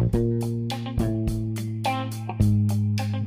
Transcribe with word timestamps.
Bye. 0.00 0.39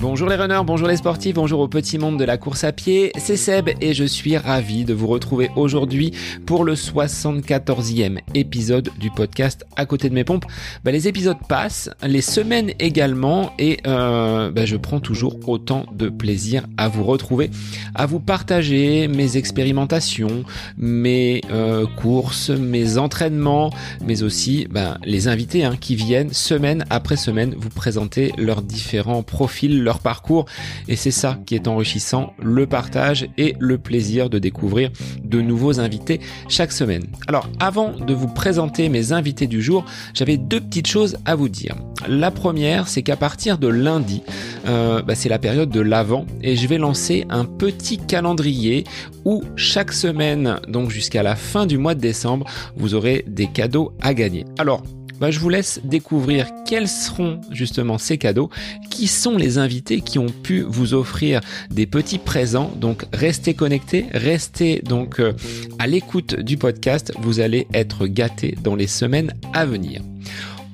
Bonjour 0.04 0.28
les 0.28 0.36
runners, 0.36 0.64
bonjour 0.66 0.90
les 0.90 0.98
sportifs, 0.98 1.36
bonjour 1.36 1.62
au 1.62 1.70
petit 1.70 1.98
monde 1.98 2.20
de 2.20 2.26
la 2.26 2.38
course 2.38 2.66
à 2.66 2.74
pied, 2.74 3.14
c'est 3.18 3.38
Seb 3.38 3.70
et 3.80 3.94
je 3.94 4.04
suis 4.04 4.36
ravi 4.36 4.84
de 4.84 4.94
vous 4.94 5.08
retrouver 5.08 5.50
aujourd'hui 5.56 6.12
pour 6.46 6.66
le 6.66 6.74
74e 6.74 8.20
épisode 8.36 8.90
du 9.00 9.10
podcast 9.12 9.66
À 9.78 9.86
côté 9.86 10.10
de 10.10 10.14
mes 10.14 10.26
pompes. 10.26 10.44
Bah, 10.84 10.92
les 10.92 11.08
épisodes 11.08 11.38
passent, 11.48 11.90
les 12.06 12.20
semaines 12.20 12.74
également 12.80 13.54
et 13.58 13.80
euh, 13.88 14.52
bah, 14.52 14.66
je 14.66 14.76
prends 14.76 15.00
toujours 15.00 15.38
autant 15.48 15.86
de 15.94 16.10
plaisir 16.10 16.68
à 16.76 16.90
vous 16.90 17.06
retrouver, 17.06 17.50
à 17.96 18.06
vous 18.06 18.20
partager 18.20 19.08
mes 19.08 19.38
expérimentations, 19.38 20.44
mes 20.78 21.40
euh, 21.50 21.86
courses, 21.96 22.50
mes 22.50 22.98
entraînements, 22.98 23.70
mais 24.06 24.22
aussi 24.22 24.68
bah, 24.70 24.98
les 25.06 25.30
invités 25.30 25.64
hein, 25.64 25.78
qui 25.80 25.96
viennent 25.96 26.34
semaine 26.34 26.84
après 26.90 27.16
semaine 27.16 27.56
vous 27.58 27.70
présenter 27.70 28.34
leurs 28.38 28.62
différents 28.62 29.24
profils, 29.24 29.82
parcours. 30.00 30.46
Et 30.88 30.96
c'est 30.96 31.12
ça 31.12 31.40
qui 31.46 31.56
est 31.56 31.68
enrichissant, 31.68 32.34
le 32.42 32.68
partage 32.68 33.28
et 33.38 33.56
le 33.60 33.78
plaisir 33.78 34.30
de 34.30 34.40
découvrir 34.40 34.90
de 35.24 35.42
nouveaux 35.42 35.80
invités 35.80 36.20
chaque 36.50 36.72
semaine. 36.72 37.04
Alors 37.28 37.48
avant 37.60 37.92
de 37.92 38.14
vous 38.14 38.28
présenter 38.28 38.90
mes 38.90 39.12
invités 39.12 39.48
du 39.48 39.62
jour, 39.62 39.86
j'avais 40.14 40.38
deux 40.38 40.60
petites 40.60 40.88
choses 40.88 41.18
à 41.26 41.36
vous 41.36 41.50
dire. 41.50 41.76
La 42.08 42.32
première, 42.32 42.88
c'est 42.88 43.02
qu'à 43.02 43.16
partir 43.16 43.58
de 43.58 43.68
lundi, 43.68 44.24
euh, 44.68 45.02
bah, 45.02 45.16
c'est 45.16 45.30
la 45.30 45.40
période 45.40 45.70
de 45.70 45.80
l'avant 45.80 46.26
et 46.42 46.56
je 46.56 46.68
vais 46.68 46.78
lancer 46.78 47.26
un 47.30 47.46
petit 47.46 47.98
calendrier 47.98 48.84
où 49.26 49.44
chaque 49.56 49.94
semaine, 49.94 50.60
donc 50.68 50.90
jusqu'à 50.90 51.24
la 51.24 51.36
fin 51.36 51.66
du 51.66 51.78
mois 51.78 51.96
de 51.96 52.02
décembre, 52.02 52.46
vous 52.76 52.96
aurez 52.96 53.24
des 53.28 53.48
cadeaux 53.48 53.94
à 54.02 54.14
gagner. 54.14 54.46
Alors, 54.58 54.84
bah, 55.20 55.32
je 55.32 55.40
vous 55.40 55.50
laisse 55.50 55.80
découvrir 55.84 56.48
quels 56.66 56.88
seront 56.88 57.42
justement 57.52 57.98
ces 57.98 58.18
cadeaux, 58.18 58.50
qui 58.90 59.08
sont 59.08 59.38
les 59.38 59.58
invités 59.58 60.02
qui 60.02 60.20
ont 60.20 60.28
pu 60.28 60.62
vous 60.62 60.94
offrir 60.94 61.42
des 61.70 61.86
petits 61.86 62.20
présents? 62.20 62.72
Donc 62.76 63.06
restez 63.14 63.54
connectés, 63.54 64.06
restez 64.14 64.82
donc 64.82 65.20
euh, 65.20 65.34
à 65.80 65.88
l'écoute 65.88 66.40
du 66.40 66.58
podcast, 66.58 67.14
vous 67.20 67.40
allez 67.40 67.68
être 67.74 68.08
gâtés 68.08 68.56
dans 68.64 68.76
les 68.76 68.88
semaines 68.88 69.34
à 69.54 69.66
venir. 69.66 70.02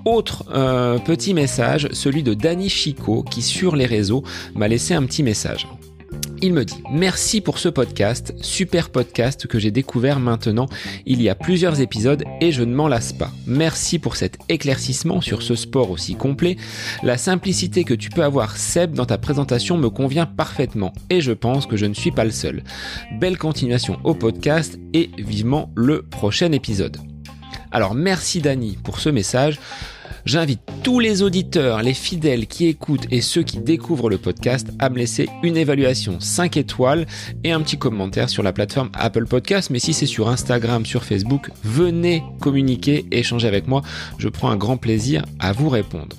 Autre 0.06 0.46
euh, 0.54 0.98
petit 0.98 1.34
message, 1.34 1.90
celui 1.92 2.24
de 2.24 2.34
Danny 2.34 2.70
Chico 2.70 3.24
qui 3.24 3.42
sur 3.42 3.76
les 3.76 3.86
réseaux 3.86 4.24
m'a 4.56 4.68
laissé 4.68 4.94
un 4.94 5.04
petit 5.04 5.24
message. 5.24 5.68
Il 6.42 6.54
me 6.54 6.64
dit 6.64 6.82
merci 6.90 7.42
pour 7.42 7.60
ce 7.60 7.68
podcast, 7.68 8.34
super 8.42 8.90
podcast 8.90 9.46
que 9.46 9.60
j'ai 9.60 9.72
découvert 9.72 10.20
maintenant 10.20 10.68
il 11.06 11.22
y 11.22 11.28
a 11.28 11.36
plusieurs 11.36 11.82
épisodes 11.82 12.24
et 12.40 12.52
je 12.52 12.64
ne 12.64 12.74
m'en 12.74 12.88
lasse 12.88 13.12
pas. 13.12 13.32
Merci 13.46 14.00
pour 14.00 14.16
cet 14.16 14.38
éclaircissement 14.48 15.20
sur 15.20 15.42
ce 15.42 15.56
sport 15.56 15.92
aussi 15.92 16.16
complet. 16.16 16.56
La 17.04 17.18
simplicité 17.18 17.84
que 17.84 17.94
tu 17.94 18.10
peux 18.10 18.24
avoir 18.24 18.56
Seb 18.56 18.94
dans 18.94 19.06
ta 19.06 19.18
présentation 19.18 19.78
me 19.78 19.90
convient 19.90 20.26
parfaitement 20.26 20.94
et 21.10 21.20
je 21.20 21.34
pense 21.34 21.66
que 21.66 21.76
je 21.76 21.86
ne 21.86 21.94
suis 21.94 22.12
pas 22.12 22.24
le 22.24 22.32
seul. 22.32 22.64
Belle 23.20 23.38
continuation 23.38 23.98
au 24.06 24.14
podcast 24.14 24.80
et 24.94 25.10
vivement 25.18 25.72
le 25.76 26.04
prochain 26.04 26.54
épisode. 26.54 26.98
Alors 27.72 27.96
merci 27.96 28.40
Dani 28.42 28.78
pour 28.82 29.00
ce 29.00 29.10
message. 29.10 29.60
J'invite 30.30 30.62
tous 30.84 31.00
les 31.00 31.24
auditeurs, 31.24 31.82
les 31.82 31.96
fidèles 31.96 32.46
qui 32.46 32.68
écoutent 32.68 33.08
et 33.10 33.20
ceux 33.20 33.42
qui 33.42 33.58
découvrent 33.58 34.12
le 34.12 34.20
podcast 34.20 34.68
à 34.78 34.92
me 34.92 35.00
laisser 35.00 35.28
une 35.42 35.58
évaluation 35.58 36.20
5 36.20 36.56
étoiles 36.56 37.08
et 37.44 37.52
un 37.52 37.60
petit 37.62 37.80
commentaire 37.80 38.30
sur 38.30 38.44
la 38.44 38.54
plateforme 38.54 38.92
Apple 38.94 39.26
Podcast. 39.26 39.72
Mais 39.72 39.80
si 39.80 39.92
c'est 39.92 40.06
sur 40.06 40.30
Instagram, 40.30 40.86
sur 40.86 41.04
Facebook, 41.04 41.50
venez 41.64 42.24
communiquer, 42.42 43.08
échanger 43.10 43.48
avec 43.48 43.66
moi. 43.68 43.82
Je 44.20 44.30
prends 44.30 44.52
un 44.52 44.56
grand 44.56 44.78
plaisir 44.78 45.26
à 45.40 45.52
vous 45.52 45.68
répondre. 45.68 46.16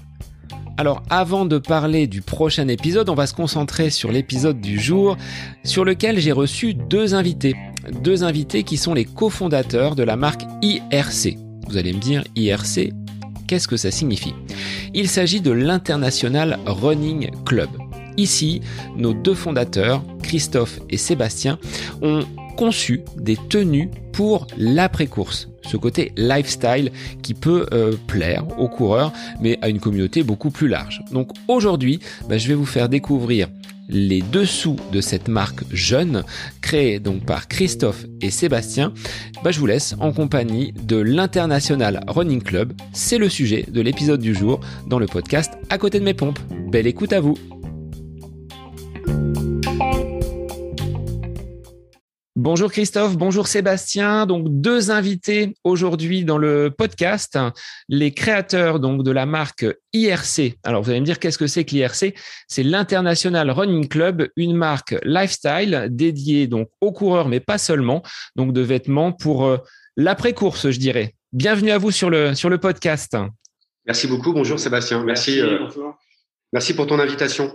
Alors 0.76 1.04
avant 1.08 1.44
de 1.46 1.58
parler 1.58 2.08
du 2.08 2.20
prochain 2.20 2.66
épisode, 2.66 3.10
on 3.10 3.14
va 3.14 3.28
se 3.28 3.34
concentrer 3.34 3.90
sur 3.90 4.10
l'épisode 4.10 4.60
du 4.60 4.80
jour 4.80 5.16
sur 5.62 5.84
lequel 5.84 6.18
j'ai 6.18 6.32
reçu 6.32 6.74
deux 6.74 7.14
invités. 7.14 7.54
Deux 8.02 8.24
invités 8.24 8.64
qui 8.64 8.76
sont 8.76 8.92
les 8.92 9.04
cofondateurs 9.04 9.94
de 9.94 10.02
la 10.02 10.16
marque 10.16 10.42
IRC. 10.62 11.38
Vous 11.68 11.76
allez 11.76 11.92
me 11.92 12.00
dire 12.00 12.24
IRC, 12.34 12.92
qu'est-ce 13.50 13.66
que 13.66 13.76
ça 13.76 13.90
signifie 13.90 14.32
Il 14.94 15.08
s'agit 15.08 15.40
de 15.40 15.50
l'International 15.50 16.60
Running 16.66 17.32
Club. 17.44 17.68
Ici, 18.16 18.60
nos 18.96 19.12
deux 19.12 19.34
fondateurs, 19.34 20.04
Christophe 20.22 20.78
et 20.88 20.96
Sébastien, 20.96 21.58
ont 22.00 22.22
conçu 22.56 23.00
des 23.16 23.36
tenues 23.48 23.90
pour 24.12 24.46
l'après-course, 24.56 25.48
ce 25.68 25.76
côté 25.76 26.12
lifestyle 26.16 26.92
qui 27.22 27.34
peut 27.34 27.66
euh, 27.72 27.96
plaire 28.06 28.44
aux 28.56 28.68
coureurs, 28.68 29.12
mais 29.40 29.58
à 29.62 29.68
une 29.68 29.80
communauté 29.80 30.22
beaucoup 30.22 30.50
plus 30.50 30.68
large. 30.68 31.02
Donc 31.10 31.30
aujourd'hui, 31.48 31.98
bah, 32.28 32.38
je 32.38 32.46
vais 32.46 32.54
vous 32.54 32.66
faire 32.66 32.88
découvrir 32.88 33.48
les 33.90 34.22
dessous 34.22 34.76
de 34.92 35.00
cette 35.00 35.28
marque 35.28 35.62
jeune 35.70 36.24
créée 36.60 36.98
donc 36.98 37.24
par 37.24 37.48
Christophe 37.48 38.06
et 38.20 38.30
Sébastien, 38.30 38.92
bah, 39.42 39.50
je 39.50 39.60
vous 39.60 39.66
laisse 39.66 39.94
en 40.00 40.12
compagnie 40.12 40.72
de 40.72 40.96
l'International 40.96 42.00
Running 42.06 42.42
Club. 42.42 42.72
C'est 42.92 43.18
le 43.18 43.28
sujet 43.28 43.66
de 43.70 43.80
l'épisode 43.80 44.20
du 44.20 44.34
jour 44.34 44.60
dans 44.86 44.98
le 44.98 45.06
podcast 45.06 45.52
À 45.68 45.78
côté 45.78 45.98
de 45.98 46.04
mes 46.04 46.14
pompes. 46.14 46.38
Belle 46.70 46.86
écoute 46.86 47.12
à 47.12 47.20
vous. 47.20 47.36
Bonjour 52.42 52.72
Christophe, 52.72 53.18
bonjour 53.18 53.46
Sébastien. 53.46 54.24
Donc 54.24 54.46
deux 54.48 54.90
invités 54.90 55.54
aujourd'hui 55.62 56.24
dans 56.24 56.38
le 56.38 56.70
podcast, 56.70 57.38
les 57.90 58.12
créateurs 58.12 58.80
donc 58.80 59.02
de 59.02 59.10
la 59.10 59.26
marque 59.26 59.66
IRC. 59.92 60.54
Alors 60.64 60.82
vous 60.82 60.88
allez 60.88 61.00
me 61.00 61.04
dire 61.04 61.18
qu'est-ce 61.18 61.36
que 61.36 61.46
c'est 61.46 61.66
que 61.66 61.72
l'IRC 61.72 62.14
C'est 62.48 62.62
l'International 62.62 63.50
Running 63.50 63.88
Club, 63.88 64.26
une 64.36 64.56
marque 64.56 64.96
lifestyle 65.04 65.88
dédiée 65.90 66.46
donc 66.46 66.70
aux 66.80 66.92
coureurs 66.92 67.28
mais 67.28 67.40
pas 67.40 67.58
seulement, 67.58 68.02
donc 68.36 68.54
de 68.54 68.62
vêtements 68.62 69.12
pour 69.12 69.44
euh, 69.44 69.58
l'après-course, 69.98 70.70
je 70.70 70.78
dirais. 70.78 71.14
Bienvenue 71.34 71.72
à 71.72 71.76
vous 71.76 71.90
sur 71.90 72.08
le 72.08 72.34
sur 72.34 72.48
le 72.48 72.56
podcast. 72.56 73.18
Merci 73.84 74.06
beaucoup. 74.06 74.32
Bonjour 74.32 74.58
Sébastien. 74.58 75.04
Merci. 75.04 75.42
Merci, 75.42 75.78
euh, 75.78 75.90
merci 76.54 76.72
pour 76.72 76.86
ton 76.86 77.00
invitation. 77.00 77.52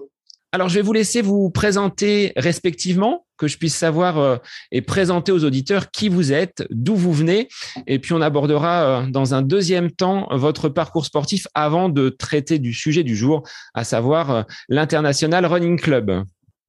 Alors, 0.52 0.70
je 0.70 0.76
vais 0.76 0.82
vous 0.82 0.94
laisser 0.94 1.22
vous 1.22 1.50
présenter 1.50 2.32
respectivement, 2.38 3.26
que 3.38 3.48
je 3.48 3.58
puisse 3.58 3.76
savoir 3.76 4.18
euh, 4.18 4.38
et 4.72 4.82
présenter 4.82 5.32
aux 5.32 5.44
auditeurs 5.44 5.92
qui 5.92 6.10
vous 6.10 6.32
êtes, 6.32 6.66
d'où 6.70 6.96
vous 6.96 7.14
venez, 7.14 7.50
et 7.88 8.00
puis 8.00 8.14
on 8.14 8.22
abordera 8.22 9.02
euh, 9.02 9.08
dans 9.08 9.34
un 9.34 9.42
deuxième 9.42 9.92
temps 9.92 10.28
votre 10.32 10.70
parcours 10.70 11.06
sportif 11.06 11.48
avant 11.54 11.90
de 11.90 12.10
traiter 12.10 12.60
du 12.60 12.74
sujet 12.74 13.04
du 13.04 13.16
jour, 13.16 13.44
à 13.74 13.84
savoir 13.84 14.32
euh, 14.32 14.44
l'International 14.70 15.46
Running 15.46 15.80
Club. 15.80 16.24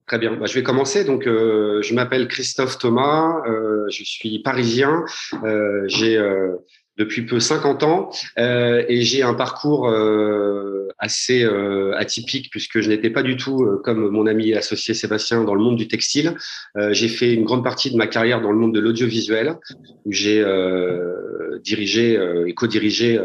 Très 0.06 0.19
bien, 0.19 0.36
bah, 0.36 0.47
je 0.47 0.54
vais 0.54 0.62
commencer. 0.62 1.04
Donc, 1.04 1.25
je 1.25 1.94
m'appelle 1.94 2.28
Christophe 2.28 2.78
Thomas, 2.78 3.42
je 3.91 4.04
suis 4.04 4.38
parisien, 4.38 5.04
j'ai 5.86 6.16
depuis 6.96 7.22
peu 7.22 7.40
50 7.40 7.82
ans 7.82 8.10
euh, 8.38 8.84
et 8.88 9.02
j'ai 9.02 9.22
un 9.22 9.34
parcours 9.34 9.88
euh, 9.88 10.76
assez 10.98 11.44
euh, 11.44 11.94
atypique 11.96 12.50
puisque 12.50 12.80
je 12.80 12.88
n'étais 12.88 13.10
pas 13.10 13.22
du 13.22 13.36
tout 13.36 13.62
euh, 13.62 13.80
comme 13.84 14.08
mon 14.08 14.26
ami 14.26 14.54
associé 14.54 14.94
Sébastien 14.94 15.44
dans 15.44 15.54
le 15.54 15.62
monde 15.62 15.76
du 15.76 15.88
textile. 15.88 16.34
Euh, 16.76 16.92
j'ai 16.92 17.08
fait 17.08 17.34
une 17.34 17.44
grande 17.44 17.64
partie 17.64 17.90
de 17.90 17.96
ma 17.96 18.06
carrière 18.06 18.40
dans 18.40 18.50
le 18.50 18.58
monde 18.58 18.74
de 18.74 18.80
l'audiovisuel 18.80 19.56
où 20.04 20.12
j'ai 20.12 20.44
dirigé 21.62 22.18
et 22.46 22.54
co-dirigé 22.54 23.20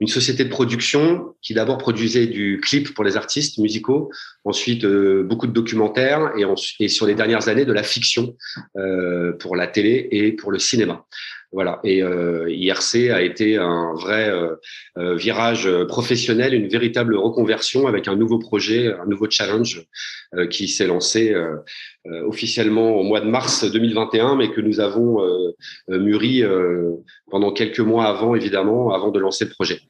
une 0.00 0.06
société 0.06 0.44
de 0.44 0.48
production 0.48 1.34
qui 1.42 1.54
d'abord 1.54 1.78
produisait 1.78 2.26
du 2.26 2.60
clip 2.62 2.94
pour 2.94 3.04
les 3.04 3.16
artistes 3.16 3.58
musicaux, 3.58 4.10
ensuite 4.44 4.86
beaucoup 4.86 5.46
de 5.46 5.52
documentaires 5.52 6.32
et, 6.38 6.44
et, 6.80 6.88
sur 6.88 7.06
les 7.06 7.14
dernières 7.14 7.48
années 7.48 7.64
de 7.64 7.72
la 7.72 7.82
fiction 7.82 8.36
pour 9.38 9.56
la 9.56 9.66
télé 9.66 10.08
et 10.10 10.32
pour 10.32 10.50
le 10.52 10.58
cinéma. 10.58 11.04
Voilà. 11.52 11.80
Et 11.84 12.02
euh, 12.02 12.50
IRC 12.50 13.10
a 13.10 13.22
été 13.22 13.56
un 13.56 13.94
vrai 13.94 14.28
euh, 14.28 14.56
euh, 14.98 15.14
virage 15.14 15.68
professionnel, 15.86 16.54
une 16.54 16.68
véritable 16.68 17.16
reconversion 17.16 17.86
avec 17.86 18.08
un 18.08 18.16
nouveau 18.16 18.38
projet, 18.38 18.92
un 18.92 19.06
nouveau 19.06 19.26
challenge 19.30 19.86
euh, 20.34 20.46
qui 20.46 20.68
s'est 20.68 20.86
lancé 20.86 21.32
euh, 21.32 21.56
officiellement 22.26 22.96
au 22.96 23.02
mois 23.02 23.20
de 23.20 23.28
mars 23.28 23.70
2021, 23.70 24.36
mais 24.36 24.50
que 24.50 24.60
nous 24.60 24.78
avons 24.78 25.18
mûri 25.88 26.44
pendant 27.28 27.52
quelques 27.52 27.80
mois 27.80 28.06
avant, 28.06 28.36
évidemment, 28.36 28.94
avant 28.94 29.10
de 29.10 29.18
lancer 29.18 29.44
le 29.44 29.50
projet. 29.50 29.80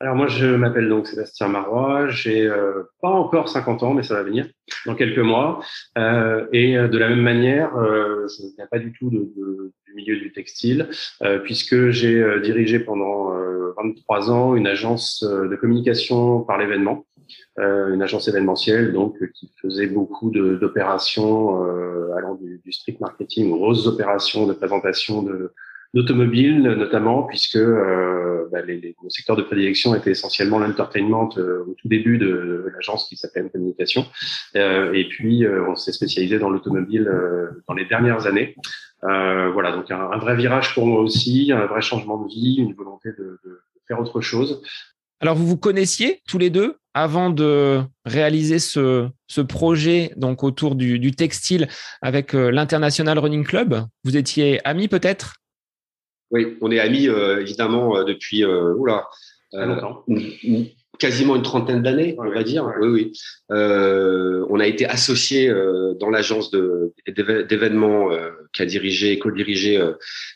Alors 0.00 0.14
moi, 0.14 0.28
je 0.28 0.46
m'appelle 0.46 0.88
donc 0.88 1.08
Sébastien 1.08 1.48
Marois, 1.48 2.08
j'ai 2.08 2.46
euh, 2.46 2.84
pas 3.02 3.08
encore 3.08 3.48
50 3.48 3.82
ans, 3.82 3.94
mais 3.94 4.04
ça 4.04 4.14
va 4.14 4.22
venir 4.22 4.46
dans 4.86 4.94
quelques 4.94 5.18
mois. 5.18 5.60
Euh, 5.96 6.46
et 6.52 6.76
euh, 6.78 6.86
de 6.86 6.98
la 6.98 7.08
même 7.08 7.20
manière, 7.20 7.76
euh, 7.76 8.28
je 8.28 8.44
ne 8.44 8.54
viens 8.56 8.68
pas 8.70 8.78
du 8.78 8.92
tout 8.92 9.10
de, 9.10 9.18
de, 9.36 9.72
du 9.86 9.94
milieu 9.94 10.16
du 10.16 10.32
textile, 10.32 10.88
euh, 11.22 11.40
puisque 11.40 11.90
j'ai 11.90 12.40
dirigé 12.42 12.78
pendant 12.78 13.32
23 13.76 14.30
ans 14.30 14.54
une 14.54 14.68
agence 14.68 15.24
de 15.24 15.56
communication 15.56 16.42
par 16.42 16.58
l'événement, 16.58 17.04
une 17.58 18.00
agence 18.02 18.28
événementielle 18.28 18.92
donc 18.92 19.16
qui 19.34 19.52
faisait 19.60 19.88
beaucoup 19.88 20.30
d'opérations 20.30 21.60
allant 22.16 22.34
du, 22.36 22.60
du, 22.64 22.72
street 22.72 22.96
marketing 23.00 23.50
grosses 23.50 23.86
opérations 23.86 24.46
de 24.46 24.52
présentation 24.52 25.22
de 25.22 25.52
d'automobile 25.94 26.62
notamment, 26.62 27.22
puisque 27.22 27.56
euh, 27.56 28.37
bah, 28.50 28.62
les, 28.62 28.78
les, 28.80 28.96
le 29.02 29.10
secteur 29.10 29.36
de 29.36 29.42
prédilection 29.42 29.94
était 29.94 30.10
essentiellement 30.10 30.58
l'entertainment 30.58 31.28
au 31.36 31.74
tout 31.78 31.88
début 31.88 32.18
de, 32.18 32.70
l'agence 32.74 33.08
qui 33.08 33.16
s'appelle 33.16 33.50
Communication. 33.50 34.06
et 34.54 35.06
puis, 35.08 35.46
on 35.46 35.74
s'est 35.74 35.92
spécialisé 35.92 36.38
dans 36.38 36.50
l'automobile 36.50 37.10
dans 37.66 37.74
les 37.74 37.84
dernières 37.86 38.26
années. 38.26 38.54
voilà, 39.02 39.72
donc 39.72 39.90
un, 39.90 40.18
vrai 40.18 40.36
virage 40.36 40.74
pour 40.74 40.86
moi 40.86 41.00
aussi, 41.00 41.52
un 41.52 41.66
vrai 41.66 41.80
changement 41.80 42.22
de 42.22 42.28
vie, 42.28 42.56
une 42.58 42.74
volonté 42.74 43.10
de, 43.18 43.38
faire 43.86 44.00
autre 44.00 44.20
chose. 44.20 44.62
Alors, 45.20 45.34
vous 45.34 45.46
vous 45.46 45.56
connaissiez 45.56 46.22
tous 46.28 46.38
les 46.38 46.50
deux 46.50 46.76
avant 46.94 47.30
de 47.30 47.80
réaliser 48.04 48.58
ce, 48.58 49.10
projet 49.48 50.12
donc 50.16 50.44
autour 50.44 50.74
du, 50.74 51.10
textile 51.12 51.68
avec 52.02 52.34
euh, 52.34 52.50
l'International 52.50 53.18
Running 53.18 53.44
Club? 53.44 53.84
Vous 54.04 54.16
étiez 54.16 54.60
amis 54.66 54.88
peut-être? 54.88 55.37
Oui, 56.30 56.56
on 56.60 56.70
est 56.70 56.78
amis 56.78 57.08
euh, 57.08 57.40
évidemment 57.40 57.96
euh, 57.96 58.04
depuis 58.04 58.44
oula, 58.44 59.08
quasiment 60.98 61.36
une 61.36 61.42
trentaine 61.42 61.82
d'années, 61.82 62.16
on 62.18 62.28
va 62.28 62.42
dire. 62.42 62.70
Oui, 62.80 62.88
oui. 62.88 63.12
on 63.50 64.60
a 64.60 64.66
été 64.66 64.86
associés 64.86 65.52
dans 66.00 66.10
l'agence 66.10 66.50
d'événements 67.06 68.10
qu'a 68.52 68.66
dirigé, 68.66 69.18
co-dirigé 69.18 69.80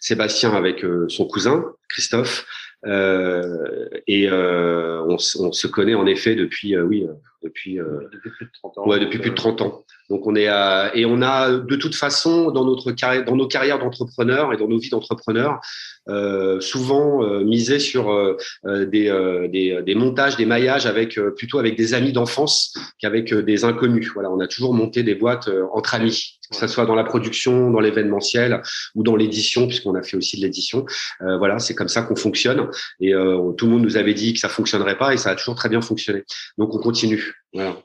Sébastien 0.01 0.53
avec 0.53 0.85
son 1.09 1.27
cousin 1.27 1.65
Christophe. 1.89 2.47
Euh, 2.85 3.89
et 4.09 4.29
euh, 4.29 5.03
on, 5.05 5.15
on, 5.15 5.53
se 5.53 5.67
connaît 5.69 5.95
en 5.95 6.07
effet 6.07 6.35
depuis, 6.35 6.75
euh, 6.75 6.83
oui, 6.83 7.07
depuis, 7.43 7.77
depuis 7.77 8.31
plus 8.31 8.47
de 8.47 8.51
30 8.53 8.79
ans. 8.79 8.89
Ouais, 8.89 8.99
depuis 8.99 9.19
plus 9.19 9.31
de 9.31 9.37
30 9.37 9.61
ans. 9.63 9.85
Donc 10.13 10.27
on 10.27 10.35
est 10.37 10.47
à, 10.47 10.91
et 10.95 11.07
on 11.07 11.23
a 11.23 11.51
de 11.53 11.77
toute 11.77 11.95
façon 11.95 12.51
dans 12.51 12.67
notre 12.67 12.93
carrière, 12.93 13.25
dans 13.25 13.35
nos 13.35 13.47
carrières 13.47 13.79
d'entrepreneurs 13.79 14.53
et 14.53 14.59
dans 14.59 14.69
nos 14.69 14.79
vies 14.79 14.91
d'entrepreneurs, 14.91 15.59
euh, 16.07 16.61
souvent 16.61 17.25
euh, 17.25 17.43
misé 17.43 17.79
sur 17.79 18.13
euh, 18.13 18.37
des, 18.67 19.11
des, 19.51 19.81
des, 19.81 19.95
montages, 19.95 20.37
des 20.37 20.45
maillages 20.45 20.85
avec 20.85 21.19
plutôt 21.35 21.59
avec 21.59 21.79
des 21.79 21.95
amis 21.95 22.13
d'enfance 22.13 22.75
qu'avec 22.99 23.33
des 23.33 23.65
inconnus. 23.65 24.11
Voilà, 24.13 24.31
on 24.31 24.39
a 24.41 24.47
toujours 24.47 24.75
monté 24.75 25.03
des 25.03 25.15
boîtes 25.15 25.49
entre 25.73 25.95
amis, 25.95 26.39
que 26.51 26.57
ce 26.57 26.67
soit 26.67 26.85
dans 26.85 26.95
la 26.95 27.05
production, 27.05 27.71
dans 27.71 27.81
l'événementiel 27.81 28.61
ou 28.95 29.05
dans 29.05 29.17
l'édition, 29.17 29.67
puisqu'on 29.67 29.95
a 29.95 30.03
fait 30.03 30.19
aussi 30.19 30.37
de 30.37 30.43
l'édition. 30.43 30.85
voilà, 31.21 31.59
c'est 31.59 31.75
comme 31.75 31.89
ça 31.89 32.03
qu'on 32.03 32.17
fonctionne. 32.17 32.69
Et 33.01 33.13
tout 33.57 33.65
le 33.65 33.73
monde 33.73 33.83
nous 33.83 33.97
avait 33.97 34.15
dit 34.15 34.35
que 34.35 34.41
ça 34.41 34.51
fonctionnerait 34.51 34.99
pas, 34.99 35.15
et 35.15 35.17
ça 35.17 35.31
a 35.31 35.37
toujours 35.37 35.55
très 35.55 35.71
bien 35.71 35.81
fonctionné. 35.81 36.25
Donc 36.59 36.75
on 36.75 36.79
continue. 36.79 37.33
Voilà. 37.55 37.77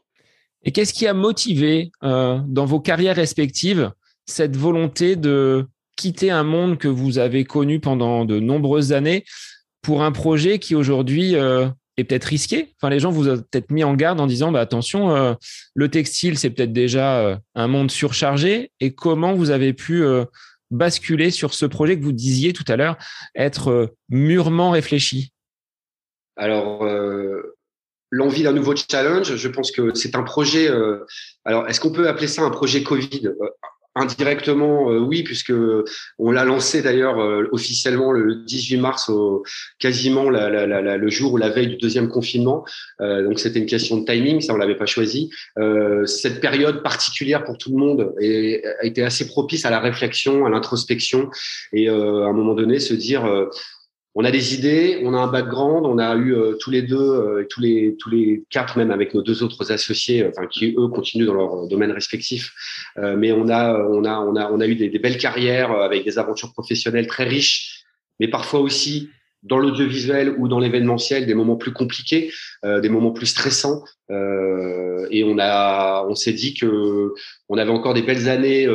Et 0.68 0.72
qu'est-ce 0.72 0.94
qui 0.94 1.08
a 1.08 1.14
motivé 1.14 1.92
euh, 2.04 2.40
dans 2.46 2.66
vos 2.66 2.82
carrières 2.82 3.16
respectives 3.16 3.90
cette 4.26 4.58
volonté 4.58 5.16
de 5.16 5.66
quitter 5.96 6.30
un 6.30 6.44
monde 6.44 6.78
que 6.78 6.90
vous 6.90 7.20
avez 7.20 7.46
connu 7.46 7.80
pendant 7.80 8.26
de 8.26 8.40
nombreuses 8.40 8.92
années 8.92 9.24
pour 9.82 10.04
un 10.04 10.12
projet 10.12 10.60
qui 10.60 10.76
aujourd'hui 10.76 11.38
euh, 11.38 11.70
est 11.96 12.04
peut-être 12.04 12.26
risqué? 12.26 12.74
Enfin, 12.76 12.90
les 12.90 13.00
gens 13.00 13.12
vous 13.12 13.30
ont 13.30 13.38
peut-être 13.38 13.72
mis 13.72 13.86
en 13.86 13.94
garde 13.94 14.20
en 14.20 14.28
disant 14.28 14.52
bah, 14.52 14.60
attention, 14.60 15.16
euh, 15.16 15.36
le 15.74 15.88
textile, 15.88 16.38
c'est 16.38 16.50
peut-être 16.50 16.74
déjà 16.74 17.40
un 17.56 17.68
monde 17.68 17.90
surchargé. 17.90 18.70
Et 18.82 18.94
comment 18.94 19.34
vous 19.36 19.52
avez 19.52 19.72
pu 19.72 20.04
basculer 20.70 21.32
sur 21.32 21.54
ce 21.54 21.66
projet 21.66 21.98
que 21.98 22.04
vous 22.04 22.12
disiez 22.12 22.52
tout 22.52 22.66
à 22.68 22.76
l'heure 22.76 22.98
être 23.36 23.94
mûrement 24.10 24.72
réfléchi? 24.72 25.32
Alors, 26.36 26.86
l'envie 28.12 28.44
d'un 28.44 28.54
nouveau 28.54 28.74
challenge. 28.76 29.36
Je 29.36 29.48
pense 29.48 29.72
que 29.72 29.94
c'est 29.94 30.16
un 30.16 30.24
projet. 30.24 30.70
Euh, 30.70 31.06
alors, 31.46 31.68
est-ce 31.68 31.80
qu'on 31.80 31.92
peut 31.92 32.08
appeler 32.08 32.28
ça 32.28 32.44
un 32.44 32.50
projet 32.50 32.84
Covid? 32.84 33.28
Euh, 33.28 33.48
Indirectement, 34.00 34.92
euh, 34.92 35.00
oui, 35.00 35.24
puisque 35.24 35.52
on 36.20 36.30
l'a 36.30 36.46
lancé 36.46 36.84
d'ailleurs 36.84 37.18
officiellement 37.52 38.12
le 38.12 38.44
18 38.46 38.78
mars, 38.78 39.10
au, 39.10 39.42
quasiment 39.80 40.30
la, 40.30 40.52
la, 40.52 40.68
la, 40.68 40.98
le 40.98 41.10
jour 41.10 41.34
ou 41.34 41.38
la 41.38 41.50
veille 41.50 41.66
du 41.66 41.78
deuxième 41.78 42.08
confinement. 42.08 42.64
donc 43.00 43.40
c'était 43.40 43.58
une 43.58 43.66
question 43.66 43.98
de 43.98 44.06
timing, 44.06 44.40
ça 44.40 44.54
on 44.54 44.58
l'avait 44.58 44.78
pas 44.78 44.86
choisi. 44.86 45.32
cette 46.06 46.42
période 46.42 46.84
particulière 46.84 47.44
pour 47.44 47.58
tout 47.58 47.72
le 47.72 47.78
monde 47.78 48.14
a 48.20 48.86
été 48.86 49.02
assez 49.02 49.26
propice 49.26 49.66
à 49.66 49.72
la 49.72 49.80
réflexion, 49.80 50.46
à 50.46 50.52
l'introspection, 50.52 51.32
et 51.74 51.90
à 51.90 51.94
un 51.94 52.34
moment 52.34 52.54
donné 52.54 52.78
se 52.78 52.94
dire 52.94 53.26
on 54.20 54.26
a 54.26 54.32
des 54.32 54.56
idées, 54.56 55.00
on 55.04 55.14
a 55.14 55.20
un 55.20 55.28
background, 55.28 55.86
on 55.86 56.00
a 56.00 56.16
eu 56.16 56.34
euh, 56.34 56.56
tous 56.60 56.72
les 56.72 56.82
deux, 56.82 56.98
euh, 56.98 57.46
tous 57.52 57.62
les 57.62 57.96
tous 58.00 58.10
les 58.10 58.44
quatre 58.50 58.76
même 58.76 58.90
avec 58.90 59.14
nos 59.14 59.22
deux 59.22 59.44
autres 59.44 59.72
associés, 59.72 60.24
euh, 60.24 60.30
enfin 60.30 60.48
qui 60.48 60.74
eux 60.76 60.88
continuent 60.88 61.28
dans 61.28 61.36
leur 61.36 61.68
domaine 61.68 61.92
respectif. 61.92 62.52
mais 62.96 63.32
on 63.32 63.48
a 63.48 63.78
on 63.78 64.04
a 64.06 64.18
on 64.20 64.36
a 64.36 64.52
on 64.52 64.60
a 64.60 64.66
eu 64.66 64.76
des, 64.76 65.00
belles 65.00 65.20
carrières 65.20 65.72
avec 65.72 66.04
des 66.04 66.18
aventures 66.18 66.52
professionnelles 66.52 67.06
très 67.06 67.26
riches, 67.26 67.84
mais 68.20 68.28
parfois 68.28 68.60
aussi 68.60 69.10
dans 69.44 69.60
l'audiovisuel 69.60 70.34
ou 70.40 70.48
dans 70.48 70.60
l'événementiel 70.60 71.28
des 71.28 71.36
moments 71.36 71.56
plus 71.56 71.72
compliqués, 71.72 72.32
des 72.64 72.90
moments 72.90 73.12
plus 73.12 73.28
stressants. 73.28 73.84
et 74.10 75.24
on 75.32 75.38
a 75.40 76.06
on 76.10 76.16
s'est 76.16 76.34
dit 76.34 76.56
que 76.56 77.14
on 77.50 77.58
avait 77.60 77.76
encore 77.80 77.94
des 77.94 78.02
belles 78.02 78.28
années 78.30 78.68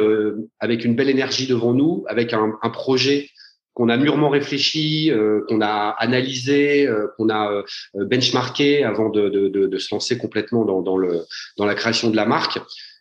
avec 0.60 0.84
une 0.84 0.94
belle 0.94 1.10
énergie 1.10 1.48
devant 1.48 1.74
nous, 1.74 2.04
avec 2.06 2.32
un, 2.32 2.52
un 2.62 2.70
projet 2.70 3.28
qu'on 3.74 3.88
a 3.88 3.96
mûrement 3.96 4.28
réfléchi, 4.28 5.10
euh, 5.10 5.40
qu'on 5.48 5.60
a 5.60 5.94
analysé, 5.98 6.86
euh, 6.86 7.06
qu'on 7.16 7.28
a 7.28 7.50
euh, 7.50 8.04
benchmarké 8.04 8.84
avant 8.84 9.08
de, 9.08 9.28
de, 9.28 9.48
de, 9.48 9.66
de, 9.66 9.78
se 9.78 9.94
lancer 9.94 10.18
complètement 10.18 10.64
dans, 10.64 10.82
dans, 10.82 10.96
le, 10.96 11.22
dans 11.56 11.66
la 11.66 11.74
création 11.74 12.10
de 12.10 12.16
la 12.16 12.26
marque. 12.26 12.58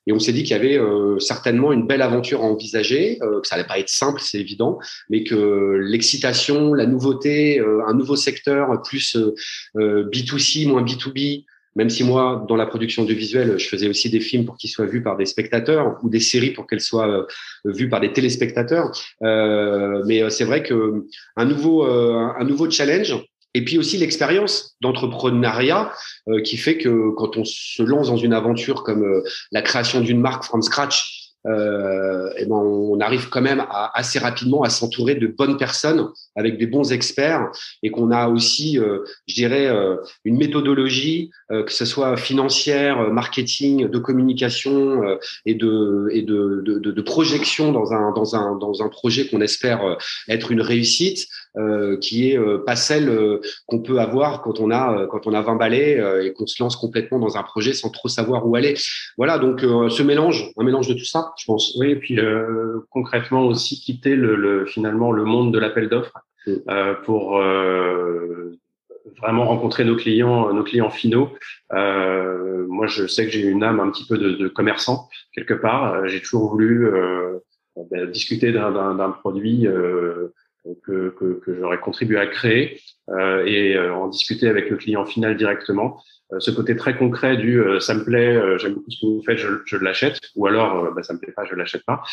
Et 0.08 0.14
on 0.14 0.20
s'est 0.20 0.34
dit 0.34 0.42
qu'il 0.42 0.58
y 0.58 0.60
avait 0.60 0.80
certainement 1.20 1.72
une 1.72 1.86
belle 1.86 2.02
aventure 2.02 2.42
à 2.42 2.46
envisager, 2.46 3.20
que 3.20 3.48
ça 3.48 3.54
allait 3.54 3.68
pas 3.68 3.78
être 3.78 3.88
simple, 3.88 4.20
c'est 4.20 4.40
évident, 4.40 4.80
mais 5.12 5.24
que 5.24 5.78
l'excitation, 5.80 6.74
la 6.74 6.88
nouveauté, 6.88 7.60
un 7.60 7.94
nouveau 7.94 8.16
secteur, 8.16 8.82
plus 8.82 9.16
B2C, 9.76 10.68
moins 10.68 10.84
B2B, 10.84 11.46
même 11.76 11.90
si 11.90 12.04
moi, 12.04 12.46
dans 12.48 12.56
la 12.56 12.66
production 12.66 13.06
de 13.06 13.14
visuel, 13.14 13.58
je 13.58 13.68
faisais 13.68 13.88
aussi 13.88 14.10
des 14.10 14.20
films 14.20 14.46
pour 14.46 14.58
qu'ils 14.58 14.70
soient 14.70 14.86
vus 14.86 15.02
par 15.02 15.18
des 15.18 15.26
spectateurs 15.26 15.98
ou 16.04 16.10
des 16.10 16.20
séries 16.20 16.52
pour 16.52 16.68
qu'elles 16.68 16.82
soient 16.82 17.08
euh, 17.08 17.26
vues 17.66 17.90
par 17.90 18.02
des 18.02 18.12
téléspectateurs. 18.12 18.92
Euh, 19.24 20.04
mais 20.06 20.22
euh, 20.22 20.30
c'est 20.30 20.44
vrai 20.44 20.64
que 20.64 21.06
un 21.38 21.46
nouveau, 21.46 21.84
un 21.84 22.44
nouveau 22.44 22.70
challenge. 22.70 23.16
Et 23.54 23.66
puis 23.66 23.78
aussi 23.78 23.98
l'expérience 23.98 24.78
d'entrepreneuriat 24.80 25.92
qui 26.46 26.56
fait 26.56 26.78
que 26.78 27.14
quand 27.18 27.36
on 27.36 27.44
se 27.44 27.84
lance 27.84 28.08
dans 28.08 28.16
une 28.16 28.32
aventure 28.32 28.84
comme 28.84 29.22
la 29.52 29.62
création 29.62 30.00
d'une 30.00 30.22
marque 30.22 30.46
from 30.46 30.62
scratch, 30.62 31.21
euh, 31.48 32.30
et 32.38 32.46
ben 32.46 32.56
on 32.56 33.00
arrive 33.00 33.30
quand 33.30 33.42
même 33.42 33.62
à, 33.62 33.92
assez 33.98 34.20
rapidement 34.20 34.62
à 34.62 34.70
s'entourer 34.70 35.16
de 35.16 35.28
bonnes 35.28 35.58
personnes 35.58 36.08
avec 36.36 36.58
des 36.58 36.68
bons 36.68 36.92
experts 36.92 37.52
et 37.84 37.92
qu'on 37.92 38.12
a 38.12 38.30
aussi, 38.30 38.80
euh, 38.80 39.00
je 39.28 39.36
dirais, 39.36 39.68
euh, 39.68 39.98
une 40.24 40.38
méthodologie, 40.38 41.32
euh, 41.52 41.64
que 41.64 41.72
ce 41.72 41.86
soit 41.86 42.16
financière, 42.18 43.12
marketing, 43.12 43.88
de 43.88 44.00
communication 44.00 45.02
et 45.46 45.56
de 45.56 46.10
et 46.12 46.22
de, 46.22 46.62
de, 46.64 46.80
de, 46.80 47.02
projection 47.02 47.72
dans 47.72 47.94
un 47.94 48.12
dans 48.14 48.36
un 48.36 48.56
dans 48.56 48.84
un 48.84 48.90
projet 48.90 49.28
qu'on 49.28 49.42
espère 49.42 49.98
être 50.30 50.52
une 50.52 50.62
réussite, 50.62 51.28
qui 52.02 52.30
est 52.30 52.40
pas 52.66 52.76
celle 52.76 53.40
qu'on 53.66 53.80
peut 53.80 54.00
avoir 54.00 54.42
quand 54.42 54.60
on 54.60 54.72
a 54.72 55.08
quand 55.10 55.28
on 55.28 55.34
a 55.34 55.42
20 55.42 55.56
balais 55.56 56.02
et 56.24 56.34
qu'on 56.34 56.48
se 56.48 56.62
lance 56.62 56.76
complètement 56.76 57.20
dans 57.20 57.38
un 57.38 57.44
projet 57.44 57.74
sans 57.74 57.90
trop 57.90 58.08
savoir 58.08 58.48
où 58.48 58.56
aller. 58.56 58.76
Voilà, 59.18 59.38
donc 59.38 59.62
ce 59.62 60.04
mélange, 60.04 60.52
un 60.58 60.64
mélange 60.64 60.88
de 60.88 60.94
tout 60.94 61.06
ça 61.06 61.31
je 61.38 61.46
pense. 61.46 61.76
Oui, 61.80 61.92
et 61.92 61.96
puis 61.96 62.20
euh, 62.20 62.80
concrètement 62.90 63.46
aussi 63.46 63.80
quitter 63.80 64.16
le, 64.16 64.36
le, 64.36 64.66
finalement 64.66 65.12
le 65.12 65.24
monde 65.24 65.54
de 65.54 65.60
l'appel 65.60 65.90
d'offres 65.90 66.20
mm. 66.48 66.54
euh, 66.70 66.94
pour 67.06 67.38
euh, 67.38 68.58
vraiment 69.18 69.46
rencontrer 69.46 69.84
nos 69.84 69.96
clients, 69.96 70.54
nos 70.54 70.64
clients 70.64 70.90
finaux. 70.90 71.30
Euh, 71.74 72.66
moi, 72.68 72.88
je 72.88 73.08
sais 73.08 73.26
que 73.26 73.32
j'ai 73.32 73.42
une 73.42 73.64
âme 73.64 73.80
un 73.80 73.90
petit 73.92 74.06
peu 74.08 74.18
de, 74.18 74.32
de 74.32 74.48
commerçant 74.48 75.10
quelque 75.34 75.54
part. 75.54 76.08
J'ai 76.08 76.22
toujours 76.22 76.50
voulu 76.50 76.88
euh, 76.88 77.40
ben, 77.90 78.10
discuter 78.10 78.52
d'un 78.52 79.12
produit 79.20 79.68
que, 80.84 81.10
que, 81.18 81.40
que 81.44 81.56
j'aurais 81.56 81.80
contribué 81.80 82.20
à 82.20 82.28
créer 82.28 82.80
et 83.46 83.78
en 83.78 84.08
discuter 84.08 84.48
avec 84.48 84.70
le 84.70 84.78
client 84.78 85.06
final 85.06 85.36
directement. 85.36 85.98
Euh, 86.34 86.40
ce 86.40 86.52
côté 86.52 86.76
très 86.76 86.98
concret 86.98 87.38
du 87.38 87.62
euh, 87.62 87.80
ça 87.80 87.94
me 87.94 88.04
plaît, 88.04 88.36
euh, 88.36 88.58
j'aime 88.58 88.76
beaucoup 88.76 88.92
ce 88.92 89.02
que 89.02 89.06
vous 89.06 89.24
faites, 89.26 89.38
je, 89.38 89.48
je 89.66 89.78
l'achète, 89.78 90.20
ou 90.36 90.48
alors 90.48 90.94
bah, 90.94 91.04
ça 91.04 91.14
me 91.14 91.20
plaît 91.20 91.34
pas, 91.34 91.46
je 91.46 91.56
l'achète 91.56 91.84
pas, 91.86 92.04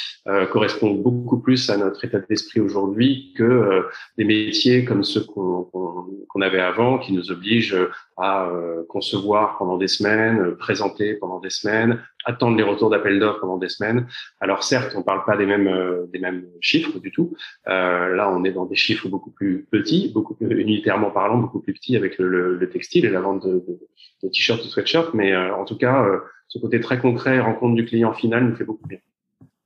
correspond 0.50 0.90
beaucoup 0.90 1.38
plus 1.38 1.71
à 1.71 1.76
notre 1.76 2.05
état 2.05 2.19
d'esprit 2.19 2.61
aujourd'hui 2.61 3.33
que 3.37 3.87
des 4.17 4.25
métiers 4.25 4.85
comme 4.85 5.05
ceux 5.05 5.25
qu'on 5.25 6.40
avait 6.40 6.61
avant, 6.61 6.99
qui 6.99 7.12
nous 7.12 7.31
obligent 7.31 7.76
à 8.17 8.50
concevoir 8.88 9.59
pendant 9.59 9.76
des 9.76 9.88
semaines, 9.88 10.55
présenter 10.57 11.14
pendant 11.14 11.40
des 11.40 11.50
semaines, 11.50 12.00
attendre 12.25 12.57
les 12.57 12.62
retours 12.62 12.90
d'appel 12.90 13.19
d'offres 13.19 13.40
pendant 13.40 13.59
des 13.59 13.69
semaines. 13.69 14.07
Alors 14.40 14.62
certes, 14.62 14.95
on 14.97 15.02
parle 15.02 15.25
pas 15.25 15.37
des 15.37 15.47
mêmes 15.47 16.07
des 16.12 16.19
mêmes 16.19 16.45
chiffres 16.61 16.99
du 16.99 17.11
tout. 17.11 17.35
Euh, 17.69 18.14
là, 18.14 18.31
on 18.31 18.45
est 18.45 18.52
dans 18.52 18.67
des 18.67 18.76
chiffres 18.76 19.09
beaucoup 19.09 19.31
plus 19.31 19.67
petits, 19.71 20.11
beaucoup 20.12 20.35
plus 20.35 20.47
unitairement 20.88 21.11
parlant, 21.11 21.38
beaucoup 21.38 21.61
plus 21.61 21.75
petits 21.75 21.97
avec 21.97 22.18
le, 22.18 22.57
le 22.57 22.68
textile 22.71 23.04
et 23.04 23.11
la 23.11 23.21
vente 23.21 23.47
de, 23.47 23.54
de 23.54 23.78
de 24.23 24.28
t-shirt 24.28 24.64
ou 24.64 24.68
sweatshirt, 24.68 25.14
mais 25.14 25.33
euh, 25.33 25.54
en 25.54 25.64
tout 25.64 25.76
cas, 25.76 26.04
euh, 26.04 26.18
ce 26.49 26.59
côté 26.59 26.80
très 26.80 26.99
concret, 26.99 27.38
rencontre 27.38 27.76
du 27.76 27.85
client 27.85 28.12
final, 28.12 28.49
nous 28.49 28.57
fait 28.57 28.64
beaucoup 28.64 28.87
bien. 28.87 28.99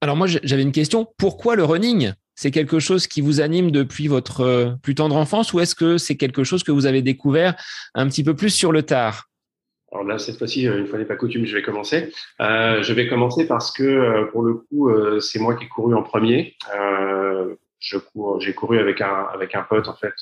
Alors 0.00 0.16
moi, 0.16 0.26
j'avais 0.26 0.62
une 0.62 0.72
question. 0.72 1.06
Pourquoi 1.16 1.56
le 1.56 1.64
running? 1.64 2.12
C'est 2.34 2.50
quelque 2.50 2.78
chose 2.78 3.06
qui 3.06 3.20
vous 3.20 3.40
anime 3.40 3.70
depuis 3.70 4.08
votre 4.08 4.76
plus 4.82 4.94
tendre 4.94 5.16
enfance 5.16 5.52
ou 5.52 5.60
est-ce 5.60 5.74
que 5.74 5.96
c'est 5.96 6.16
quelque 6.16 6.44
chose 6.44 6.64
que 6.64 6.72
vous 6.72 6.86
avez 6.86 7.02
découvert 7.02 7.54
un 7.94 8.08
petit 8.08 8.24
peu 8.24 8.34
plus 8.34 8.50
sur 8.50 8.72
le 8.72 8.82
tard? 8.82 9.28
Alors 9.92 10.04
là, 10.04 10.18
cette 10.18 10.38
fois-ci, 10.38 10.64
une 10.64 10.86
fois 10.86 10.98
n'est 10.98 11.04
pas 11.04 11.16
coutume, 11.16 11.46
je 11.46 11.54
vais 11.54 11.62
commencer. 11.62 12.12
Euh, 12.40 12.82
je 12.82 12.92
vais 12.94 13.06
commencer 13.06 13.46
parce 13.46 13.70
que, 13.70 14.28
pour 14.32 14.42
le 14.42 14.54
coup, 14.54 14.90
c'est 15.20 15.38
moi 15.38 15.54
qui 15.54 15.64
ai 15.64 15.68
couru 15.68 15.94
en 15.94 16.02
premier. 16.02 16.56
Euh, 16.74 17.54
je 17.78 17.98
cours, 17.98 18.40
j'ai 18.40 18.54
couru 18.54 18.78
avec 18.78 19.00
un 19.00 19.26
avec 19.32 19.54
un 19.54 19.62
pote 19.62 19.88
en 19.88 19.94
fait 19.94 20.14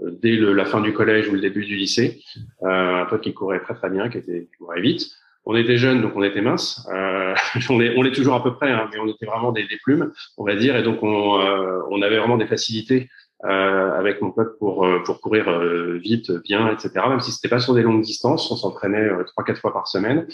dès 0.00 0.32
le, 0.32 0.52
la 0.52 0.64
fin 0.64 0.80
du 0.80 0.92
collège 0.92 1.28
ou 1.28 1.32
le 1.32 1.40
début 1.40 1.64
du 1.64 1.76
lycée. 1.76 2.20
Euh, 2.62 3.02
un 3.02 3.06
pote 3.06 3.22
qui 3.22 3.34
courait 3.34 3.60
très 3.60 3.74
très 3.74 3.90
bien, 3.90 4.08
qui 4.08 4.18
était 4.18 4.48
qui 4.50 4.58
courait 4.58 4.80
vite. 4.80 5.06
On 5.44 5.56
était 5.56 5.78
jeunes, 5.78 6.02
donc 6.02 6.12
on 6.14 6.22
était 6.22 6.42
minces. 6.42 6.86
Euh, 6.92 7.34
on 7.70 7.80
est 7.80 7.96
on 7.96 8.02
toujours 8.10 8.34
à 8.34 8.42
peu 8.42 8.54
près, 8.54 8.70
hein, 8.70 8.88
mais 8.92 8.98
on 8.98 9.08
était 9.08 9.26
vraiment 9.26 9.52
des, 9.52 9.66
des, 9.66 9.78
plumes, 9.82 10.12
on 10.36 10.44
va 10.44 10.56
dire, 10.56 10.76
et 10.76 10.82
donc 10.82 11.02
on 11.02 11.40
euh, 11.40 11.80
on 11.90 12.02
avait 12.02 12.18
vraiment 12.18 12.36
des 12.36 12.46
facilités 12.46 13.08
euh, 13.44 13.92
avec 13.96 14.20
mon 14.20 14.32
pote 14.32 14.58
pour 14.58 14.84
euh, 14.84 14.98
pour 15.04 15.20
courir 15.20 15.48
euh, 15.48 15.96
vite, 16.02 16.32
bien, 16.42 16.72
etc. 16.72 16.90
Même 17.08 17.20
si 17.20 17.30
c'était 17.30 17.48
pas 17.48 17.60
sur 17.60 17.72
des 17.72 17.82
longues 17.82 18.02
distances, 18.02 18.50
on 18.50 18.56
s'entraînait 18.56 19.08
trois 19.26 19.44
quatre 19.44 19.60
fois 19.60 19.72
par 19.72 19.86
semaine. 19.86 20.26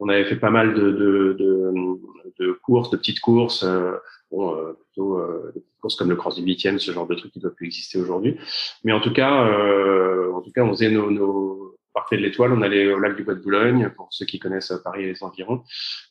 On 0.00 0.08
avait 0.08 0.24
fait 0.24 0.36
pas 0.36 0.48
mal 0.48 0.72
de 0.72 0.90
de, 0.90 1.36
de, 1.38 1.74
de 2.40 2.52
courses, 2.52 2.88
de 2.88 2.96
petites 2.96 3.20
courses. 3.20 3.62
bon, 4.30 4.56
plutôt 4.74 5.20
des 5.54 5.60
comme 5.94 6.10
le 6.10 6.16
cross 6.16 6.34
du 6.34 6.42
huitième, 6.42 6.80
ce 6.80 6.90
genre 6.90 7.06
de 7.06 7.14
trucs 7.14 7.32
qui 7.32 7.38
ne 7.38 7.44
peuvent 7.44 7.54
plus 7.54 7.66
exister 7.66 7.98
aujourd'hui. 7.98 8.36
Mais 8.82 8.92
en 8.92 9.00
tout 9.00 9.12
cas, 9.12 9.46
euh, 9.46 10.32
en 10.32 10.40
tout 10.40 10.50
cas, 10.50 10.62
on 10.62 10.70
faisait 10.70 10.90
nos, 10.90 11.10
nos 11.10 11.76
de 12.12 12.16
l'étoile. 12.16 12.52
On 12.52 12.62
allait 12.62 12.92
au 12.92 12.98
lac 12.98 13.16
du 13.16 13.24
Bois 13.24 13.34
de 13.34 13.40
Boulogne, 13.40 13.90
pour 13.96 14.08
ceux 14.10 14.26
qui 14.26 14.38
connaissent 14.38 14.72
Paris 14.84 15.04
et 15.04 15.06
les 15.06 15.22
environs. 15.22 15.62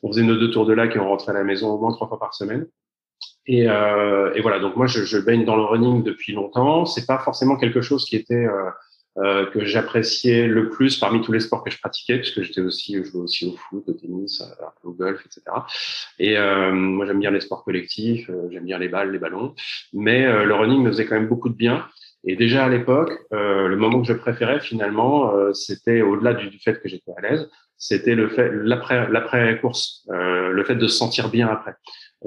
On 0.03 0.11
faisait 0.11 0.23
nos 0.23 0.35
deux 0.35 0.51
tours 0.51 0.65
de 0.65 0.73
lac 0.73 0.95
et 0.95 0.99
on 0.99 1.07
rentrait 1.07 1.31
à 1.31 1.35
la 1.35 1.43
maison 1.43 1.69
au 1.69 1.79
moins 1.79 1.91
trois 1.91 2.07
fois 2.07 2.19
par 2.19 2.33
semaine. 2.33 2.67
Et, 3.47 3.69
euh, 3.69 4.33
et 4.33 4.41
voilà, 4.41 4.59
donc 4.59 4.75
moi, 4.75 4.87
je, 4.87 5.03
je, 5.03 5.19
baigne 5.19 5.45
dans 5.45 5.55
le 5.55 5.63
running 5.63 6.03
depuis 6.03 6.33
longtemps. 6.33 6.85
C'est 6.85 7.05
pas 7.05 7.19
forcément 7.19 7.57
quelque 7.57 7.81
chose 7.81 8.05
qui 8.05 8.15
était 8.15 8.33
euh, 8.33 8.69
euh, 9.17 9.45
que 9.45 9.63
j'appréciais 9.63 10.45
le 10.45 10.69
plus 10.69 10.97
parmi 10.97 11.21
tous 11.21 11.31
les 11.31 11.39
sports 11.39 11.63
que 11.63 11.71
je 11.71 11.79
pratiquais, 11.79 12.17
puisque 12.17 12.41
j'étais 12.41 12.61
aussi, 12.61 12.95
je 12.97 13.03
jouais 13.03 13.21
aussi 13.21 13.45
au 13.45 13.55
foot, 13.55 13.83
au 13.87 13.93
tennis, 13.93 14.43
au 14.83 14.91
golf, 14.91 15.25
etc. 15.25 15.41
Et 16.19 16.37
euh, 16.37 16.71
moi, 16.71 17.05
j'aime 17.05 17.19
bien 17.19 17.31
les 17.31 17.41
sports 17.41 17.63
collectifs, 17.63 18.29
euh, 18.29 18.49
j'aime 18.51 18.65
bien 18.65 18.77
les 18.77 18.89
balles, 18.89 19.11
les 19.11 19.19
ballons, 19.19 19.55
mais 19.93 20.25
euh, 20.25 20.43
le 20.43 20.53
running 20.53 20.83
me 20.83 20.91
faisait 20.91 21.05
quand 21.05 21.15
même 21.15 21.27
beaucoup 21.27 21.49
de 21.49 21.55
bien. 21.55 21.85
Et 22.25 22.35
déjà 22.35 22.65
à 22.65 22.69
l'époque, 22.69 23.11
le 23.29 23.75
moment 23.75 24.01
que 24.01 24.07
je 24.07 24.13
préférais 24.13 24.59
finalement, 24.59 25.31
c'était 25.53 26.01
au-delà 26.01 26.33
du, 26.33 26.49
du, 26.49 26.57
fait 26.57 26.81
que 26.81 26.89
j'étais 26.89 27.11
à 27.15 27.21
l'aise, 27.21 27.47
c'était 27.77 28.15
le 28.15 28.29
fait 28.29 28.49
l'après 28.51 29.07
l'après 29.11 29.59
course, 29.61 30.07
le 30.09 30.63
fait 30.63 30.73
de 30.73 30.87
se 30.87 30.97
sentir 30.97 31.29
bien 31.29 31.47
après. 31.47 31.75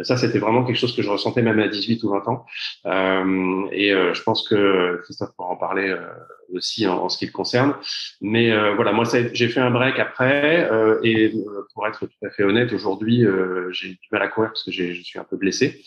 Ça, 0.03 0.17
c'était 0.17 0.39
vraiment 0.39 0.65
quelque 0.65 0.77
chose 0.77 0.95
que 0.95 1.03
je 1.03 1.11
ressentais 1.11 1.43
même 1.43 1.59
à 1.59 1.69
18 1.69 2.03
ou 2.05 2.11
20 2.11 2.29
ans. 2.29 2.47
Euh, 2.87 3.67
et 3.73 3.93
euh, 3.93 4.15
je 4.15 4.23
pense 4.23 4.47
que 4.49 5.01
Christophe 5.05 5.35
pourra 5.37 5.51
en 5.51 5.57
parler 5.57 5.89
euh, 5.89 6.07
aussi 6.55 6.87
en, 6.87 7.05
en, 7.05 7.09
ce 7.09 7.19
qui 7.19 7.27
le 7.27 7.33
concerne. 7.33 7.75
Mais 8.21 8.51
euh, 8.53 8.75
voilà, 8.75 8.93
moi, 8.93 9.05
j'ai 9.33 9.49
fait 9.49 9.61
un 9.61 9.71
break 9.71 9.99
après. 9.99 10.69
Euh, 10.71 11.01
et 11.03 11.33
pour 11.75 11.87
être 11.87 12.07
tout 12.07 12.27
à 12.27 12.31
fait 12.31 12.45
honnête, 12.45 12.73
aujourd'hui, 12.73 13.25
j'ai 13.71 13.89
du 13.89 14.09
mal 14.13 14.23
à 14.23 14.29
courir 14.29 14.51
parce 14.51 14.65
que 14.65 14.71
je 14.71 14.93
suis 15.03 15.19
un 15.19 15.25
peu 15.25 15.37
blessé. 15.37 15.83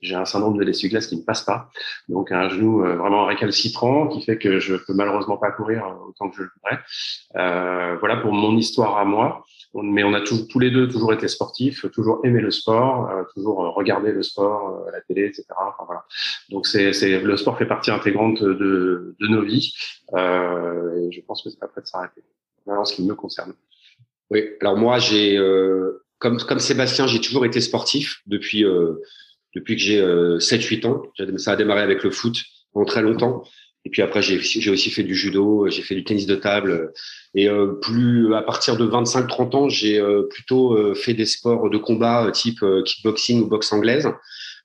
J'ai 0.00 0.14
un 0.14 0.24
syndrome 0.24 0.56
de 0.56 0.64
l'essuie-glace 0.64 1.08
qui 1.08 1.16
ne 1.16 1.22
passe 1.22 1.42
pas. 1.42 1.70
Donc, 2.08 2.32
un 2.32 2.48
genou 2.48 2.78
vraiment 2.78 3.26
récalcitrant 3.26 4.08
qui 4.08 4.22
fait 4.22 4.38
que 4.38 4.58
je 4.58 4.74
peux 4.74 4.94
malheureusement 4.94 5.36
pas 5.36 5.50
courir 5.50 5.84
autant 6.08 6.30
que 6.30 6.36
je 6.36 6.42
le 6.42 6.50
voudrais. 6.54 7.98
voilà 7.98 8.16
pour 8.16 8.32
mon 8.32 8.56
histoire 8.56 8.96
à 8.96 9.04
moi 9.04 9.44
mais 9.74 10.02
on 10.02 10.14
a 10.14 10.20
tous 10.20 10.58
les 10.58 10.70
deux 10.70 10.88
toujours 10.88 11.12
été 11.12 11.28
sportifs, 11.28 11.86
toujours 11.92 12.20
aimé 12.24 12.40
le 12.40 12.50
sport, 12.50 13.08
euh, 13.10 13.22
toujours 13.34 13.64
euh, 13.64 13.70
regardé 13.70 14.10
le 14.12 14.22
sport, 14.22 14.84
euh, 14.86 14.90
la 14.90 15.00
télé, 15.00 15.26
etc. 15.26 15.44
Enfin, 15.50 15.84
voilà. 15.86 16.04
Donc 16.48 16.66
c'est, 16.66 16.90
le 17.20 17.36
sport 17.36 17.56
fait 17.56 17.66
partie 17.66 17.90
intégrante 17.90 18.42
de, 18.42 19.14
de 19.18 19.26
nos 19.28 19.42
vies. 19.42 19.72
Euh, 20.14 21.06
et 21.06 21.12
je 21.12 21.20
pense 21.20 21.42
que 21.42 21.50
c'est 21.50 21.58
pas 21.60 21.68
prêt 21.68 21.82
de 21.82 21.86
s'arrêter. 21.86 22.22
Voilà 22.66 22.84
ce 22.84 22.94
qui 22.94 23.04
me 23.04 23.14
concerne. 23.14 23.52
Oui. 24.30 24.44
Alors 24.60 24.76
moi, 24.76 24.98
j'ai 24.98 25.38
comme 26.18 26.38
comme 26.38 26.58
Sébastien, 26.58 27.06
j'ai 27.06 27.20
toujours 27.20 27.46
été 27.46 27.60
sportif 27.60 28.20
depuis 28.26 28.64
depuis 29.54 29.76
que 29.76 29.82
j'ai 29.82 30.00
7-8 30.00 30.86
ans. 30.86 31.02
Ça 31.38 31.52
a 31.52 31.56
démarré 31.56 31.80
avec 31.80 32.04
le 32.04 32.10
foot 32.10 32.36
pendant 32.72 32.86
très 32.86 33.02
longtemps. 33.02 33.44
Et 33.84 33.90
puis 33.90 34.02
après, 34.02 34.20
j'ai 34.20 34.70
aussi 34.70 34.90
fait 34.90 35.02
du 35.02 35.14
judo, 35.14 35.66
j'ai 35.68 35.82
fait 35.82 35.94
du 35.94 36.04
tennis 36.04 36.26
de 36.26 36.34
table. 36.34 36.92
Et 37.34 37.48
euh, 37.48 37.78
plus 37.80 38.34
à 38.34 38.42
partir 38.42 38.76
de 38.76 38.86
25-30 38.86 39.56
ans, 39.56 39.68
j'ai 39.68 39.98
euh, 39.98 40.22
plutôt 40.28 40.74
euh, 40.74 40.94
fait 40.94 41.14
des 41.14 41.24
sports 41.24 41.70
de 41.70 41.78
combat 41.78 42.30
type 42.32 42.62
kickboxing 42.84 43.42
ou 43.42 43.46
boxe 43.46 43.72
anglaise, 43.72 44.08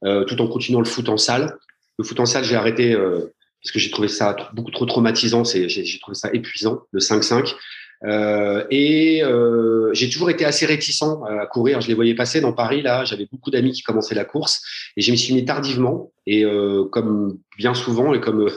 tout 0.01 0.41
en 0.41 0.47
continuant 0.47 0.81
le 0.81 0.85
foot 0.85 1.07
en 1.09 1.17
salle. 1.17 1.57
Le 1.97 2.03
foot 2.03 2.19
en 2.19 2.25
salle, 2.25 2.43
j'ai 2.43 2.55
arrêté 2.55 2.93
parce 2.95 3.71
que 3.71 3.79
j'ai 3.79 3.89
trouvé 3.89 4.09
ça 4.09 4.35
beaucoup 4.53 4.71
trop 4.71 4.85
traumatisant. 4.85 5.43
J'ai 5.45 5.99
trouvé 5.99 6.15
ça 6.15 6.29
épuisant, 6.33 6.81
le 6.91 6.99
5-5. 6.99 7.55
Euh, 8.03 8.65
et 8.69 9.23
euh, 9.23 9.93
j'ai 9.93 10.09
toujours 10.09 10.29
été 10.29 10.45
assez 10.45 10.65
réticent 10.65 11.03
à 11.03 11.45
courir. 11.47 11.81
Je 11.81 11.87
les 11.87 11.93
voyais 11.93 12.15
passer 12.15 12.41
dans 12.41 12.53
Paris. 12.53 12.81
Là, 12.81 13.05
j'avais 13.05 13.27
beaucoup 13.31 13.51
d'amis 13.51 13.71
qui 13.71 13.83
commençaient 13.83 14.15
la 14.15 14.25
course 14.25 14.61
et 14.97 15.01
je 15.01 15.11
me 15.11 15.15
suis 15.15 15.33
mis 15.33 15.45
tardivement. 15.45 16.11
Et 16.27 16.43
euh, 16.45 16.85
comme 16.85 17.37
bien 17.57 17.73
souvent 17.73 18.13
et 18.13 18.19
comme 18.19 18.49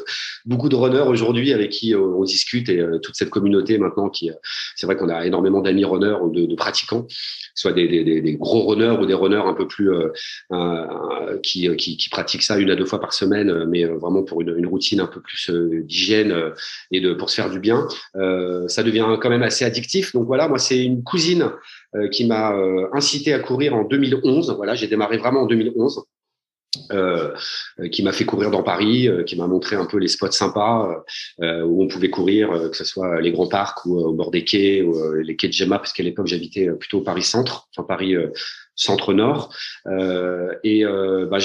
beaucoup 0.45 0.69
de 0.69 0.75
runners 0.75 1.07
aujourd'hui 1.07 1.53
avec 1.53 1.71
qui 1.71 1.95
on 1.95 2.25
discute 2.25 2.69
et 2.69 2.85
toute 3.03 3.15
cette 3.15 3.31
communauté 3.31 3.79
maintenant 3.79 4.09
qui, 4.09 4.31
c'est 4.75 4.87
vrai 4.87 4.97
qu'on 4.97 5.09
a 5.09 5.25
énormément 5.25 5.61
d'amis 5.61 5.85
runners 5.85 6.17
ou 6.21 6.31
de, 6.31 6.47
de 6.47 6.55
pratiquants, 6.57 7.07
soit 7.55 7.73
des, 7.73 7.87
des, 7.87 8.21
des, 8.21 8.35
gros 8.35 8.67
runners 8.67 8.97
ou 9.01 9.07
des 9.07 9.15
runners 9.15 9.43
un 9.45 9.53
peu 9.53 9.69
plus 9.69 9.93
euh, 9.93 10.09
qui, 11.45 11.69
qui, 11.77 11.97
qui, 11.97 12.09
pratiquent 12.09 12.43
ça 12.43 12.59
une 12.59 12.71
à 12.71 12.77
deux 12.77 12.87
fois 12.87 13.01
par 13.01 13.13
semaine, 13.13 13.67
mais 13.67 13.85
vraiment 13.85 14.25
pour 14.25 14.41
une, 14.41 14.57
une 14.57 14.67
routine 14.67 15.01
un 15.01 15.07
peu 15.07 15.21
plus 15.21 15.51
d'hygiène 15.51 16.35
et 16.91 17.01
de 17.01 17.15
pour 17.15 17.31
se 17.31 17.37
faire 17.37 17.51
du 17.51 17.61
bien. 17.61 17.87
ça 18.67 18.83
devient 18.83 19.07
quand 19.21 19.31
même 19.31 19.45
assez 19.45 19.65
addictif. 19.65 20.13
Donc 20.13 20.27
voilà, 20.27 20.49
moi 20.49 20.59
c'est 20.59 20.83
une 20.83 21.05
cousine 21.05 21.53
euh, 21.95 22.09
qui 22.09 22.27
m'a 22.27 22.53
euh, 22.53 22.87
incité 22.93 23.33
à 23.33 23.39
courir 23.39 23.75
en 23.75 23.83
2011. 23.83 24.55
Voilà, 24.57 24.75
j'ai 24.75 24.89
démarré 24.89 25.17
vraiment 25.17 25.43
en 25.43 25.47
2011. 25.47 26.05
Euh, 26.93 27.35
qui 27.91 28.03
m'a 28.03 28.13
fait 28.13 28.27
courir 28.27 28.51
dans 28.51 28.63
Paris, 28.63 29.09
qui 29.27 29.37
m'a 29.37 29.47
montré 29.47 29.75
un 29.75 29.87
peu 29.87 29.97
les 29.97 30.07
spots 30.07 30.33
sympas 30.33 31.03
où 31.39 31.83
on 31.83 31.89
pouvait 31.89 32.11
courir, 32.11 32.51
que 32.71 32.77
ce 32.77 32.85
soit 32.85 33.23
les 33.23 33.33
grands 33.33 33.49
parcs 33.49 33.87
ou 33.87 33.99
au 33.99 34.13
bord 34.13 34.31
des 34.31 34.45
quais, 34.45 34.83
ou 34.83 35.15
les 35.15 35.35
quais 35.35 35.49
de 35.49 35.53
Gemma, 35.55 35.79
parce 35.79 35.95
qu'à 35.95 36.03
l'époque 36.03 36.27
j'habitais 36.27 36.69
plutôt 36.79 36.99
au 36.99 37.03
Paris 37.03 37.23
Centre, 37.23 37.69
enfin 37.75 37.87
Paris 37.87 38.15
centre-nord. 38.75 39.55
et 40.63 40.85
bah, 40.85 41.39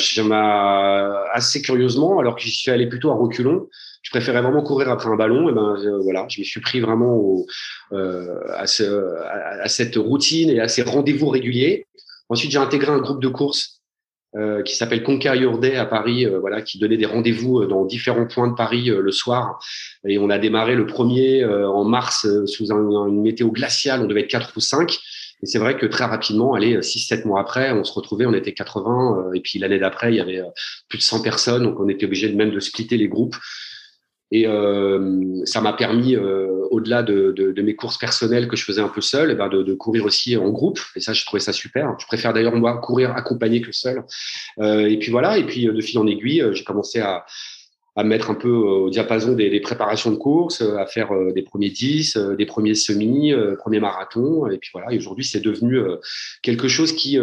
assez 1.32 1.62
curieusement, 1.62 2.20
alors 2.20 2.36
que 2.36 2.42
j'y 2.42 2.52
suis 2.52 2.72
allé 2.72 2.88
plutôt 2.88 3.10
à 3.12 3.16
reculons, 3.16 3.70
je 4.04 4.10
préférais 4.12 4.42
vraiment 4.42 4.62
courir 4.62 4.90
après 4.90 5.10
un 5.10 5.16
ballon. 5.16 5.50
Et 5.50 5.54
ben 5.54 5.76
euh, 5.78 6.00
voilà, 6.00 6.28
je 6.30 6.40
me 6.40 6.46
suis 6.46 6.62
pris 6.62 6.80
vraiment 6.82 7.16
au, 7.16 7.48
euh, 7.94 8.40
à, 8.54 8.68
ce, 8.68 9.16
à, 9.24 9.68
cette 9.70 9.96
routine 9.96 10.50
et 10.50 10.60
à 10.60 10.68
ces 10.68 10.84
rendez-vous 10.84 11.30
réguliers. 11.30 11.88
Ensuite, 12.30 12.52
j'ai 12.52 12.60
intégré 12.60 12.92
un 12.92 13.00
groupe 13.00 13.22
de 13.22 13.30
course 13.30 13.82
euh, 14.36 14.64
qui 14.64 14.76
s'appelle 14.76 15.04
Conquer 15.04 15.34
Day 15.60 15.76
à 15.76 15.86
Paris, 15.86 16.26
euh, 16.26 16.40
voilà, 16.40 16.62
qui 16.62 16.80
donnait 16.80 16.98
des 16.98 17.06
rendez-vous 17.06 17.66
dans 17.66 17.86
différents 17.86 18.26
points 18.26 18.48
de 18.48 18.56
Paris 18.56 18.86
le 18.86 19.12
soir. 19.12 19.60
Et 20.08 20.18
on 20.18 20.30
a 20.30 20.40
démarré 20.40 20.76
le 20.76 20.86
premier 20.86 21.46
en 21.46 21.84
mars 21.84 22.28
sous 22.46 22.72
un, 22.72 23.08
une 23.08 23.22
météo 23.22 23.52
glaciale. 23.52 24.02
On 24.02 24.06
devait 24.06 24.22
être 24.22 24.30
quatre 24.30 24.52
ou 24.56 24.60
cinq. 24.60 25.00
Et 25.42 25.46
c'est 25.46 25.60
vrai 25.60 25.78
que 25.78 25.86
très 25.86 26.06
rapidement, 26.06 26.54
allez, 26.54 26.78
6-7 26.78 27.28
mois 27.28 27.42
après, 27.42 27.72
on 27.74 27.84
se 27.84 27.92
retrouvait, 27.92 28.26
on 28.26 28.34
était 28.34 28.54
80, 28.54 29.32
et 29.34 29.42
puis 29.42 29.60
l'année 29.60 29.78
d'après, 29.78 30.14
il 30.14 30.16
y 30.16 30.22
avait 30.22 30.42
plus 30.88 31.00
de 31.00 31.04
100 31.04 31.22
personnes, 31.22 31.64
donc 31.64 31.80
on 31.82 31.90
était 31.90 32.06
obligé 32.06 32.30
de 32.30 32.36
même 32.36 32.52
de 32.52 32.60
splitter 32.62 32.96
les 32.96 33.10
groupes. 33.10 33.36
Et 34.34 34.48
euh, 34.48 35.46
ça 35.46 35.62
m'a 35.62 35.74
permis, 35.74 36.16
euh, 36.16 36.66
au-delà 36.72 37.04
de, 37.04 37.54
mes 37.62 37.76
courses 37.76 38.00
personnelles 38.00 38.48
que 38.48 38.56
je 38.56 38.66
faisais 38.66 38.82
un 38.82 38.88
peu 38.88 39.00
seul, 39.00 39.30
eh 39.30 39.36
ben 39.36 39.48
de, 39.48 39.74
courir 39.76 40.06
aussi 40.06 40.36
en 40.36 40.50
groupe. 40.50 40.80
Et 40.96 41.02
ça, 41.02 41.14
je 41.14 41.24
trouvais 41.24 41.40
ça 41.40 41.54
super. 41.54 41.96
Je 42.00 42.08
préfère 42.08 42.34
d'ailleurs 42.34 42.56
moi 42.56 42.80
courir 42.80 43.12
accompagné 43.12 43.62
que 43.62 43.72
seul. 43.72 44.04
Euh, 44.58 44.88
et 44.90 44.98
puis 44.98 45.12
voilà. 45.12 45.38
Et 45.38 45.46
puis 45.46 45.68
de 45.68 45.82
fil 45.82 46.00
en 46.00 46.08
aiguille, 46.08 46.44
j'ai 46.52 46.64
commencé 46.64 47.00
à, 47.00 47.26
mettre 48.04 48.32
un 48.32 48.34
peu 48.34 48.50
au 48.50 48.90
diapason 48.90 49.34
des, 49.34 49.60
préparations 49.60 50.10
de 50.10 50.16
course, 50.16 50.62
à 50.62 50.88
faire 50.88 51.12
des 51.36 51.44
premiers 51.44 51.70
10, 51.70 52.18
des 52.36 52.48
premiers 52.48 52.74
semis, 52.74 53.36
premiers 53.60 53.80
marathons. 53.80 54.50
Et 54.50 54.58
puis 54.58 54.72
voilà. 54.74 54.92
Et 54.92 54.98
aujourd'hui, 54.98 55.26
c'est 55.26 55.42
devenu 55.42 55.80
quelque 56.42 56.68
chose 56.68 56.92
qui 56.94 57.20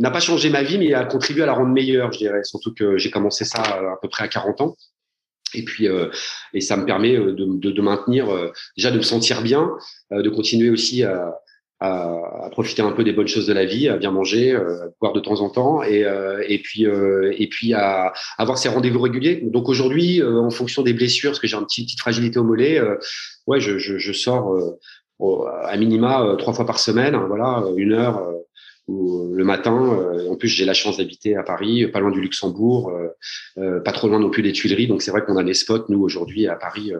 n'a 0.00 0.10
pas 0.10 0.20
changé 0.20 0.48
ma 0.48 0.62
vie, 0.62 0.78
mais 0.78 0.94
a 0.94 1.04
contribué 1.04 1.42
à 1.42 1.46
la 1.46 1.52
rendre 1.52 1.74
meilleure, 1.74 2.12
je 2.12 2.18
dirais. 2.18 2.44
Surtout 2.44 2.72
que 2.72 2.96
j'ai 2.96 3.10
commencé 3.10 3.44
ça 3.44 3.60
à 3.60 3.98
peu 4.00 4.08
près 4.08 4.24
à 4.24 4.28
40 4.28 4.62
ans. 4.62 4.74
Et 5.54 5.64
puis, 5.64 5.88
euh, 5.88 6.08
et 6.54 6.60
ça 6.60 6.76
me 6.76 6.84
permet 6.84 7.16
euh, 7.16 7.32
de, 7.32 7.46
de, 7.46 7.70
de 7.70 7.82
maintenir, 7.82 8.30
euh, 8.30 8.52
déjà 8.76 8.90
de 8.90 8.96
me 8.96 9.02
sentir 9.02 9.42
bien, 9.42 9.70
de 10.10 10.28
continuer 10.30 10.70
aussi 10.70 11.02
à, 11.02 11.34
à, 11.80 12.02
à, 12.44 12.48
profiter 12.50 12.82
un 12.82 12.92
peu 12.92 13.04
des 13.04 13.12
bonnes 13.12 13.28
choses 13.28 13.46
de 13.46 13.52
la 13.52 13.64
vie, 13.64 13.88
à 13.88 13.96
bien 13.96 14.10
manger, 14.10 14.54
à 14.54 14.62
boire 15.00 15.12
de 15.12 15.20
temps 15.20 15.40
en 15.40 15.50
temps, 15.50 15.82
et, 15.82 16.04
et 16.46 16.58
puis, 16.58 16.84
et 16.84 17.46
puis 17.48 17.74
à 17.74 18.12
avoir 18.38 18.58
ces 18.58 18.68
rendez-vous 18.68 19.00
réguliers. 19.00 19.40
Donc 19.42 19.68
aujourd'hui, 19.68 20.22
en 20.22 20.50
fonction 20.50 20.82
des 20.82 20.92
blessures, 20.92 21.30
parce 21.30 21.40
que 21.40 21.46
j'ai 21.46 21.56
une 21.56 21.66
petite, 21.66 21.86
petite 21.86 22.00
fragilité 22.00 22.38
au 22.38 22.44
mollet, 22.44 22.80
ouais, 23.46 23.60
je, 23.60 23.78
je, 23.78 23.98
je 23.98 24.12
sors 24.12 24.56
à 25.64 25.76
minima 25.76 26.34
trois 26.38 26.52
fois 26.52 26.66
par 26.66 26.80
semaine, 26.80 27.16
voilà, 27.28 27.62
une 27.76 27.92
heure 27.92 28.22
le 28.88 29.44
matin. 29.44 29.74
en 30.30 30.36
plus, 30.36 30.48
j'ai 30.48 30.64
la 30.64 30.74
chance 30.74 30.96
d'habiter 30.96 31.36
à 31.36 31.42
Paris, 31.42 31.86
pas 31.86 32.00
loin 32.00 32.10
du 32.10 32.20
Luxembourg, 32.20 32.92
pas 33.56 33.92
trop 33.92 34.08
loin 34.08 34.18
non 34.18 34.30
plus 34.30 34.42
des 34.42 34.52
Tuileries. 34.52 34.86
Donc 34.86 35.02
c'est 35.02 35.10
vrai 35.10 35.22
qu'on 35.24 35.36
a 35.36 35.44
des 35.44 35.54
spots 35.54 35.84
nous 35.88 36.00
aujourd'hui 36.00 36.46
à 36.46 36.54
Paris 36.54 36.92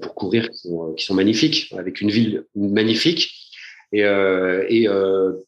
pour 0.00 0.14
courir 0.14 0.48
qui 0.50 1.04
sont, 1.04 1.14
magnifiques, 1.14 1.74
avec 1.76 2.00
une 2.00 2.10
ville 2.10 2.44
magnifique. 2.54 3.34
Et, 3.92 4.04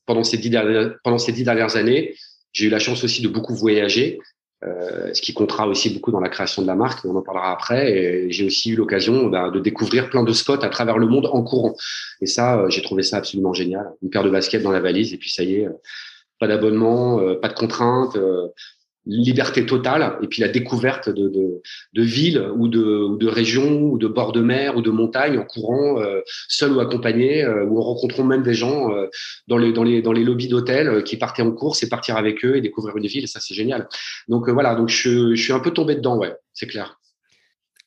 pendant 0.06 0.24
ces 0.24 0.38
dix 0.38 0.50
dernières 0.50 1.76
années, 1.76 2.14
j'ai 2.52 2.66
eu 2.66 2.70
la 2.70 2.78
chance 2.78 3.04
aussi 3.04 3.22
de 3.22 3.28
beaucoup 3.28 3.54
voyager. 3.54 4.18
Euh, 4.62 5.14
ce 5.14 5.22
qui 5.22 5.32
comptera 5.32 5.66
aussi 5.66 5.88
beaucoup 5.88 6.10
dans 6.10 6.20
la 6.20 6.28
création 6.28 6.60
de 6.60 6.66
la 6.66 6.74
marque, 6.74 7.04
on 7.06 7.16
en 7.16 7.22
parlera 7.22 7.52
après. 7.52 8.26
J'ai 8.30 8.44
aussi 8.44 8.70
eu 8.70 8.76
l'occasion 8.76 9.26
bah, 9.28 9.50
de 9.50 9.58
découvrir 9.58 10.10
plein 10.10 10.22
de 10.22 10.32
spots 10.32 10.62
à 10.62 10.68
travers 10.68 10.98
le 10.98 11.06
monde 11.06 11.28
en 11.32 11.42
courant. 11.42 11.74
Et 12.20 12.26
ça, 12.26 12.58
euh, 12.58 12.70
j'ai 12.70 12.82
trouvé 12.82 13.02
ça 13.02 13.18
absolument 13.18 13.54
génial. 13.54 13.90
Une 14.02 14.10
paire 14.10 14.22
de 14.22 14.30
baskets 14.30 14.62
dans 14.62 14.70
la 14.70 14.80
valise, 14.80 15.14
et 15.14 15.16
puis 15.16 15.30
ça 15.30 15.42
y 15.42 15.56
est, 15.56 15.66
euh, 15.66 15.72
pas 16.38 16.46
d'abonnement, 16.46 17.20
pas 17.36 17.48
de 17.48 17.54
contraintes, 17.54 18.16
liberté 19.06 19.64
totale 19.64 20.18
et 20.22 20.26
puis 20.26 20.42
la 20.42 20.48
découverte 20.48 21.08
de, 21.08 21.28
de, 21.28 22.02
villes 22.02 22.50
ou 22.56 22.68
de, 22.68 23.16
de 23.16 23.26
régions 23.26 23.80
ou 23.82 23.98
de 23.98 24.06
bords 24.06 24.32
de 24.32 24.40
mer 24.40 24.76
ou 24.76 24.82
de 24.82 24.90
montagnes 24.90 25.38
en 25.38 25.44
courant 25.44 26.00
euh, 26.00 26.20
seul 26.48 26.72
ou 26.72 26.80
accompagné 26.80 27.42
euh, 27.42 27.64
ou 27.64 27.78
en 27.78 27.82
rencontrant 27.82 28.24
même 28.24 28.42
des 28.42 28.54
gens 28.54 28.94
euh, 28.94 29.06
dans 29.48 29.56
les 29.56 29.72
dans 29.72 29.84
les 29.84 30.02
dans 30.02 30.12
les 30.12 30.22
lobbies 30.22 30.48
d'hôtels 30.48 31.02
qui 31.04 31.16
partaient 31.16 31.42
en 31.42 31.52
course 31.52 31.82
et 31.82 31.88
partir 31.88 32.16
avec 32.16 32.44
eux 32.44 32.56
et 32.56 32.60
découvrir 32.60 32.96
une 32.96 33.06
ville. 33.06 33.26
Ça 33.26 33.40
c'est 33.40 33.54
génial. 33.54 33.88
Donc 34.28 34.48
voilà. 34.50 34.74
Donc 34.74 34.88
je, 34.88 35.34
je 35.34 35.42
suis 35.42 35.52
un 35.52 35.60
peu 35.60 35.70
tombé 35.70 35.94
dedans 35.94 36.18
ouais. 36.18 36.34
C'est 36.52 36.66
clair. 36.66 36.98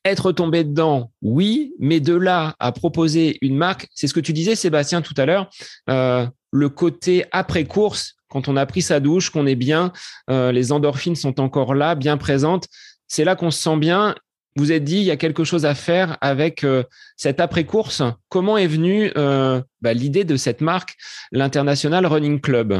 Être 0.06 0.34
tombé 0.34 0.66
dedans, 0.66 1.12
oui, 1.22 1.74
mais 1.80 2.02
de 2.02 2.14
là 2.14 2.56
à 2.60 2.74
proposer 2.74 3.38
une 3.42 3.56
marque, 3.56 3.88
c'est 3.94 4.08
ce 4.08 4.14
que 4.14 4.20
tu 4.20 4.34
disais, 4.34 4.54
Sébastien, 4.54 5.02
tout 5.02 5.14
à 5.16 5.26
l'heure, 5.26 5.50
le 5.88 6.68
côté 6.68 7.24
après-course, 7.32 8.16
quand 8.34 8.48
on 8.48 8.58
a 8.58 8.66
pris 8.66 8.82
sa 8.82 9.00
douche, 9.00 9.30
qu'on 9.30 9.46
est 9.46 9.56
bien, 9.56 9.94
euh, 10.30 10.52
les 10.52 10.72
endorphines 10.72 11.16
sont 11.16 11.40
encore 11.40 11.76
là, 11.76 11.94
bien 11.94 12.18
présentes. 12.18 12.68
C'est 13.08 13.24
là 13.24 13.36
qu'on 13.36 13.52
se 13.52 13.62
sent 13.62 13.78
bien. 13.78 14.16
Vous 14.56 14.72
êtes 14.72 14.84
dit, 14.84 14.98
il 14.98 15.04
y 15.04 15.12
a 15.12 15.18
quelque 15.18 15.44
chose 15.44 15.66
à 15.66 15.76
faire 15.76 16.18
avec 16.20 16.64
euh, 16.64 16.84
cette 17.16 17.40
après-course. 17.40 18.02
Comment 18.30 18.58
est 18.58 18.68
venue 18.68 19.12
euh, 19.18 19.62
bah, 19.82 19.94
l'idée 19.94 20.26
de 20.26 20.36
cette 20.36 20.62
marque, 20.62 20.96
l'International 21.32 22.06
Running 22.08 22.42
Club? 22.42 22.74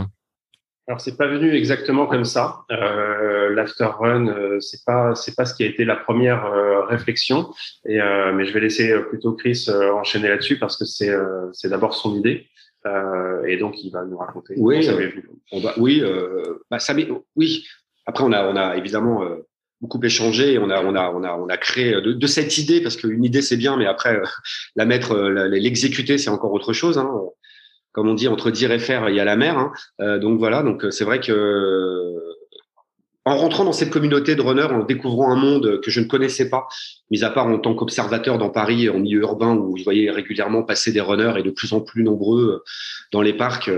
Alors 0.88 1.00
c'est 1.00 1.16
pas 1.16 1.28
venu 1.28 1.56
exactement 1.56 2.08
comme 2.08 2.26
ça. 2.26 2.66
Euh, 2.70 3.54
L'after 3.54 3.88
run, 4.00 4.60
c'est 4.60 4.84
pas 4.86 5.14
pas 5.38 5.46
ce 5.46 5.54
qui 5.54 5.64
a 5.64 5.68
été 5.68 5.86
la 5.86 5.96
première 5.96 6.44
réflexion. 6.90 7.52
Mais 7.86 8.46
je 8.46 8.52
vais 8.52 8.60
laisser 8.60 8.94
plutôt 9.10 9.32
Chris 9.34 9.68
enchaîner 9.70 10.28
là-dessus 10.28 10.60
parce 10.60 10.76
que 10.76 10.84
c'est 10.84 11.14
c'est 11.54 11.70
d'abord 11.70 11.94
son 11.94 12.16
idée. 12.16 12.48
Euh, 12.86 13.44
et 13.46 13.58
donc, 13.58 13.84
il 13.84 13.92
va 13.92 14.04
nous 14.06 14.18
raconter. 14.18 14.56
Oui, 14.58 14.84
ça 14.84 14.94
on 15.52 15.60
va, 15.60 15.74
oui, 15.78 16.02
euh, 16.02 16.60
bah, 16.70 16.80
ça, 16.80 16.94
oui. 17.36 17.66
Après, 18.06 18.24
on 18.24 18.32
a, 18.32 18.46
on 18.48 18.56
a 18.56 18.76
évidemment 18.76 19.24
euh, 19.24 19.48
beaucoup 19.82 20.02
échangé. 20.04 20.58
On 20.60 20.70
a, 20.70 20.84
on 20.84 20.96
a, 20.96 21.12
on 21.12 21.24
a, 21.24 21.34
on 21.36 21.48
a 21.48 21.58
créé 21.58 21.94
de, 22.02 22.12
de 22.12 22.28
cette 22.28 22.58
idée 22.58 22.82
parce 22.82 22.98
qu'une 22.98 23.24
idée 23.24 23.42
c'est 23.42 23.58
bien, 23.58 23.78
mais 23.78 23.86
après 23.86 24.22
la 24.76 24.86
mettre, 24.86 25.16
l'exécuter, 25.16 26.18
c'est 26.18 26.30
encore 26.30 26.52
autre 26.52 26.74
chose. 26.74 26.98
Hein. 26.98 27.10
Comme 27.94 28.10
on 28.10 28.14
dit, 28.14 28.28
entre 28.28 28.52
dire 28.52 28.72
et 28.72 28.80
faire, 28.80 29.10
il 29.10 29.16
y 29.16 29.20
a 29.20 29.26
la 29.26 29.38
mer. 29.38 29.58
Hein. 29.58 30.18
donc 30.20 30.40
voilà. 30.40 30.64
Donc 30.64 30.86
c'est 30.90 31.06
vrai 31.06 31.20
que 31.22 32.20
en 33.26 33.38
rentrant 33.38 33.64
dans 33.64 33.72
cette 33.72 33.90
communauté 33.90 34.36
de 34.36 34.42
runners, 34.42 34.74
en 34.74 34.84
découvrant 34.84 35.32
un 35.32 35.36
monde 35.36 35.80
que 35.82 35.90
je 35.90 36.02
ne 36.02 36.06
connaissais 36.06 36.50
pas, 36.50 36.68
mis 37.10 37.24
à 37.24 37.30
part 37.30 37.48
en 37.48 37.58
tant 37.58 37.74
qu'observateur 37.74 38.38
dans 38.38 38.50
Paris, 38.50 38.90
en 38.90 39.00
milieu 39.00 39.22
urbain, 39.22 39.56
où 39.56 39.78
je 39.78 39.84
voyais 39.84 40.12
régulièrement 40.12 40.64
passer 40.64 40.92
des 40.92 41.00
runners 41.00 41.34
et 41.38 41.44
de 41.44 41.50
plus 41.50 41.72
en 41.72 41.80
plus 41.80 42.04
nombreux 42.04 42.44
euh, 42.44 42.64
dans 43.12 43.22
les 43.22 43.34
parcs. 43.34 43.72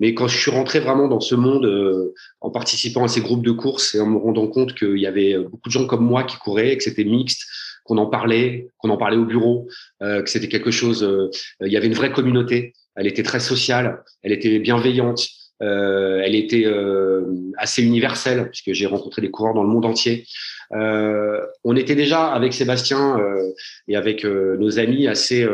Mais 0.00 0.14
quand 0.14 0.26
je 0.26 0.36
suis 0.36 0.50
rentré 0.50 0.80
vraiment 0.80 1.06
dans 1.06 1.20
ce 1.20 1.36
monde, 1.36 1.66
euh, 1.66 2.14
en 2.40 2.50
participant 2.50 3.04
à 3.04 3.08
ces 3.08 3.20
groupes 3.20 3.44
de 3.44 3.52
courses 3.52 3.94
et 3.94 4.00
en 4.00 4.06
me 4.06 4.18
rendant 4.18 4.48
compte 4.48 4.74
qu'il 4.74 4.98
y 4.98 5.06
avait 5.06 5.38
beaucoup 5.38 5.68
de 5.68 5.72
gens 5.72 5.86
comme 5.86 6.04
moi 6.04 6.24
qui 6.24 6.36
couraient, 6.38 6.76
que 6.76 6.82
c'était 6.82 7.04
mixte, 7.04 7.46
qu'on 7.84 7.98
en 7.98 8.06
parlait, 8.06 8.68
qu'on 8.78 8.90
en 8.90 8.96
parlait 8.96 9.16
au 9.16 9.24
bureau, 9.24 9.68
euh, 10.02 10.22
que 10.22 10.30
c'était 10.30 10.48
quelque 10.48 10.70
chose, 10.70 11.08
il 11.60 11.72
y 11.72 11.76
avait 11.76 11.86
une 11.86 11.94
vraie 11.94 12.12
communauté. 12.12 12.72
Elle 12.96 13.06
était 13.06 13.22
très 13.22 13.40
sociale, 13.40 14.02
elle 14.22 14.32
était 14.32 14.58
bienveillante. 14.58 15.28
Euh, 15.62 16.22
elle 16.24 16.34
était 16.34 16.64
euh, 16.64 17.22
assez 17.58 17.82
universelle 17.82 18.48
puisque 18.48 18.72
j'ai 18.72 18.86
rencontré 18.86 19.20
des 19.20 19.30
coureurs 19.30 19.54
dans 19.54 19.62
le 19.62 19.68
monde 19.68 19.84
entier. 19.84 20.26
Euh, 20.72 21.44
on 21.64 21.76
était 21.76 21.94
déjà 21.94 22.28
avec 22.28 22.54
Sébastien 22.54 23.18
et 23.88 23.96
avec 23.96 24.24
nos 24.24 24.78
amis 24.78 25.08
assez 25.08 25.46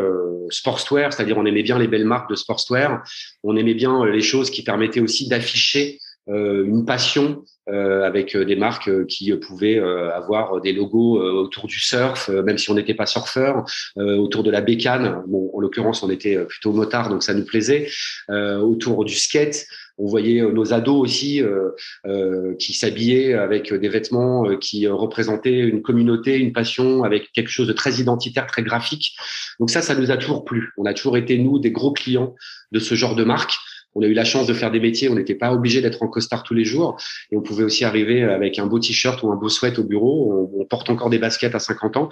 sportswear, 0.51 1.12
c'est-à-dire 1.12 1.38
on 1.38 1.47
aimait 1.47 1.62
bien 1.62 1.79
les 1.79 1.88
belles 1.88 2.05
marques 2.05 2.31
de 2.31 2.37
sportswear. 2.37 3.03
On 3.42 3.57
aimait 3.57 3.75
bien 3.75 4.05
les 4.05 4.21
choses 4.21 4.51
qui 4.51 4.62
permettaient 4.62 5.01
aussi 5.01 5.29
d'afficher 5.29 5.99
une 6.29 6.85
passion 6.85 7.45
avec 7.69 8.37
des 8.37 8.57
marques 8.57 9.07
qui 9.07 9.33
pouvaient 9.35 9.79
avoir 9.79 10.61
des 10.61 10.73
logos 10.73 11.21
autour 11.21 11.67
du 11.67 11.79
surf, 11.79 12.29
même 12.29 12.59
si 12.59 12.71
on 12.71 12.75
n'était 12.75 12.95
pas 12.95 13.07
surfeur, 13.07 13.65
autour 13.97 14.43
de 14.43 14.51
la 14.51 14.61
bécane. 14.61 15.23
Bon, 15.29 15.51
en 15.55 15.61
l'occurrence, 15.61 16.03
on 16.03 16.11
était 16.11 16.37
plutôt 16.45 16.73
motard, 16.73 17.09
donc 17.09 17.23
ça 17.23 17.35
nous 17.35 17.45
plaisait. 17.45 17.89
autour 18.29 19.05
du 19.05 19.15
skate. 19.15 19.67
On 19.99 20.07
voyait 20.07 20.43
euh, 20.43 20.53
nos 20.53 20.73
ados 20.73 21.01
aussi 21.01 21.43
euh, 21.43 21.71
euh, 22.07 22.55
qui 22.59 22.75
s'habillaient 22.75 23.35
avec 23.35 23.73
des 23.73 23.89
vêtements 23.89 24.57
qui 24.57 24.87
représentaient 24.87 25.59
une 25.59 25.83
communauté, 25.83 26.37
une 26.37 26.53
passion, 26.53 27.05
avec 27.05 27.33
quelque 27.33 27.51
chose 27.51 27.67
de 27.67 27.73
très 27.73 27.95
identitaire, 27.95 28.47
très 28.47 28.62
graphique. 28.62 29.17
Donc 29.59 29.71
ça, 29.71 29.83
ça 29.83 29.95
nous 29.95 30.11
a 30.11 30.17
toujours 30.17 30.45
plu. 30.45 30.73
On 30.77 30.85
a 30.85 30.95
toujours 30.95 31.17
été 31.17 31.39
nous 31.39 31.59
des 31.59 31.71
gros 31.71 31.93
clients 31.93 32.35
de 32.73 32.79
ce 32.79 32.95
genre 32.95 33.15
de 33.15 33.25
marque. 33.25 33.55
On 33.97 34.03
a 34.03 34.07
eu 34.07 34.13
la 34.13 34.25
chance 34.25 34.47
de 34.47 34.55
faire 34.55 34.71
des 34.71 34.79
métiers, 34.79 35.09
on 35.09 35.15
n'était 35.15 35.35
pas 35.35 35.53
obligé 35.53 35.81
d'être 35.81 36.03
en 36.03 36.09
costard 36.09 36.43
tous 36.43 36.55
les 36.55 36.65
jours 36.65 36.97
et 37.31 37.37
on 37.37 37.41
pouvait 37.41 37.65
aussi 37.65 37.85
arriver 37.85 38.23
avec 38.23 38.59
un 38.59 38.67
beau 38.67 38.79
t-shirt 38.79 39.23
ou 39.23 39.33
un 39.33 39.37
beau 39.37 39.49
sweat 39.49 39.79
au 39.79 39.85
bureau. 39.85 40.51
On, 40.59 40.65
porte 40.67 40.91
encore 40.91 41.11
des 41.11 41.19
baskets 41.19 41.55
à 41.55 41.61
50 41.61 41.97
ans, 41.97 42.09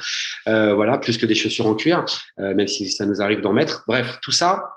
voilà, 0.46 0.96
plus 0.98 1.18
que 1.18 1.26
des 1.26 1.34
chaussures 1.34 1.66
en 1.66 1.74
cuir, 1.74 2.04
même 2.38 2.68
si 2.68 2.88
ça 2.88 3.04
nous 3.04 3.20
arrive 3.20 3.40
d'en 3.40 3.52
mettre. 3.52 3.82
Bref, 3.88 4.18
tout 4.22 4.30
ça, 4.30 4.74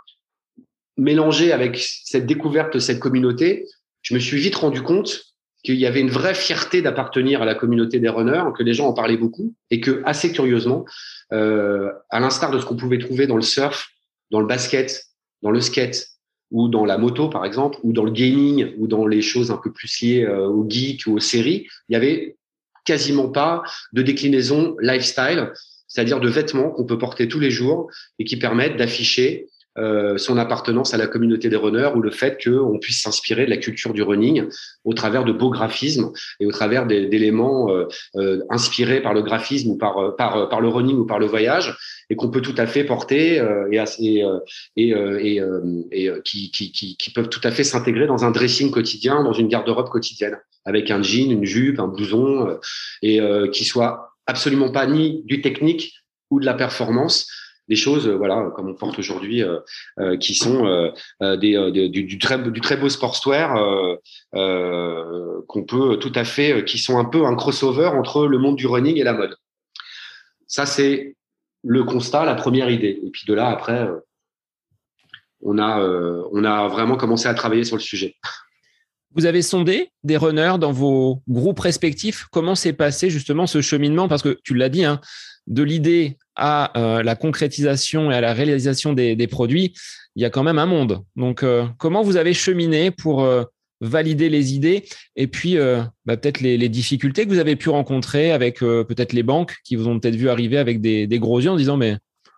mélangé 0.98 1.52
avec 1.52 1.78
cette 1.78 2.26
découverte 2.26 2.74
de 2.74 2.80
cette 2.80 3.00
communauté, 3.00 3.66
je 4.02 4.14
me 4.14 4.20
suis 4.20 4.38
vite 4.38 4.56
rendu 4.56 4.82
compte 4.82 5.22
qu'il 5.64 5.76
y 5.76 5.86
avait 5.86 6.02
une 6.02 6.10
vraie 6.10 6.34
fierté 6.34 6.82
d'appartenir 6.82 7.42
à 7.42 7.46
la 7.46 7.56
communauté 7.56 8.00
des 8.00 8.10
runners, 8.10 8.46
que 8.58 8.64
les 8.64 8.74
gens 8.74 8.88
en 8.88 8.94
parlaient 8.94 9.18
beaucoup, 9.18 9.54
et 9.70 9.80
que 9.80 10.02
assez 10.06 10.32
curieusement, 10.32 10.86
euh, 11.34 11.92
à 12.10 12.20
l'instar 12.20 12.52
de 12.52 12.60
ce 12.60 12.66
qu'on 12.66 12.78
pouvait 12.78 13.00
trouver 13.00 13.28
dans 13.28 13.36
le 13.36 13.42
surf, 13.42 13.90
dans 14.32 14.40
le 14.40 14.48
basket, 14.48 15.04
dans 15.42 15.52
le 15.52 15.62
skate, 15.62 16.08
ou 16.52 16.70
dans 16.70 16.86
la 16.86 16.98
moto 16.98 17.30
par 17.30 17.46
exemple, 17.46 17.78
ou 17.84 17.94
dans 17.94 18.04
le 18.04 18.12
gaming, 18.12 18.74
ou 18.78 18.88
dans 18.88 19.06
les 19.06 19.22
choses 19.22 19.52
un 19.52 19.58
peu 19.58 19.72
plus 19.72 20.02
liées 20.02 20.24
euh, 20.24 20.48
au 20.48 20.66
geek 20.68 21.04
ou 21.08 21.16
aux 21.16 21.20
séries, 21.20 21.68
il 21.90 21.94
y 21.94 21.96
avait 21.96 22.38
quasiment 22.86 23.30
pas 23.30 23.64
de 23.92 24.02
déclinaison 24.02 24.76
lifestyle, 24.80 25.52
c'est-à-dire 25.88 26.20
de 26.20 26.30
vêtements 26.30 26.70
qu'on 26.70 26.86
peut 26.86 26.98
porter 26.98 27.28
tous 27.28 27.40
les 27.40 27.52
jours 27.52 27.92
et 28.18 28.24
qui 28.24 28.38
permettent 28.38 28.78
d'afficher 28.78 29.48
euh, 29.78 30.18
son 30.18 30.38
appartenance 30.38 30.94
à 30.94 30.98
la 30.98 31.06
communauté 31.06 31.50
des 31.50 31.56
runners 31.56 31.92
ou 31.96 32.02
le 32.02 32.10
fait 32.10 32.44
qu'on 32.44 32.80
puisse 32.80 33.04
s'inspirer 33.04 33.46
de 33.46 33.50
la 33.52 33.58
culture 33.58 33.94
du 33.94 34.02
running 34.02 34.46
au 34.84 34.94
travers 34.94 35.24
de 35.24 35.32
beaux 35.32 35.52
graphismes 35.52 36.12
et 36.40 36.46
au 36.48 36.52
travers 36.52 36.88
d'éléments 36.88 37.70
euh, 37.70 37.86
euh, 38.16 38.42
inspirés 38.50 39.02
par 39.02 39.14
le 39.14 39.22
graphisme 39.22 39.72
ou 39.72 39.78
par, 39.78 40.16
par, 40.16 40.50
par 40.50 40.62
le 40.62 40.68
running 40.68 40.98
ou 40.98 41.06
par 41.06 41.20
le 41.20 41.28
voyage 41.28 41.78
et 42.10 42.16
qu'on 42.16 42.30
peut 42.30 42.42
tout 42.42 42.56
à 42.58 42.66
fait 42.66 42.86
porter 42.86 43.36
et, 43.72 43.78
et 44.78 46.12
qui, 46.24 46.52
qui, 46.52 46.72
qui, 46.72 46.98
qui, 46.98 47.12
peuvent 47.12 47.30
tout 47.30 47.42
à 47.44 47.52
fait 47.52 47.64
s'intégrer 47.64 48.08
dans 48.08 48.24
un 48.24 48.32
dressing 48.32 48.72
quotidien, 48.72 49.24
dans 49.24 49.34
une 49.34 49.48
garde-robe 49.48 49.90
quotidienne, 49.90 50.38
avec 50.66 50.90
un 50.90 51.04
jean, 51.04 51.32
une 51.32 51.46
jupe, 51.46 51.80
un 51.80 51.88
blouson, 51.88 52.58
et 53.02 53.20
qui 53.52 53.66
soit 53.66 54.16
absolument 54.26 54.72
pas 54.72 54.88
ni 54.88 55.22
du 55.26 55.42
technique 55.42 55.96
ou 56.30 56.40
de 56.40 56.46
la 56.46 56.54
performance, 56.54 57.28
des 57.68 57.76
choses, 57.76 58.08
euh, 58.08 58.16
voilà, 58.16 58.52
comme 58.56 58.70
on 58.70 58.74
porte 58.74 59.00
aujourd'hui, 59.00 59.44
euh, 59.44 59.60
euh, 60.00 60.18
qui 60.18 60.36
sont 60.36 60.92
des, 61.22 61.90
du, 61.90 62.18
très, 62.20 62.78
beau 62.78 62.90
sportswear 62.90 63.56
qu'on 64.32 65.64
peut 65.64 65.98
tout 65.98 66.12
à 66.16 66.24
fait, 66.24 66.66
qui 66.66 66.78
sont 66.78 66.98
un 66.98 67.06
peu 67.06 67.26
un 67.26 67.36
crossover 67.36 67.88
entre 67.88 68.28
le 68.28 68.38
monde 68.38 68.56
du 68.56 68.68
running 68.68 68.98
et 68.98 69.04
la 69.04 69.14
mode. 69.14 69.36
Ça, 70.48 70.66
c'est 70.66 71.16
le 71.64 71.84
constat, 71.84 72.26
la 72.26 72.36
première 72.36 72.70
idée. 72.70 73.00
Et 73.04 73.10
puis 73.10 73.26
de 73.28 73.34
là, 73.34 73.50
après, 73.50 73.90
on 75.42 75.58
a, 75.58 75.82
on 76.32 76.44
a 76.44 76.68
vraiment 76.68 76.96
commencé 76.96 77.28
à 77.28 77.34
travailler 77.34 77.64
sur 77.64 77.76
le 77.76 77.82
sujet. 77.82 78.16
Vous 79.16 79.26
avez 79.26 79.42
sondé 79.42 79.92
des 80.04 80.18
runners 80.18 80.56
dans 80.60 80.72
vos 80.72 81.22
groupes 81.28 81.60
respectifs. 81.60 82.26
Comment 82.32 82.56
s'est 82.56 82.74
passé 82.74 83.10
justement 83.10 83.48
ce 83.48 83.62
cheminement? 83.62 84.08
Parce 84.08 84.22
que 84.22 84.38
tu 84.44 84.54
l'as 84.54 84.70
dit, 84.70 84.86
hein, 84.86 85.02
de 85.48 85.64
l'idée 85.64 86.18
à 86.38 86.78
euh, 86.78 87.04
la 87.04 87.16
concrétisation 87.16 88.12
et 88.12 88.16
à 88.16 88.22
la 88.22 88.34
réalisation 88.34 88.94
des, 88.94 89.28
produits, 89.28 89.74
il 90.16 90.22
y 90.22 90.26
a 90.26 90.30
quand 90.30 90.44
même 90.44 90.60
un 90.60 90.66
monde. 90.66 91.02
Donc, 91.16 91.44
euh, 91.44 91.66
comment 91.80 92.04
vous 92.04 92.16
avez 92.16 92.34
cheminé 92.34 92.92
pour 92.92 93.24
euh, 93.24 93.44
valider 93.82 94.30
les 94.30 94.54
idées 94.54 94.86
et 95.16 95.28
puis 95.28 95.56
bah, 96.06 96.18
peut-être 96.18 96.40
les, 96.42 96.70
difficultés 96.70 97.26
que 97.26 97.30
vous 97.30 97.38
avez 97.38 97.56
pu 97.56 97.70
rencontrer 97.70 98.32
avec 98.32 98.60
peut-être 98.60 99.14
les 99.14 99.22
banques 99.22 99.56
qui 99.64 99.76
vous 99.76 99.88
ont 99.88 100.00
peut-être 100.00 100.16
vu 100.16 100.30
arriver 100.30 100.58
avec 100.58 100.82
des, 100.82 101.08
gros 101.20 101.40
yeux 101.40 101.52
en 101.52 101.56
disant 101.56 101.78
mais 101.78 101.96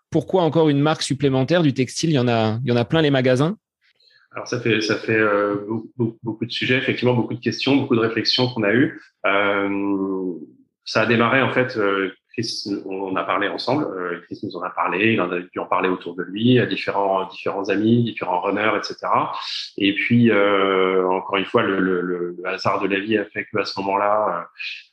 pourquoi 0.10 0.44
encore 0.44 0.68
une 0.68 0.82
marque 0.82 1.02
supplémentaire 1.02 1.64
du 1.64 1.74
textile? 1.74 2.10
Il 2.10 2.16
y 2.16 2.20
en 2.20 2.28
a, 2.28 2.60
il 2.66 2.70
y 2.70 2.74
en 2.74 2.76
a 2.76 2.84
plein 2.84 3.02
les 3.02 3.10
magasins. 3.10 3.56
Alors 4.34 4.50
ça 4.50 4.60
fait 4.60 4.82
ça 4.82 4.98
fait 4.98 5.18
beaucoup, 5.96 6.20
beaucoup, 6.24 6.46
de 6.46 6.52
sujets, 6.52 6.78
effectivement 6.78 7.14
beaucoup 7.14 7.36
de 7.36 7.40
questions, 7.40 7.78
beaucoup 7.78 7.96
de 7.96 8.02
réflexions 8.02 8.50
qu'on 8.50 8.64
a 8.64 8.74
eues. 8.74 9.00
ça 10.84 11.04
a 11.04 11.06
démarré 11.06 11.42
en 11.42 11.54
fait 11.54 11.80
on 12.86 13.16
a 13.16 13.24
parlé 13.24 13.48
ensemble. 13.48 13.86
Euh, 13.86 14.22
Chris 14.26 14.40
nous 14.44 14.56
en 14.56 14.62
a 14.62 14.70
parlé, 14.70 15.14
il 15.14 15.22
en 15.22 15.32
a 15.32 15.40
dû 15.40 15.60
en 15.60 15.66
parler 15.66 15.90
autour 15.90 16.16
de 16.16 16.24
lui, 16.24 16.60
à 16.60 16.66
différents 16.66 17.28
différents 17.28 17.70
amis, 17.70 18.04
différents 18.04 18.42
runners, 18.42 18.72
etc. 18.78 18.96
Et 19.78 19.94
puis 19.94 20.32
euh, 20.32 21.08
encore 21.08 21.38
une 21.38 21.46
fois, 21.46 21.64
le, 21.64 21.80
le, 21.80 22.02
le, 22.02 22.36
hasard 22.46 22.82
de 22.82 22.88
la 22.88 23.00
vie 23.00 23.18
a 23.18 23.26
fait 23.26 23.46
que 23.46 23.58
à 23.60 23.66
ce 23.66 23.80
moment-là, 23.80 24.50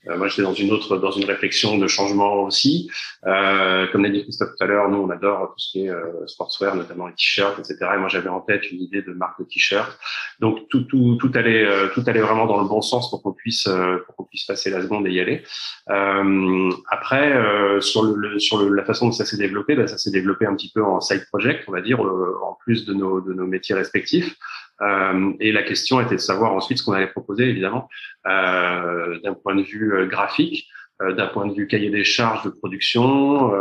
euh, 0.06 0.12
euh 0.12 0.18
moi 0.18 0.28
j'étais 0.28 0.42
dans 0.42 0.54
une 0.54 0.72
autre 0.72 0.96
dans 0.98 1.10
une 1.10 1.24
réflexion 1.24 1.78
de 1.78 1.86
changement 1.86 2.42
aussi. 2.42 2.90
Euh, 3.26 3.86
comme 3.92 4.02
l'a 4.02 4.10
dit 4.10 4.22
Christophe 4.22 4.50
tout 4.56 4.64
à 4.64 4.66
l'heure, 4.66 4.88
nous 4.88 4.98
on 4.98 5.10
adore 5.10 5.48
tout 5.50 5.58
ce 5.58 5.72
qui 5.72 5.86
est 5.86 5.90
euh, 5.90 6.26
sportswear, 6.26 6.74
notamment 6.74 7.06
les 7.06 7.14
t-shirts, 7.14 7.58
etc. 7.58 7.76
Et 7.94 7.98
moi 7.98 8.08
j'avais 8.08 8.28
en 8.28 8.40
tête 8.40 8.70
une 8.70 8.80
idée 8.80 9.02
de 9.02 9.12
marque 9.12 9.38
de 9.38 9.44
t-shirt. 9.44 9.98
Donc 10.40 10.68
tout 10.68 10.82
tout 10.82 11.16
tout 11.16 11.30
allait 11.34 11.66
tout 11.94 12.02
allait 12.06 12.20
vraiment 12.20 12.46
dans 12.46 12.60
le 12.60 12.68
bon 12.68 12.82
sens 12.82 13.10
pour 13.10 13.22
qu'on 13.22 13.32
puisse 13.32 13.68
pour 14.06 14.16
qu'on 14.16 14.24
puisse 14.24 14.44
passer 14.44 14.70
la 14.70 14.82
seconde 14.82 15.06
et 15.06 15.12
y 15.12 15.20
aller. 15.20 15.42
après 15.86 17.35
euh, 17.36 17.80
sur, 17.80 18.16
sur 18.38 18.68
la 18.70 18.84
façon 18.84 19.06
dont 19.06 19.12
ça 19.12 19.24
s'est 19.24 19.36
développé, 19.36 19.74
bah, 19.74 19.86
ça 19.86 19.98
s'est 19.98 20.10
développé 20.10 20.46
un 20.46 20.54
petit 20.54 20.70
peu 20.74 20.82
en 20.82 21.00
side 21.00 21.26
project, 21.28 21.64
on 21.68 21.72
va 21.72 21.80
dire, 21.80 22.04
euh, 22.04 22.36
en 22.42 22.54
plus 22.54 22.84
de 22.84 22.94
nos, 22.94 23.20
métiers 23.46 23.74
respectifs. 23.74 24.36
Euh, 24.82 25.32
et 25.40 25.52
la 25.52 25.62
question 25.62 26.00
était 26.00 26.16
de 26.16 26.20
savoir 26.20 26.52
ensuite 26.52 26.78
ce 26.78 26.84
qu'on 26.84 26.92
allait 26.92 27.06
proposer, 27.06 27.44
évidemment, 27.48 27.88
d'un 28.24 29.34
point 29.42 29.54
de 29.54 29.62
vue 29.62 30.06
graphique, 30.08 30.66
d'un 31.00 31.26
point 31.26 31.46
de 31.46 31.54
vue 31.54 31.66
cahier 31.66 31.90
des 31.90 32.04
charges 32.04 32.44
de 32.44 32.50
production. 32.50 33.52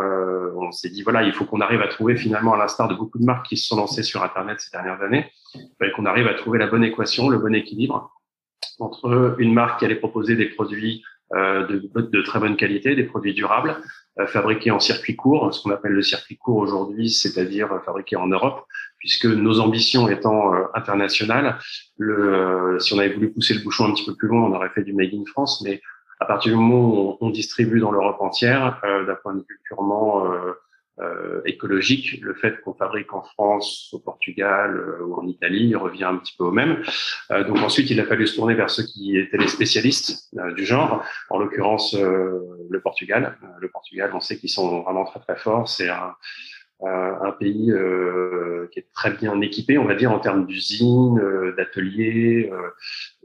on 0.58 0.72
s'est 0.72 0.90
dit, 0.90 1.04
voilà, 1.04 1.24
il 1.24 1.34
faut 1.34 1.46
qu'on 1.46 1.62
arrive 1.62 1.82
à 1.82 1.88
trouver 1.88 2.16
finalement, 2.16 2.54
à 2.54 2.58
l'instar 2.58 2.88
de 2.88 2.96
beaucoup 2.96 3.20
de 3.20 3.26
marques 3.26 3.48
qui 3.48 3.58
se 3.58 3.68
sont 3.68 3.78
lancées 3.78 4.04
sur 4.04 4.24
Internet 4.24 4.60
ces 4.60 4.72
dernières 4.72 5.02
années, 5.02 5.26
qu'on 5.96 6.06
arrive 6.06 6.28
à 6.28 6.34
trouver 6.34 6.58
la 6.58 6.68
bonne 6.68 6.84
équation, 6.84 7.30
le 7.30 7.38
bon 7.38 7.54
équilibre 7.54 8.12
entre 8.80 9.36
une 9.40 9.54
marque 9.54 9.80
qui 9.80 9.86
allait 9.86 9.96
proposer 9.96 10.36
des 10.36 10.48
produits 10.48 11.04
de, 11.36 11.90
de, 12.00 12.22
très 12.22 12.40
bonne 12.40 12.56
qualité, 12.56 12.96
des 12.96 13.04
produits 13.04 13.34
durables, 13.34 13.78
euh, 14.18 14.28
fabriqués 14.28 14.72
en 14.72 14.80
circuit 14.80 15.18
court, 15.18 15.54
ce 15.54 15.62
qu'on 15.62 15.72
appelle 15.72 15.92
le 15.92 16.02
circuit 16.02 16.38
court 16.38 16.56
aujourd'hui, 16.56 17.10
c'est-à-dire 17.10 17.68
fabriqués 17.86 18.16
en 18.16 18.28
Europe, 18.28 18.66
puisque 18.98 19.26
nos 19.26 19.60
ambitions 19.60 20.08
étant 20.08 20.54
euh, 20.54 20.64
internationales, 20.74 21.58
le, 21.98 22.78
si 22.80 22.94
on 22.94 23.00
avait 23.00 23.14
voulu 23.14 23.34
pousser 23.34 23.54
le 23.54 23.62
bouchon 23.62 23.86
un 23.86 23.92
petit 23.92 24.06
peu 24.06 24.16
plus 24.16 24.30
loin, 24.30 24.44
on 24.44 24.56
aurait 24.56 24.70
fait 24.70 24.84
du 24.84 24.94
Made 24.94 25.14
in 25.14 25.26
France, 25.26 25.62
mais 25.66 25.82
à 26.22 26.26
partir 26.26 26.54
du 26.54 26.58
moment 26.58 27.12
où 27.12 27.18
on, 27.20 27.30
distribue 27.30 27.82
dans 27.82 27.92
l'Europe 27.92 28.22
entière, 28.22 28.80
d'un 28.84 29.16
point 29.16 29.34
de 29.34 29.40
vue 29.40 29.60
purement 29.66 30.32
euh, 30.32 30.54
écologique. 31.46 32.22
Le 32.22 32.34
fait 32.34 32.62
qu'on 32.62 32.74
fabrique 32.74 33.14
en 33.14 33.22
France, 33.22 33.90
au 33.94 34.00
Portugal 34.00 34.78
euh, 34.78 35.04
ou 35.06 35.16
en 35.16 35.28
Italie 35.28 35.76
revient 35.76 36.06
un 36.06 36.18
petit 36.18 36.36
peu 36.38 36.46
au 36.46 36.52
même. 36.52 36.82
Euh, 37.32 37.44
donc 37.44 37.58
ensuite, 37.58 37.90
il 37.90 38.00
a 38.00 38.06
fallu 38.06 38.28
se 38.28 38.36
tourner 38.36 38.56
vers 38.56 38.70
ceux 38.70 38.84
qui 38.84 39.18
étaient 39.18 39.38
les 39.38 39.48
spécialistes 39.48 40.30
du 40.56 40.66
genre, 40.66 41.04
en 41.30 41.40
l'occurrence 41.40 41.96
le 41.96 42.80
Portugal. 42.82 43.38
le 43.60 43.68
Portugal, 43.70 44.12
on 44.14 44.20
sait 44.20 44.38
qu'ils 44.38 44.50
sont 44.50 44.82
vraiment 44.82 45.06
très 45.06 45.20
très 45.20 45.36
forts. 45.36 45.68
C'est 45.68 45.90
un, 45.90 46.16
un 46.82 47.32
pays 47.32 47.72
qui 48.72 48.80
est 48.80 48.88
très 48.94 49.12
bien 49.12 49.40
équipé, 49.42 49.78
on 49.78 49.86
va 49.86 49.96
dire, 49.96 50.12
en 50.12 50.20
termes 50.20 50.46
d'usines, 50.46 51.20
d'ateliers. 51.58 52.52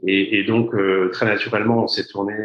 Et, 0.07 0.39
et, 0.39 0.43
donc, 0.43 0.73
très 1.11 1.25
naturellement, 1.25 1.83
on 1.83 1.87
s'est 1.87 2.07
tourné, 2.07 2.35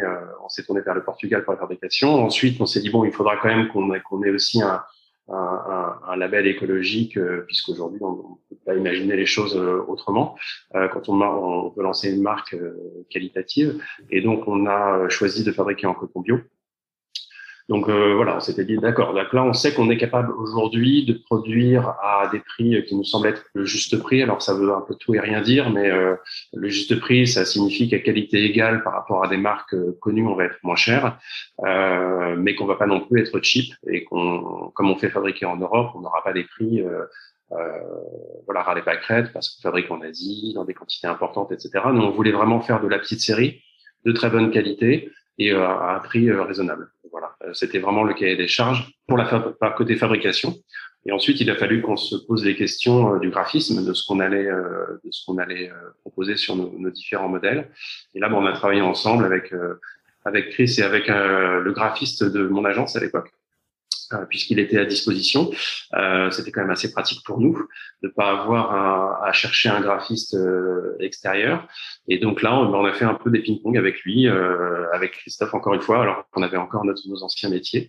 on 0.44 0.48
s'est 0.48 0.64
tourné 0.64 0.80
vers 0.82 0.94
le 0.94 1.02
Portugal 1.02 1.44
pour 1.44 1.52
la 1.52 1.58
fabrication. 1.58 2.14
Ensuite, 2.24 2.60
on 2.60 2.66
s'est 2.66 2.80
dit 2.80 2.90
bon, 2.90 3.04
il 3.04 3.12
faudra 3.12 3.36
quand 3.36 3.48
même 3.48 3.68
qu'on 3.68 3.88
qu'on 4.00 4.22
ait 4.22 4.30
aussi 4.30 4.62
un, 4.62 4.82
un, 5.28 5.98
un, 6.06 6.16
label 6.16 6.46
écologique, 6.46 7.16
euh, 7.16 7.42
puisqu'aujourd'hui 7.46 7.98
on 8.00 8.12
ne 8.12 8.16
peut 8.48 8.62
pas 8.64 8.74
imaginer 8.74 9.16
les 9.16 9.26
choses 9.26 9.56
euh, 9.56 9.84
autrement 9.88 10.36
euh, 10.74 10.88
quand 10.88 11.08
on, 11.08 11.20
on, 11.20 11.70
veut 11.70 11.82
lancer 11.82 12.14
une 12.14 12.22
marque 12.22 12.56
qualitative. 13.10 13.82
Et 14.10 14.20
donc 14.20 14.46
on 14.46 14.66
a 14.66 15.08
choisi 15.08 15.44
de 15.44 15.52
fabriquer 15.52 15.86
en 15.86 15.94
coton 15.94 16.20
bio. 16.20 16.38
Donc 17.68 17.88
euh, 17.88 18.14
voilà, 18.14 18.36
on 18.36 18.40
s'était 18.40 18.64
dit 18.64 18.76
d'accord. 18.78 19.12
Donc 19.12 19.32
là, 19.32 19.42
on 19.44 19.52
sait 19.52 19.74
qu'on 19.74 19.90
est 19.90 19.96
capable 19.96 20.32
aujourd'hui 20.32 21.04
de 21.04 21.14
produire 21.14 21.94
à 22.00 22.28
des 22.30 22.38
prix 22.38 22.84
qui 22.84 22.94
nous 22.94 23.02
semblent 23.02 23.26
être 23.26 23.44
le 23.54 23.64
juste 23.64 23.98
prix. 24.00 24.22
Alors 24.22 24.40
ça 24.40 24.54
veut 24.54 24.72
un 24.72 24.82
peu 24.82 24.94
tout 24.94 25.14
et 25.14 25.20
rien 25.20 25.40
dire, 25.40 25.70
mais 25.70 25.90
euh, 25.90 26.14
le 26.52 26.68
juste 26.68 26.98
prix, 27.00 27.26
ça 27.26 27.44
signifie 27.44 27.88
qu'à 27.88 27.98
qualité 27.98 28.44
égale 28.44 28.84
par 28.84 28.92
rapport 28.92 29.24
à 29.24 29.28
des 29.28 29.36
marques 29.36 29.74
euh, 29.74 29.98
connues, 30.00 30.26
on 30.26 30.36
va 30.36 30.44
être 30.44 30.58
moins 30.62 30.76
cher, 30.76 31.18
euh, 31.64 32.36
mais 32.38 32.54
qu'on 32.54 32.66
va 32.66 32.76
pas 32.76 32.86
non 32.86 33.00
plus 33.00 33.20
être 33.20 33.40
cheap 33.42 33.74
et 33.88 34.04
qu'on, 34.04 34.70
comme 34.74 34.90
on 34.90 34.96
fait 34.96 35.10
fabriquer 35.10 35.46
en 35.46 35.56
Europe, 35.56 35.90
on 35.96 36.00
n'aura 36.02 36.22
pas 36.22 36.32
des 36.32 36.44
prix. 36.44 36.84
Euh, 37.52 37.80
voilà, 38.44 38.62
ras 38.62 38.74
les 38.74 38.82
pâquerettes 38.82 39.32
parce 39.32 39.48
qu'on 39.50 39.62
fabrique 39.62 39.90
en 39.90 40.00
Asie 40.00 40.52
dans 40.54 40.64
des 40.64 40.74
quantités 40.74 41.06
importantes, 41.06 41.52
etc. 41.52 41.70
Nous, 41.92 42.02
on 42.02 42.10
voulait 42.10 42.32
vraiment 42.32 42.60
faire 42.60 42.80
de 42.80 42.88
la 42.88 42.98
petite 42.98 43.20
série 43.20 43.62
de 44.04 44.12
très 44.12 44.30
bonne 44.30 44.50
qualité 44.50 45.10
et 45.38 45.52
à 45.52 45.96
un 45.96 45.98
prix 46.00 46.30
raisonnable. 46.30 46.90
Voilà, 47.10 47.34
euh, 47.44 47.54
c'était 47.54 47.78
vraiment 47.78 48.04
le 48.04 48.12
cahier 48.14 48.36
des 48.36 48.48
charges 48.48 48.92
pour 49.08 49.16
la 49.16 49.24
par 49.24 49.74
côté 49.74 49.96
fabrication. 49.96 50.54
Et 51.06 51.12
ensuite, 51.12 51.40
il 51.40 51.48
a 51.50 51.56
fallu 51.56 51.80
qu'on 51.80 51.96
se 51.96 52.16
pose 52.16 52.44
les 52.44 52.56
questions 52.56 53.14
euh, 53.14 53.18
du 53.18 53.30
graphisme, 53.30 53.86
de 53.86 53.94
ce 53.94 54.04
qu'on 54.06 54.20
allait, 54.20 54.48
euh, 54.48 54.98
de 55.02 55.10
ce 55.10 55.24
qu'on 55.24 55.38
allait 55.38 55.70
proposer 56.00 56.36
sur 56.36 56.56
nos, 56.56 56.78
nos, 56.78 56.90
différents 56.90 57.28
modèles. 57.28 57.70
Et 58.14 58.20
là, 58.20 58.28
bon, 58.28 58.42
on 58.42 58.46
a 58.46 58.52
travaillé 58.52 58.82
ensemble 58.82 59.24
avec 59.24 59.54
avec 60.24 60.50
Chris 60.50 60.74
et 60.78 60.82
avec 60.82 61.06
le 61.06 61.70
graphiste 61.72 62.24
de 62.24 62.48
mon 62.48 62.64
agence 62.64 62.96
à 62.96 63.00
l'époque. 63.00 63.32
Euh, 64.12 64.24
puisqu'il 64.28 64.58
était 64.60 64.78
à 64.78 64.84
disposition. 64.84 65.50
Euh, 65.94 66.30
C'était 66.30 66.52
quand 66.52 66.60
même 66.60 66.70
assez 66.70 66.92
pratique 66.92 67.24
pour 67.24 67.40
nous 67.40 67.66
de 68.02 68.08
pas 68.08 68.30
avoir 68.30 68.72
à, 68.72 69.26
à 69.26 69.32
chercher 69.32 69.68
un 69.68 69.80
graphiste 69.80 70.34
euh, 70.34 70.96
extérieur. 71.00 71.66
Et 72.08 72.18
donc 72.18 72.42
là, 72.42 72.56
on, 72.56 72.84
a 72.84 72.92
fait 72.92 73.04
un 73.04 73.14
peu 73.14 73.30
des 73.30 73.40
ping-pong 73.40 73.76
avec 73.76 74.02
lui, 74.02 74.28
avec 74.92 75.12
Christophe 75.12 75.54
encore 75.54 75.74
une 75.74 75.80
fois, 75.80 76.02
alors 76.02 76.24
qu'on 76.30 76.42
avait 76.42 76.56
encore 76.56 76.84
notre, 76.84 77.02
nos 77.08 77.22
anciens 77.24 77.48
métiers, 77.48 77.88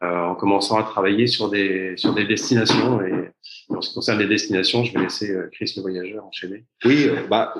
en 0.00 0.34
commençant 0.34 0.78
à 0.78 0.82
travailler 0.82 1.26
sur 1.26 1.50
des 1.50 1.94
sur 1.96 2.14
des 2.14 2.24
destinations. 2.24 3.02
Et, 3.02 3.30
en 3.68 3.80
ce 3.80 3.90
qui 3.90 3.94
concerne 3.94 4.18
les 4.18 4.26
destinations, 4.26 4.82
je 4.82 4.92
vais 4.92 5.00
laisser 5.00 5.32
Chris 5.52 5.72
le 5.76 5.82
voyageur 5.82 6.24
enchaîner. 6.24 6.64
Oui, 6.84 7.08
bah 7.28 7.54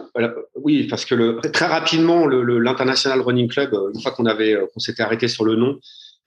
oui, 0.56 0.88
parce 0.88 1.04
que 1.04 1.14
le, 1.14 1.38
très 1.52 1.66
rapidement, 1.66 2.26
l'international 2.26 3.18
le, 3.18 3.24
running 3.24 3.48
club, 3.48 3.76
une 3.94 4.00
fois 4.00 4.12
qu'on 4.12 4.26
avait 4.26 4.58
qu'on 4.72 4.80
s'était 4.80 5.02
arrêté 5.02 5.28
sur 5.28 5.44
le 5.44 5.54
nom 5.54 5.78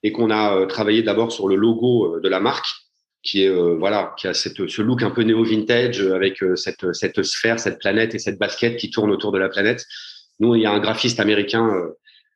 et 0.04 0.12
qu'on 0.12 0.30
a 0.30 0.56
euh, 0.56 0.66
travaillé 0.66 1.02
d'abord 1.02 1.32
sur 1.32 1.48
le 1.48 1.56
logo 1.56 2.16
euh, 2.16 2.20
de 2.20 2.30
la 2.30 2.40
marque 2.40 2.68
qui 3.24 3.44
est 3.44 3.50
euh, 3.50 3.76
voilà 3.80 4.14
qui 4.18 4.28
a 4.28 4.34
cette, 4.34 4.68
ce 4.68 4.82
look 4.82 5.02
un 5.02 5.10
peu 5.10 5.24
néo 5.24 5.44
vintage 5.44 6.02
avec 6.02 6.44
cette, 6.56 6.94
cette 6.94 7.24
sphère 7.24 7.60
cette 7.60 7.80
planète 7.80 8.14
et 8.14 8.20
cette 8.20 8.38
basket 8.38 8.78
qui 8.78 8.92
tourne 8.92 9.12
autour 9.12 9.32
de 9.32 9.40
la 9.40 9.50
planète. 9.50 9.86
Nous 10.40 10.56
il 10.56 10.62
y 10.62 10.66
a 10.66 10.72
un 10.72 10.80
graphiste 10.80 11.20
américain 11.20 11.72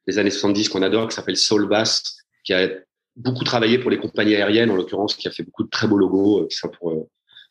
des 0.08 0.18
années 0.18 0.32
70 0.32 0.70
qu'on 0.70 0.82
adore 0.82 1.10
qui 1.10 1.16
s'appelle 1.16 1.36
Saul 1.36 1.68
Bass 1.68 2.18
qui 2.46 2.54
a 2.54 2.70
beaucoup 3.18 3.44
travaillé 3.44 3.80
pour 3.80 3.92
les 3.92 3.98
compagnies 3.98 4.36
aériennes 4.36 4.72
en 4.72 4.76
l'occurrence 4.76 5.16
qui 5.16 5.28
a 5.28 5.32
fait 5.32 5.44
beaucoup 5.44 5.64
de 5.64 5.70
très 5.70 5.88
beaux 5.88 5.98
logos 5.98 6.48
ça 6.50 6.70
pour 6.70 7.10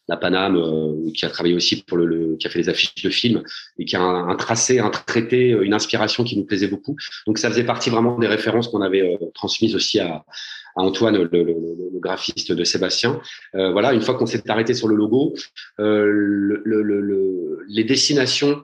la 0.08 0.16
Paname, 0.16 0.56
euh, 0.56 1.10
qui 1.12 1.24
a 1.24 1.30
travaillé 1.30 1.54
aussi 1.54 1.82
pour 1.82 1.98
le, 1.98 2.36
qui 2.36 2.46
a 2.46 2.50
fait 2.50 2.58
les 2.58 2.68
affiches 2.68 3.02
de 3.02 3.10
films 3.10 3.42
et 3.78 3.84
qui 3.84 3.96
a 3.96 4.00
un, 4.00 4.28
un, 4.28 4.36
tracé, 4.36 4.78
un 4.78 4.90
traité, 4.90 5.50
une 5.50 5.74
inspiration 5.74 6.24
qui 6.24 6.36
nous 6.36 6.44
plaisait 6.44 6.68
beaucoup. 6.68 6.96
Donc 7.26 7.38
ça 7.38 7.50
faisait 7.50 7.64
partie 7.64 7.90
vraiment 7.90 8.18
des 8.18 8.28
références 8.28 8.68
qu'on 8.68 8.82
avait 8.82 9.02
euh, 9.02 9.26
transmises 9.34 9.74
aussi 9.74 9.98
à, 10.00 10.24
à 10.76 10.82
Antoine, 10.82 11.16
le, 11.16 11.28
le, 11.32 11.42
le, 11.42 12.00
graphiste 12.00 12.52
de 12.52 12.64
Sébastien. 12.64 13.20
Euh, 13.54 13.72
voilà, 13.72 13.94
une 13.94 14.02
fois 14.02 14.14
qu'on 14.14 14.26
s'est 14.26 14.48
arrêté 14.50 14.74
sur 14.74 14.88
le 14.88 14.94
logo, 14.94 15.34
euh, 15.80 16.62
les 17.68 17.84
destinations 17.84 18.62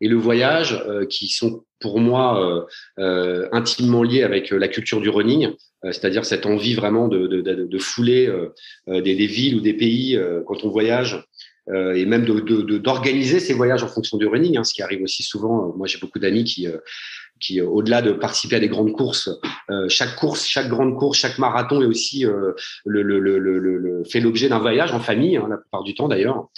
et 0.00 0.08
le 0.08 0.16
voyage 0.16 0.82
euh, 0.86 1.06
qui 1.06 1.28
sont 1.28 1.64
pour 1.80 2.00
moi 2.00 2.66
intimement 2.96 4.02
liés 4.02 4.24
avec 4.24 4.50
la 4.50 4.66
culture 4.66 5.00
du 5.00 5.10
running. 5.10 5.54
Euh, 5.84 5.92
c'est-à-dire 5.92 6.24
cette 6.24 6.46
envie 6.46 6.74
vraiment 6.74 7.08
de, 7.08 7.26
de, 7.26 7.40
de, 7.40 7.64
de 7.64 7.78
fouler 7.78 8.26
euh, 8.26 8.52
euh, 8.88 9.00
des, 9.00 9.14
villes 9.14 9.56
ou 9.56 9.60
des 9.60 9.74
pays 9.74 10.18
quand 10.46 10.64
on 10.64 10.70
voyage, 10.70 11.24
et 11.70 12.06
même 12.06 12.24
d'organiser 12.24 13.40
ces 13.40 13.52
voyages 13.52 13.82
en 13.82 13.88
fonction 13.88 14.16
du 14.16 14.26
running, 14.26 14.56
hein, 14.56 14.64
ce 14.64 14.72
qui 14.72 14.80
arrive 14.80 15.02
aussi 15.02 15.22
souvent. 15.22 15.74
Moi, 15.76 15.86
j'ai 15.86 15.98
beaucoup 15.98 16.18
d'amis 16.18 16.42
qui, 16.44 17.60
au-delà 17.60 18.00
de 18.00 18.12
participer 18.12 18.56
à 18.56 18.60
des 18.60 18.68
grandes 18.68 18.92
courses, 18.92 19.28
chaque 19.88 20.16
course, 20.16 20.46
chaque 20.46 20.68
grande 20.68 20.96
course, 20.96 21.18
chaque 21.18 21.36
marathon 21.36 21.82
est 21.82 21.86
aussi 21.86 22.24
fait 24.10 24.20
l'objet 24.20 24.48
d'un 24.48 24.60
voyage 24.60 24.92
en 24.92 25.00
famille, 25.00 25.36
hein, 25.36 25.46
la 25.50 25.58
plupart 25.58 25.82
du 25.82 25.94
temps 25.94 26.08
d'ailleurs. 26.08 26.48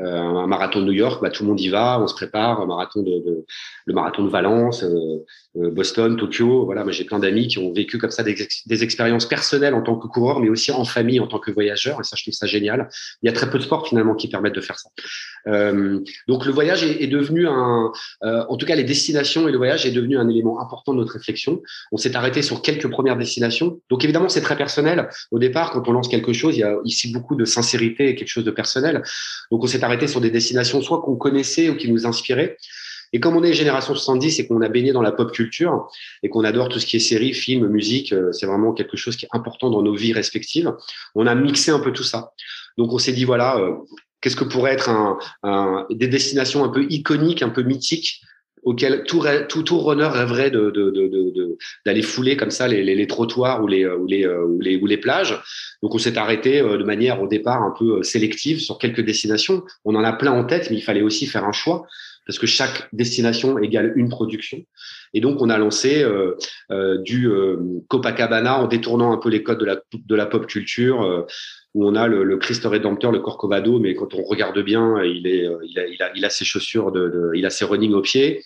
Euh, 0.00 0.18
un 0.18 0.46
marathon 0.46 0.80
de 0.80 0.86
New 0.86 0.92
York, 0.92 1.20
bah, 1.22 1.30
tout 1.30 1.42
le 1.42 1.48
monde 1.50 1.60
y 1.60 1.68
va, 1.68 2.00
on 2.00 2.06
se 2.06 2.14
prépare. 2.14 2.66
Marathon 2.66 3.02
de, 3.02 3.44
le 3.86 3.94
marathon 3.94 4.24
de 4.24 4.30
Valence, 4.30 4.82
euh, 4.82 5.24
euh, 5.56 5.70
Boston, 5.70 6.16
Tokyo. 6.16 6.64
Voilà, 6.64 6.84
j'ai 6.90 7.04
plein 7.04 7.18
d'amis 7.18 7.48
qui 7.48 7.58
ont 7.58 7.72
vécu 7.72 7.98
comme 7.98 8.10
ça 8.10 8.22
des, 8.22 8.82
expériences 8.82 9.26
personnelles 9.26 9.74
en 9.74 9.82
tant 9.82 9.96
que 9.96 10.06
coureur, 10.06 10.40
mais 10.40 10.48
aussi 10.48 10.72
en 10.72 10.84
famille 10.84 11.20
en 11.20 11.26
tant 11.26 11.38
que 11.38 11.50
voyageur. 11.50 12.00
Et 12.00 12.04
ça, 12.04 12.16
je 12.16 12.22
trouve 12.24 12.34
ça 12.34 12.46
génial. 12.46 12.88
Il 13.22 13.26
y 13.26 13.28
a 13.28 13.32
très 13.32 13.50
peu 13.50 13.58
de 13.58 13.62
sports 13.62 13.86
finalement 13.86 14.14
qui 14.14 14.28
permettent 14.28 14.54
de 14.54 14.60
faire 14.60 14.78
ça. 14.78 14.88
Donc 16.28 16.46
le 16.46 16.52
voyage 16.52 16.84
est, 16.84 17.06
devenu 17.06 17.46
un, 17.48 17.92
en 18.22 18.56
tout 18.56 18.66
cas 18.66 18.76
les 18.76 18.84
destinations 18.84 19.48
et 19.48 19.52
le 19.52 19.56
voyage 19.56 19.86
est 19.86 19.90
devenu 19.90 20.18
un 20.18 20.28
élément 20.28 20.60
important 20.60 20.92
de 20.92 20.98
notre 20.98 21.14
réflexion. 21.14 21.62
On 21.92 21.96
s'est 21.96 22.14
arrêté 22.14 22.42
sur 22.42 22.62
quelques 22.62 22.88
premières 22.88 23.16
destinations. 23.16 23.80
Donc 23.88 24.04
évidemment 24.04 24.28
c'est 24.28 24.42
très 24.42 24.56
personnel. 24.56 25.08
Au 25.30 25.38
départ, 25.38 25.70
quand 25.70 25.88
on 25.88 25.92
lance 25.92 26.08
quelque 26.08 26.32
chose, 26.32 26.56
il 26.56 26.60
y 26.60 26.64
a 26.64 26.76
ici 26.84 27.12
beaucoup 27.12 27.36
de 27.36 27.44
sincérité 27.44 28.08
et 28.08 28.14
quelque 28.14 28.28
chose 28.28 28.44
de 28.44 28.50
personnel. 28.50 29.02
Donc 29.50 29.64
on 29.64 29.66
s'est 29.66 29.82
sur 30.06 30.20
des 30.20 30.30
destinations 30.30 30.82
soit 30.82 31.00
qu'on 31.02 31.16
connaissait 31.16 31.68
ou 31.68 31.76
qui 31.76 31.90
nous 31.90 32.06
inspiraient. 32.06 32.56
Et 33.12 33.18
comme 33.18 33.36
on 33.36 33.42
est 33.42 33.52
génération 33.52 33.94
70 33.94 34.38
et 34.38 34.46
qu'on 34.46 34.60
a 34.62 34.68
baigné 34.68 34.92
dans 34.92 35.02
la 35.02 35.10
pop 35.10 35.32
culture 35.32 35.88
et 36.22 36.28
qu'on 36.28 36.44
adore 36.44 36.68
tout 36.68 36.78
ce 36.78 36.86
qui 36.86 36.96
est 36.96 37.00
séries, 37.00 37.34
films, 37.34 37.66
musique, 37.66 38.12
euh, 38.12 38.30
c'est 38.32 38.46
vraiment 38.46 38.72
quelque 38.72 38.96
chose 38.96 39.16
qui 39.16 39.24
est 39.24 39.28
important 39.32 39.68
dans 39.70 39.82
nos 39.82 39.94
vies 39.94 40.12
respectives. 40.12 40.72
On 41.14 41.26
a 41.26 41.34
mixé 41.34 41.72
un 41.72 41.80
peu 41.80 41.92
tout 41.92 42.04
ça. 42.04 42.32
Donc 42.78 42.92
on 42.92 42.98
s'est 42.98 43.12
dit 43.12 43.24
voilà, 43.24 43.58
euh, 43.58 43.74
qu'est-ce 44.20 44.36
que 44.36 44.44
pourrait 44.44 44.72
être 44.72 44.90
un, 45.42 45.86
des 45.90 46.06
destinations 46.06 46.64
un 46.64 46.68
peu 46.68 46.86
iconiques, 46.88 47.42
un 47.42 47.48
peu 47.48 47.62
mythiques 47.62 48.22
auquel 48.62 49.04
tout, 49.04 49.24
tout, 49.48 49.62
tout 49.62 49.78
runner 49.78 50.08
rêverait 50.08 50.50
de, 50.50 50.70
de, 50.70 50.90
de, 50.90 51.58
d'aller 51.86 52.02
fouler 52.02 52.36
comme 52.36 52.50
ça 52.50 52.68
les, 52.68 52.82
les, 52.82 52.94
les, 52.94 53.06
trottoirs 53.06 53.62
ou 53.62 53.66
les, 53.66 53.86
ou 53.86 54.06
les, 54.06 54.26
ou 54.26 54.60
les, 54.60 54.76
ou 54.76 54.86
les 54.86 54.98
plages. 54.98 55.40
Donc 55.82 55.94
on 55.94 55.98
s'est 55.98 56.18
arrêté 56.18 56.60
de 56.60 56.84
manière 56.84 57.22
au 57.22 57.26
départ 57.26 57.62
un 57.62 57.72
peu 57.78 58.02
sélective 58.02 58.60
sur 58.60 58.78
quelques 58.78 59.00
destinations. 59.00 59.62
On 59.84 59.94
en 59.94 60.04
a 60.04 60.12
plein 60.12 60.32
en 60.32 60.44
tête, 60.44 60.70
mais 60.70 60.76
il 60.76 60.82
fallait 60.82 61.02
aussi 61.02 61.26
faire 61.26 61.44
un 61.44 61.52
choix 61.52 61.86
parce 62.26 62.38
que 62.38 62.46
chaque 62.46 62.88
destination 62.92 63.58
égale 63.58 63.92
une 63.96 64.08
production. 64.08 64.58
Et 65.14 65.20
donc, 65.20 65.42
on 65.42 65.50
a 65.50 65.58
lancé 65.58 66.02
euh, 66.02 66.36
euh, 66.70 66.98
du 66.98 67.28
euh, 67.28 67.56
Copacabana 67.88 68.60
en 68.60 68.68
détournant 68.68 69.12
un 69.12 69.16
peu 69.16 69.28
les 69.28 69.42
codes 69.42 69.58
de 69.58 69.64
la, 69.64 69.80
de 69.92 70.14
la 70.14 70.26
pop 70.26 70.46
culture, 70.46 71.02
euh, 71.02 71.26
où 71.74 71.86
on 71.86 71.96
a 71.96 72.06
le, 72.06 72.22
le 72.22 72.36
Christ 72.36 72.64
Rédempteur, 72.64 73.10
le 73.10 73.20
Corcovado, 73.20 73.78
mais 73.80 73.94
quand 73.94 74.14
on 74.14 74.22
regarde 74.22 74.58
bien, 74.60 75.02
il, 75.02 75.26
est, 75.26 75.48
il, 75.64 75.78
a, 75.78 75.86
il, 75.86 76.02
a, 76.02 76.10
il 76.14 76.24
a 76.24 76.30
ses 76.30 76.44
chaussures, 76.44 76.92
de, 76.92 77.08
de, 77.08 77.30
il 77.34 77.44
a 77.46 77.50
ses 77.50 77.64
running 77.64 77.92
aux 77.92 78.02
pieds. 78.02 78.44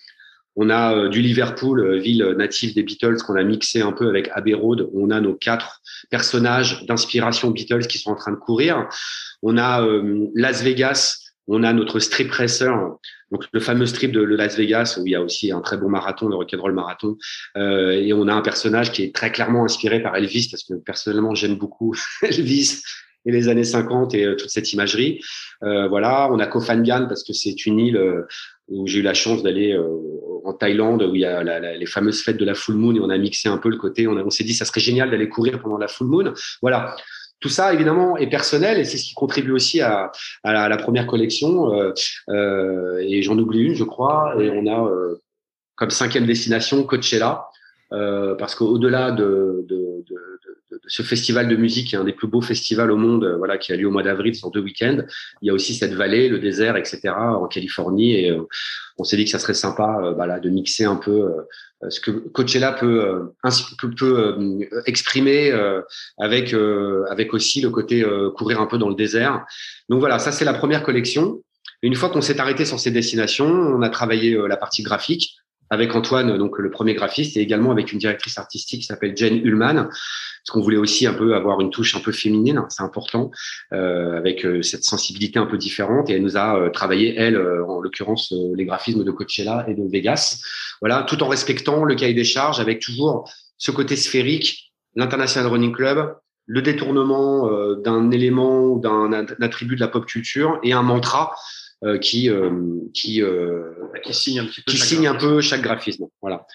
On 0.56 0.70
a 0.70 1.08
du 1.08 1.20
Liverpool, 1.20 1.98
ville 1.98 2.34
native 2.38 2.74
des 2.74 2.84
Beatles, 2.84 3.16
qu'on 3.26 3.34
a 3.34 3.42
mixé 3.42 3.82
un 3.82 3.90
peu 3.90 4.08
avec 4.08 4.30
Abbey 4.34 4.54
Road. 4.54 4.88
On 4.94 5.10
a 5.10 5.20
nos 5.20 5.34
quatre 5.34 5.82
personnages 6.10 6.87
d'inspiration 6.87 7.50
Beatles 7.50 7.88
qui 7.88 7.98
sont 7.98 8.12
en 8.12 8.14
train 8.14 8.30
de 8.30 8.37
courir. 8.37 8.88
On 9.42 9.58
a 9.58 9.84
Las 10.37 10.62
Vegas, 10.62 11.23
on 11.46 11.62
a 11.62 11.72
notre 11.72 11.98
strip 11.98 12.30
racer, 12.30 12.74
donc 13.30 13.44
le 13.52 13.61
fameux 13.61 13.87
strip 13.87 14.12
de, 14.12 14.22
Las 14.22 14.57
Vegas 14.57 14.98
où 15.00 15.07
il 15.07 15.11
y 15.11 15.14
a 15.14 15.22
aussi 15.22 15.52
un 15.52 15.61
très 15.61 15.76
bon 15.76 15.88
marathon, 15.88 16.28
le 16.28 16.37
Rock'n'Roll 16.37 16.72
Marathon. 16.72 17.16
Euh, 17.57 17.92
et 17.92 18.12
on 18.12 18.28
a 18.28 18.33
un 18.33 18.42
personnage 18.42 18.92
qui 18.92 19.02
est 19.02 19.14
très 19.14 19.30
clairement 19.30 19.64
inspiré 19.64 20.02
par 20.02 20.16
Elvis 20.16 20.48
parce 20.50 20.64
que 20.64 20.74
personnellement 20.74 21.35
j'aime 21.35 21.57
beaucoup 21.57 21.94
Elvis 22.22 22.83
et 23.26 23.33
les 23.33 23.48
années 23.48 23.64
50 23.64 24.14
et 24.14 24.24
euh, 24.24 24.37
toute 24.37 24.50
cette 24.50 24.72
imagerie. 24.72 25.20
Euh, 25.62 25.88
voilà, 25.88 26.28
on 26.30 26.38
a 26.38 26.46
Koh 26.46 26.61
Phangan 26.61 27.07
parce 27.09 27.24
que 27.24 27.33
c'est 27.33 27.66
une 27.66 27.78
île 27.78 27.96
euh, 27.96 28.22
où 28.68 28.87
j'ai 28.87 29.00
eu 29.00 29.02
la 29.02 29.14
chance 29.14 29.42
d'aller 29.42 29.72
euh, 29.72 29.88
en 30.44 30.52
Thaïlande 30.52 31.02
où 31.02 31.14
il 31.14 31.22
y 31.22 31.24
a 31.24 31.42
la, 31.42 31.59
la, 31.59 31.76
les 31.76 31.87
fameuses 31.87 32.22
fêtes 32.22 32.37
de 32.37 32.44
la 32.44 32.54
full 32.54 32.76
moon 32.76 32.94
et 32.94 33.00
on 33.00 33.11
a 33.11 33.18
mixé 33.18 33.48
un 33.48 33.59
peu 33.59 33.70
le 33.70 33.76
côté. 33.76 34.07
On, 34.07 34.12
on 34.12 34.30
s'est 34.30 34.44
dit 34.44 34.54
ça 34.54 34.64
serait 34.64 34.80
génial 34.80 35.11
d'aller 35.11 35.28
courir 35.28 35.61
pendant 35.61 35.78
la 35.78 35.88
full 35.88 36.07
moon. 36.07 36.35
Voilà, 36.61 36.94
tout 37.40 37.49
ça, 37.49 37.75
évidemment, 37.75 38.16
est 38.16 38.29
personnel 38.29 38.79
et 38.79 38.85
c'est 38.85 38.97
ce 38.97 39.05
qui 39.05 39.14
contribue 39.14 39.53
aussi 39.53 39.81
à, 39.81 40.12
la, 40.44 40.77
première 40.77 41.07
collection. 41.07 41.75
Euh, 41.75 41.92
euh, 42.31 42.99
et 43.07 43.23
j'en 43.23 43.38
oublie 43.38 43.61
une, 43.61 43.75
je 43.75 43.85
crois. 43.85 44.35
Et 44.40 44.51
on 44.51 44.66
a 44.66 44.88
euh, 44.88 45.20
comme 45.75 45.90
cinquième 45.90 46.27
destination 46.27 46.85
Coachella, 46.85 47.47
parce 47.90 48.55
qu'au-delà 48.55 49.11
de, 49.12 49.66
ce 50.87 51.03
festival 51.03 51.49
de 51.49 51.57
musique, 51.57 51.88
qui 51.88 51.94
est 51.94 51.99
un 51.99 52.05
des 52.05 52.12
plus 52.12 52.29
beaux 52.29 52.40
festivals 52.40 52.90
au 52.90 52.97
monde, 52.97 53.35
voilà, 53.38 53.59
qui 53.59 53.73
a 53.73 53.77
lieu 53.77 53.87
au 53.87 53.90
mois 53.90 54.03
d'avril 54.03 54.35
sur 54.35 54.51
deux 54.51 54.61
week-ends, 54.61 55.03
il 55.42 55.47
y 55.47 55.51
a 55.51 55.53
aussi 55.53 55.75
cette 55.75 55.92
vallée, 55.92 56.29
le 56.29 56.38
désert, 56.38 56.77
etc. 56.77 57.11
en 57.14 57.47
Californie. 57.47 58.14
Et 58.14 58.37
on 58.99 59.05
s'est 59.05 59.16
dit 59.16 59.25
que 59.25 59.31
ça 59.31 59.38
serait 59.38 59.55
sympa, 59.55 60.14
bah, 60.16 60.40
de 60.40 60.49
mixer 60.49 60.85
un 60.85 60.97
peu 60.97 61.31
ce 61.88 62.01
que 62.01 62.11
Coachella 62.11 62.73
peut, 62.73 63.33
peut, 63.79 63.90
peut 63.97 64.59
exprimer 64.87 65.53
avec 66.18 66.55
avec 67.11 67.35
aussi 67.35 67.61
le 67.61 67.70
côté 67.70 68.05
courir 68.37 68.61
un 68.61 68.66
peu 68.66 68.79
dans 68.79 68.88
le 68.88 68.94
désert. 68.94 69.44
Donc 69.88 70.01
voilà, 70.01 70.18
ça 70.18 70.33
c'est 70.33 70.44
la 70.44 70.55
première 70.55 70.83
collection. 70.83 71.40
une 71.83 71.94
fois 71.94 72.09
qu'on 72.11 72.23
s'est 72.23 72.40
arrêté 72.40 72.64
sur 72.64 72.81
ces 72.81 72.90
destinations, 72.90 73.47
on 73.47 73.83
a 73.83 73.88
travaillé 73.88 74.37
la 74.49 74.57
partie 74.57 74.83
graphique 74.83 75.37
avec 75.70 75.94
Antoine, 75.94 76.37
donc 76.38 76.59
le 76.59 76.70
premier 76.70 76.94
graphiste, 76.94 77.37
et 77.37 77.40
également 77.40 77.70
avec 77.70 77.92
une 77.92 77.98
directrice 77.98 78.38
artistique 78.38 78.81
qui 78.81 78.87
s'appelle 78.87 79.16
Jen 79.16 79.37
Ullman, 79.44 79.74
parce 79.85 80.50
qu'on 80.50 80.61
voulait 80.61 80.77
aussi 80.77 81.07
un 81.07 81.14
peu 81.14 81.35
avoir 81.35 81.61
une 81.61 81.70
touche 81.70 81.96
un 81.96 82.00
peu 82.00 82.12
féminine, 82.12 82.62
c'est 82.68 82.83
important, 82.83 83.31
euh, 83.72 84.18
avec 84.18 84.44
euh, 84.44 84.61
cette 84.61 84.85
sensibilité 84.85 85.38
un 85.38 85.46
peu 85.46 85.57
différente. 85.57 86.11
Et 86.11 86.14
elle 86.14 86.22
nous 86.22 86.37
a 86.37 86.59
euh, 86.59 86.70
travaillé, 86.70 87.14
elle, 87.16 87.37
euh, 87.37 87.64
en 87.66 87.81
l'occurrence, 87.81 88.33
les 88.55 88.66
graphismes 88.66 89.05
de 89.05 89.11
Coachella 89.11 89.64
et 89.68 89.74
de 89.74 89.83
Vegas, 89.90 90.42
voilà, 90.83 91.03
tout 91.05 91.22
en 91.22 91.29
respectant 91.29 91.85
le 91.85 91.94
cahier 91.94 92.14
des 92.14 92.24
charges, 92.24 92.61
avec 92.61 92.81
toujours 92.81 93.31
ce 93.57 93.70
côté 93.70 93.96
sphérique, 93.96 94.74
l'International 94.96 95.50
Running 95.50 95.72
Club, 95.72 96.14
le 96.46 96.61
détournement 96.61 97.48
d'un 97.77 98.11
élément 98.11 98.64
ou 98.64 98.79
d'un 98.79 99.12
attribut 99.40 99.77
de 99.77 99.81
la 99.81 99.88
pop 99.88 100.05
culture 100.05 100.59
et 100.62 100.74
un 100.74 100.83
mantra 100.83 101.35
euh, 101.85 101.99
qui 101.99 102.31
euh, 102.31 102.51
qui 102.92 103.23
euh, 103.23 103.70
qui 104.03 104.14
signe 104.14 104.40
un 104.40 104.47
petit 104.47 104.62
peu 104.62 104.70
qui 104.70 104.77
chaque 104.77 104.88
signe 104.88 105.07
un 105.07 105.14
peu 105.14 105.40
chaque 105.40 105.62
graphisme. 105.62 106.07
Voilà. 106.23 106.47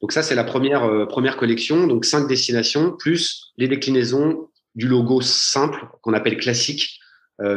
Donc 0.00 0.12
ça 0.12 0.22
c'est 0.22 0.34
la 0.34 0.44
première 0.44 1.06
première 1.08 1.36
collection. 1.36 1.86
Donc 1.86 2.04
cinq 2.04 2.26
destinations 2.28 2.92
plus 2.92 3.52
les 3.56 3.68
déclinaisons 3.68 4.48
du 4.74 4.86
logo 4.86 5.20
simple 5.20 5.86
qu'on 6.02 6.14
appelle 6.14 6.36
classique 6.36 7.00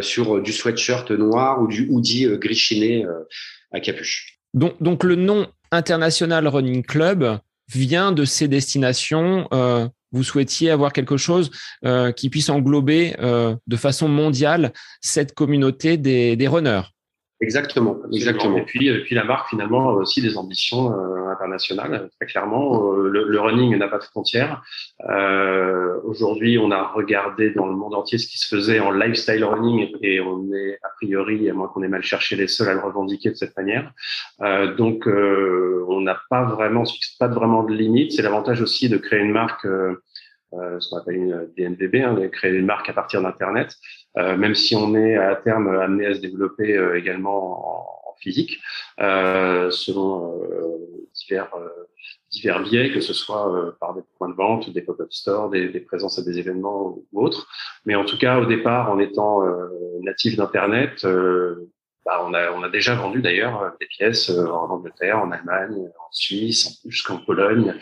sur 0.02 0.42
du 0.42 0.54
sweatshirt 0.54 1.10
noir 1.10 1.62
ou 1.62 1.68
du 1.68 1.88
hoodie 1.90 2.28
gris 2.38 2.56
chiné 2.56 3.06
à 3.72 3.80
capuche. 3.80 4.40
Donc, 4.54 4.82
donc 4.82 5.04
le 5.04 5.16
nom 5.16 5.48
International 5.72 6.48
Running 6.48 6.84
Club 6.84 7.40
vient 7.74 8.12
de 8.12 8.26
ces 8.26 8.48
destinations. 8.48 9.48
Euh, 9.54 9.88
vous 10.12 10.24
souhaitiez 10.24 10.72
avoir 10.72 10.92
quelque 10.92 11.16
chose 11.16 11.52
euh, 11.86 12.12
qui 12.12 12.30
puisse 12.30 12.50
englober 12.50 13.16
euh, 13.20 13.56
de 13.68 13.76
façon 13.78 14.10
mondiale 14.10 14.74
cette 15.00 15.34
communauté 15.34 15.96
des, 15.96 16.36
des 16.36 16.48
runners. 16.50 16.82
Exactement, 17.42 17.98
exactement. 18.14 18.58
Et 18.58 18.62
puis, 18.62 18.88
et 18.88 19.02
puis 19.02 19.16
la 19.16 19.24
marque 19.24 19.50
finalement 19.50 19.90
a 19.90 19.94
aussi 19.94 20.22
des 20.22 20.38
ambitions 20.38 20.92
euh, 20.92 21.28
internationales. 21.32 22.08
Très 22.20 22.28
clairement, 22.28 22.94
euh, 22.94 23.10
le, 23.10 23.28
le, 23.28 23.40
running 23.40 23.76
n'a 23.76 23.88
pas 23.88 23.98
de 23.98 24.04
frontières. 24.04 24.62
Euh, 25.10 26.00
Aujourd'hui, 26.04 26.60
on 26.60 26.70
a 26.70 26.84
regardé 26.84 27.50
dans 27.50 27.66
le 27.66 27.74
monde 27.74 27.96
entier 27.96 28.20
ce 28.20 28.28
qui 28.28 28.38
se 28.38 28.56
faisait 28.56 28.80
en 28.80 28.92
lifestyle 28.92 29.44
running 29.44 29.90
et 30.02 30.20
on 30.22 30.52
est 30.54 30.78
a 30.84 30.90
priori, 30.98 31.50
à 31.50 31.54
moins 31.54 31.68
qu'on 31.68 31.82
ait 31.82 31.88
mal 31.88 32.04
cherché, 32.04 32.36
les 32.36 32.48
seuls 32.48 32.70
à 32.70 32.74
le 32.74 32.80
revendiquer 32.80 33.30
de 33.30 33.36
cette 33.36 33.58
manière. 33.58 33.92
Euh, 34.42 34.76
donc, 34.76 35.08
euh, 35.08 35.84
on 35.88 36.02
n'a 36.02 36.20
pas 36.30 36.44
vraiment, 36.44 36.84
pas 37.20 37.28
vraiment 37.28 37.64
de 37.64 37.74
limite. 37.74 38.12
C'est 38.12 38.22
l'avantage 38.22 38.62
aussi 38.62 38.88
de 38.88 38.98
créer 38.98 39.20
une 39.20 39.32
marque. 39.32 39.66
Euh, 40.54 40.80
ce 40.80 40.90
qu'on 40.90 40.98
appelle 40.98 41.16
une 41.16 41.48
DNVB, 41.58 41.96
hein, 42.04 42.14
de 42.14 42.28
créer 42.28 42.52
une 42.52 42.66
marque 42.66 42.90
à 42.90 42.94
partir 42.94 43.22
d'Internet, 43.22 43.74
euh, 43.74 44.01
même 44.16 44.56
si 44.56 44.76
on 44.76 44.96
est 44.96 45.16
à 45.16 45.36
terme 45.36 45.68
amené 45.80 46.06
à 46.08 46.14
se 46.14 46.20
développer 46.20 46.76
euh, 46.76 46.98
également 46.98 48.08
en, 48.08 48.12
en 48.12 48.16
physique, 48.20 48.60
euh, 49.00 49.72
selon 49.72 50.42
divers, 51.14 51.50
divers 52.30 52.62
biais, 52.62 52.92
que 52.92 53.02
ce 53.02 53.14
soit 53.14 53.76
par 53.80 53.94
des 53.94 54.02
points 54.18 54.30
de 54.30 54.36
vente, 54.36 54.70
des 54.70 54.82
pop-up 54.82 55.12
stores, 55.12 55.50
des, 55.50 55.70
des, 55.70 55.80
présences 55.80 56.20
à 56.20 56.24
des 56.24 56.40
événements 56.40 56.98
ou 57.12 57.22
autres. 57.24 57.48
Mais 57.86 57.96
en 57.96 58.06
tout 58.06 58.18
cas, 58.18 58.40
au 58.40 58.46
départ, 58.46 58.92
en 58.92 59.00
étant 59.00 59.42
natif 60.02 60.36
d'Internet, 60.38 61.06
bah, 62.06 62.24
on, 62.26 62.34
a, 62.34 62.52
on 62.52 62.64
a 62.64 62.70
déjà 62.70 62.96
vendu 62.96 63.22
d'ailleurs 63.22 63.76
des 63.80 63.86
pièces 63.86 64.30
en 64.30 64.70
Angleterre, 64.70 65.20
en 65.20 65.32
Allemagne, 65.32 65.76
en 65.78 66.12
Suisse, 66.12 66.82
jusqu'en 66.86 67.18
Pologne, 67.18 67.76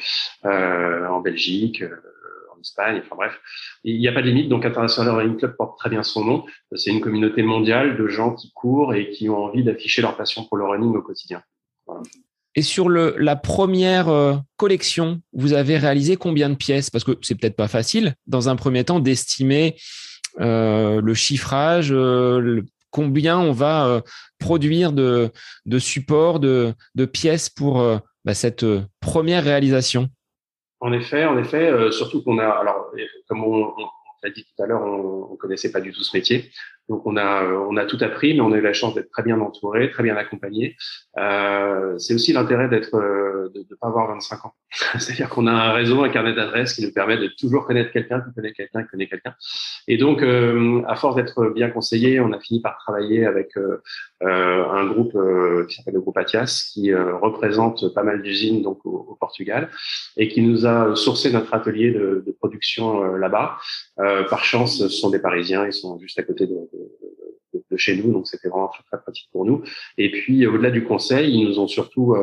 euh, 0.46 1.08
en 1.08 1.22
Belgique, 1.22 1.84
Espagne. 2.62 3.02
Enfin 3.04 3.16
bref, 3.16 3.40
il 3.84 4.00
n'y 4.00 4.08
a 4.08 4.12
pas 4.12 4.22
de 4.22 4.28
limite. 4.28 4.50
Donc 4.50 4.66
International 4.66 5.16
Running 5.16 5.38
Club 5.38 5.56
porte 5.58 5.78
très 5.78 5.90
bien 5.90 6.04
son 6.04 6.24
nom. 6.24 6.46
C'est 6.76 6.92
une 6.92 7.02
communauté 7.02 7.44
mondiale 7.44 7.98
de 7.98 8.08
gens 8.08 8.34
qui 8.34 8.52
courent 8.54 8.94
et 8.94 9.10
qui 9.10 9.30
ont 9.30 9.46
envie 9.46 9.64
d'afficher 9.64 10.02
leur 10.02 10.18
passion 10.18 10.46
pour 10.46 10.58
le 10.58 10.66
running 10.66 10.96
au 10.96 11.02
quotidien. 11.02 11.42
Et 12.56 12.62
sur 12.62 12.90
la 12.90 13.36
première 13.36 14.10
euh, 14.10 14.36
collection, 14.58 15.22
vous 15.34 15.54
avez 15.54 15.78
réalisé 15.78 16.18
combien 16.18 16.50
de 16.50 16.56
pièces? 16.56 16.90
Parce 16.90 17.04
que 17.04 17.18
c'est 17.22 17.36
peut-être 17.36 17.56
pas 17.56 17.68
facile, 17.68 18.16
dans 18.28 18.50
un 18.50 18.56
premier 18.56 18.84
temps, 18.84 19.00
d'estimer 19.00 19.78
euh, 20.40 21.00
le 21.02 21.14
chiffrage, 21.14 21.92
euh, 21.92 22.62
combien 22.90 23.38
on 23.40 23.52
va 23.52 24.02
produire 24.40 24.94
de, 24.94 25.32
supports, 25.78 26.40
de, 26.40 26.76
pièces 27.14 27.50
pour 27.50 27.84
bah, 28.26 28.34
cette 28.34 28.66
première 29.00 29.44
réalisation. 29.44 30.10
En 30.80 30.94
effet, 30.94 31.26
en 31.26 31.38
effet, 31.38 31.70
euh, 31.70 31.92
surtout 31.92 32.24
qu'on 32.24 32.40
a, 32.40 32.48
alors 32.48 32.92
comme 33.28 33.44
on, 33.44 33.74
on 33.78 33.88
l'a 34.24 34.30
dit 34.30 34.44
tout 34.44 34.64
à 34.64 34.66
l'heure, 34.66 34.82
on, 34.82 35.30
on 35.32 35.36
connaissait 35.36 35.72
pas 35.72 35.82
du 35.82 35.92
tout 35.92 36.04
ce 36.04 36.16
métier, 36.16 36.52
donc 36.90 37.06
on 37.06 37.18
a 37.18 37.44
on 37.44 37.78
a 37.78 37.86
tout 37.86 37.98
appris, 38.02 38.34
mais 38.34 38.42
on 38.42 38.52
a 38.52 38.58
eu 38.58 38.62
la 38.62 38.74
chance 38.74 38.96
d'être 38.96 39.12
très 39.12 39.22
bien 39.22 39.40
entouré, 39.40 39.92
très 39.92 40.04
bien 40.04 40.18
accompagné. 40.18 40.76
Euh, 41.18 41.98
c'est 42.00 42.16
aussi 42.16 42.34
l'intérêt 42.34 42.68
d'être 42.68 42.96
euh, 42.96 43.52
de 43.54 43.60
ne 43.60 43.76
pas 43.76 43.88
avoir 43.88 44.08
25 44.08 44.46
ans, 44.46 44.54
c'est-à-dire 45.00 45.30
qu'on 45.30 45.46
a 45.46 45.52
un 45.52 45.74
réseau, 45.74 46.04
un 46.04 46.10
carnet 46.10 46.34
d'adresses 46.34 46.74
qui 46.74 46.84
nous 46.84 46.92
permet 46.92 47.18
de 47.18 47.28
toujours 47.40 47.66
connaître 47.66 47.92
quelqu'un 47.92 48.22
qui 48.22 48.34
connaît 48.34 48.54
quelqu'un 48.54 48.84
qui 48.84 48.90
connaît 48.90 49.08
quelqu'un. 49.08 49.36
Et 49.88 49.98
donc, 49.98 50.24
euh, 50.24 50.82
à 50.88 50.96
force 50.96 51.16
d'être 51.16 51.50
bien 51.54 51.70
conseillé, 51.70 52.20
on 52.20 52.32
a 52.32 52.40
fini 52.40 52.60
par 52.60 52.78
travailler 52.78 53.26
avec 53.26 53.56
euh, 53.58 53.62
euh 53.70 53.82
un 54.22 54.86
groupe 54.86 55.16
euh, 55.16 55.66
qui 55.66 55.76
s'appelle 55.76 55.94
le 55.94 56.02
groupe 56.02 56.18
Atias, 56.18 56.70
qui 56.74 56.94
représente 56.94 57.94
pas 57.94 58.04
mal 58.04 58.22
d'usines 58.22 58.62
donc 58.62 58.86
au, 58.86 59.08
au, 59.10 59.16
Portugal 59.16 59.70
et 60.18 60.28
qui 60.28 60.42
nous 60.42 60.66
a 60.66 60.96
sourcé 60.96 61.32
notre 61.32 61.54
atelier 61.54 61.92
de, 61.92 62.24
de 62.26 62.32
production 62.32 63.16
là-bas. 63.16 63.58
par 63.98 64.44
chance, 64.44 64.78
ce 64.80 64.90
sont 64.90 65.10
des 65.10 65.20
Parisiens, 65.20 65.66
ils 65.66 65.74
sont 65.74 66.00
juste 66.00 66.20
à 66.20 66.24
côté 66.24 66.48
de, 66.48 66.54
de, 67.54 67.64
de 67.70 67.78
chez 67.78 67.96
nous, 67.96 68.12
donc 68.12 68.28
c'était 68.28 68.50
vraiment 68.50 68.70
très, 68.70 68.98
pratique 69.00 69.30
pour 69.32 69.46
nous. 69.46 69.64
Et 69.98 70.12
puis 70.12 70.46
au-delà 70.46 70.72
du 70.72 70.84
conseil, 70.84 71.34
ils 71.34 71.48
nous 71.48 71.60
ont 71.60 71.68
surtout 71.68 72.16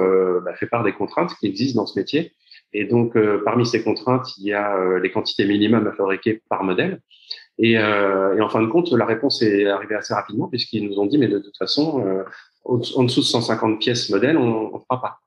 bah, 0.45 0.55
fait 0.55 0.67
part 0.67 0.85
des 0.85 0.93
contraintes 0.93 1.35
qui 1.39 1.47
existent 1.47 1.81
dans 1.81 1.87
ce 1.87 1.99
métier. 1.99 2.33
Et 2.73 2.85
donc 2.85 3.17
parmi 3.45 3.65
ces 3.65 3.83
contraintes, 3.83 4.27
il 4.39 4.47
y 4.47 4.53
a 4.53 4.99
les 4.99 5.11
quantités 5.11 5.47
minimum 5.47 5.87
à 5.87 5.93
fabriquer 5.93 6.43
par 6.49 6.65
modèle. 6.65 7.01
Et, 7.59 7.73
et, 7.73 8.41
en 8.41 8.49
fin 8.49 8.61
de 8.61 8.67
compte, 8.67 8.93
la 8.93 9.07
réponse 9.07 9.43
est 9.43 9.67
arrivée 9.67 9.95
assez 9.95 10.13
rapidement 10.13 10.47
puisqu'ils 10.47 10.87
nous 10.87 10.99
ont 10.99 11.07
dit 11.07 11.17
mais 11.17 11.29
de 11.29 11.39
toute 11.39 11.57
façon, 11.57 12.25
en 12.65 13.05
dessous 13.05 13.21
de 13.21 13.25
150 13.25 13.81
pièces 13.81 14.11
modèle, 14.11 14.37
on 14.37 14.75
ne 14.75 14.79
fera 14.89 15.01
pas. 15.01 15.21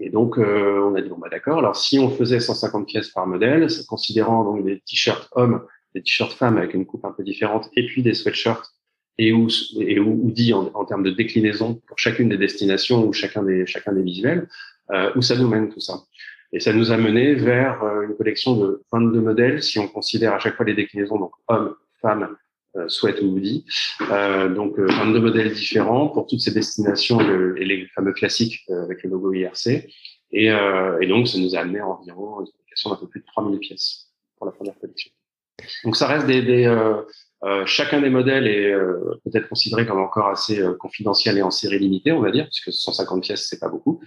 Et 0.00 0.10
donc, 0.10 0.38
euh, 0.38 0.80
on 0.84 0.94
a 0.94 1.00
dit, 1.00 1.08
bon, 1.08 1.18
bah, 1.18 1.28
d'accord. 1.30 1.58
Alors, 1.58 1.76
si 1.76 1.98
on 1.98 2.10
faisait 2.10 2.40
150 2.40 2.86
pièces 2.86 3.08
par 3.08 3.26
modèle, 3.26 3.66
considérant 3.88 4.44
donc 4.44 4.64
des 4.64 4.80
t-shirts 4.80 5.28
hommes, 5.32 5.64
des 5.94 6.02
t-shirts 6.02 6.32
femmes 6.32 6.56
avec 6.56 6.74
une 6.74 6.86
coupe 6.86 7.04
un 7.04 7.12
peu 7.12 7.24
différente, 7.24 7.68
et 7.74 7.86
puis 7.86 8.02
des 8.02 8.14
sweatshirts 8.14 8.74
et 9.20 9.32
ou, 9.32 9.48
et 9.80 9.98
ou, 9.98 10.30
dit 10.30 10.52
en, 10.52 10.70
en, 10.74 10.84
termes 10.84 11.02
de 11.02 11.10
déclinaison 11.10 11.80
pour 11.88 11.98
chacune 11.98 12.28
des 12.28 12.38
destinations 12.38 13.04
ou 13.04 13.12
chacun 13.12 13.42
des, 13.42 13.66
chacun 13.66 13.92
des 13.92 14.02
visuels, 14.02 14.48
euh, 14.92 15.10
où 15.16 15.22
ça 15.22 15.36
nous 15.36 15.48
mène 15.48 15.68
tout 15.68 15.80
ça? 15.80 15.94
Et 16.52 16.60
ça 16.60 16.72
nous 16.72 16.92
a 16.92 16.96
mené 16.96 17.34
vers 17.34 17.82
euh, 17.82 18.02
une 18.02 18.16
collection 18.16 18.56
de 18.56 18.82
22 18.92 19.20
modèles, 19.20 19.62
si 19.62 19.78
on 19.78 19.88
considère 19.88 20.34
à 20.34 20.38
chaque 20.38 20.56
fois 20.56 20.64
les 20.64 20.74
déclinaisons, 20.74 21.18
donc 21.18 21.32
hommes, 21.48 21.74
femmes, 22.00 22.36
euh, 22.76 22.88
Sweat 22.88 23.20
ou 23.22 23.26
Woody. 23.32 23.64
Euh, 24.10 24.48
donc, 24.48 24.78
22 24.78 25.18
euh, 25.18 25.20
modèles 25.20 25.52
différents 25.52 26.08
pour 26.08 26.26
toutes 26.26 26.40
ces 26.40 26.52
destinations 26.52 27.20
et 27.56 27.64
les 27.64 27.86
fameux 27.94 28.12
classiques 28.12 28.64
avec 28.68 29.02
le 29.02 29.10
logo 29.10 29.32
IRC. 29.32 29.88
Et, 30.30 30.46
et, 30.46 31.06
donc, 31.06 31.28
ça 31.28 31.38
nous 31.38 31.56
a 31.56 31.60
amené 31.60 31.80
environ 31.80 32.40
une 32.40 32.46
collection 32.64 32.90
d'un 32.90 32.96
peu 32.96 33.08
plus 33.08 33.20
de 33.20 33.26
3000 33.26 33.58
pièces 33.60 34.12
pour 34.36 34.46
la 34.46 34.52
première 34.52 34.78
collection. 34.78 35.10
Donc, 35.84 35.96
ça 35.96 36.06
reste 36.06 36.26
des... 36.26 36.42
des 36.42 36.66
euh, 37.44 37.64
chacun 37.66 38.00
des 38.00 38.10
modèles 38.10 38.46
est 38.46 38.74
peut-être 39.24 39.48
considéré 39.48 39.86
comme 39.86 40.00
encore 40.00 40.28
assez 40.28 40.62
confidentiel 40.78 41.38
et 41.38 41.42
en 41.42 41.50
série 41.50 41.78
limitée, 41.78 42.12
on 42.12 42.20
va 42.20 42.30
dire, 42.30 42.46
puisque 42.46 42.72
150 42.72 43.22
pièces 43.22 43.46
c'est 43.48 43.60
pas 43.60 43.68
beaucoup. 43.68 44.00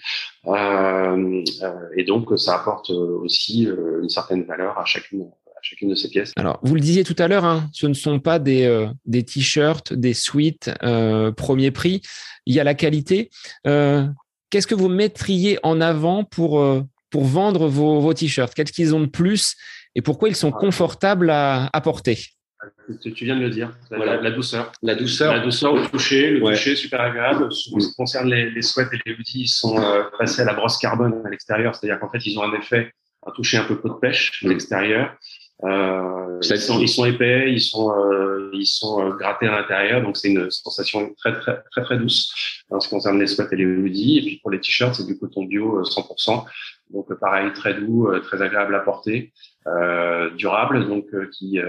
et 0.48 2.04
donc 2.04 2.38
ça 2.40 2.56
apporte 2.56 2.90
aussi 2.90 3.70
une 4.02 4.10
certaine 4.10 4.44
valeur 4.44 4.78
à 4.78 4.86
chacune 4.86 5.30
chacune 5.62 5.90
de 5.90 5.96
ces 5.96 6.10
pièces. 6.10 6.32
Alors, 6.36 6.60
vous 6.64 6.76
le 6.76 6.82
disiez 6.82 7.04
tout 7.04 7.16
à 7.18 7.28
l'heure, 7.28 7.46
hein, 7.46 7.70
ce 7.72 7.88
ne 7.88 7.94
sont 7.94 8.20
pas 8.20 8.40
des, 8.40 8.66
euh, 8.66 8.88
des 9.06 9.24
t-shirts, 9.24 9.94
des 9.94 10.14
suites 10.14 10.72
euh, 10.84 11.32
premier 11.32 11.72
prix. 11.72 12.02
Il 12.46 12.56
y 12.56 12.60
a 12.60 12.64
la 12.64 12.74
qualité. 12.74 13.30
Euh, 13.68 14.08
qu'est-ce 14.50 14.68
que 14.68 14.76
vous 14.76 14.90
mettriez 14.90 15.60
en 15.64 15.80
avant 15.80 16.24
pour, 16.24 16.64
pour 17.10 17.24
vendre 17.24 17.68
vos, 17.68 18.00
vos 18.00 18.14
t-shirts? 18.14 18.54
Qu'est-ce 18.54 18.74
qu'ils 18.74 18.96
ont 18.96 19.02
de 19.02 19.06
plus? 19.06 19.56
Et 19.96 20.02
pourquoi 20.02 20.30
ils 20.30 20.36
sont 20.36 20.52
confortables 20.52 21.30
à, 21.30 21.70
à 21.72 21.82
porter 21.82 22.18
tu 23.02 23.26
viens 23.26 23.36
de 23.36 23.42
le 23.42 23.50
dire, 23.50 23.72
la, 23.90 24.32
douceur. 24.32 24.72
La 24.82 24.96
douceur. 24.96 25.34
La 25.34 25.40
douceur 25.40 25.74
au 25.74 25.86
toucher, 25.88 26.32
le 26.32 26.40
toucher 26.42 26.76
super 26.76 27.02
agréable. 27.02 27.46
En 27.46 27.52
ce 27.52 27.70
qui 27.70 27.96
concerne 27.96 28.30
les, 28.30 28.50
les 28.52 28.62
sweats 28.62 28.90
et 28.94 29.00
les 29.06 29.14
hoodies, 29.14 29.42
ils 29.42 29.48
sont 29.48 29.76
passés 30.18 30.42
à 30.42 30.46
la 30.46 30.54
brosse 30.54 30.78
carbone 30.78 31.22
à 31.26 31.30
l'extérieur, 31.30 31.76
c'est-à-dire 31.76 32.00
qu'en 32.00 32.10
fait, 32.10 32.26
ils 32.26 32.38
ont 32.38 32.44
un 32.44 32.54
effet, 32.54 32.94
un 33.26 33.32
toucher 33.32 33.58
un 33.58 33.64
peu 33.64 33.80
peau 33.80 33.90
de 33.90 34.00
pêche 34.00 34.44
à 34.44 34.48
l'extérieur. 34.48 35.16
Euh, 35.64 36.40
ils, 36.42 36.58
sont, 36.58 36.80
ils 36.80 36.90
sont 36.90 37.06
épais, 37.06 37.54
ils 37.54 37.62
sont, 37.62 37.96
euh, 37.96 38.50
ils 38.54 38.66
sont 38.66 39.06
euh, 39.06 39.12
grattés 39.12 39.48
à 39.48 39.52
l'intérieur, 39.52 40.02
donc 40.02 40.18
c'est 40.18 40.30
une 40.30 40.50
sensation 40.50 41.14
très 41.20 41.34
très 41.34 41.62
très 41.72 41.84
très 41.84 41.98
douce 42.00 42.64
en 42.72 42.80
ce 42.80 42.88
qui 42.88 42.96
concerne 42.96 43.20
les 43.20 43.28
sweats 43.28 43.48
et 43.52 43.56
les 43.56 43.66
hoodies. 43.66 44.18
Et 44.18 44.22
puis 44.22 44.40
pour 44.42 44.50
les 44.50 44.60
t-shirts, 44.60 44.96
c'est 44.96 45.06
du 45.06 45.20
coton 45.20 45.46
bio 45.46 45.84
100%, 45.84 46.46
donc 46.90 47.14
pareil 47.20 47.54
très 47.54 47.76
doux, 47.76 48.10
très 48.24 48.42
agréable 48.42 48.74
à 48.74 48.80
porter, 48.80 49.32
durable, 50.36 50.88
donc 50.88 51.06
qui 51.32 51.60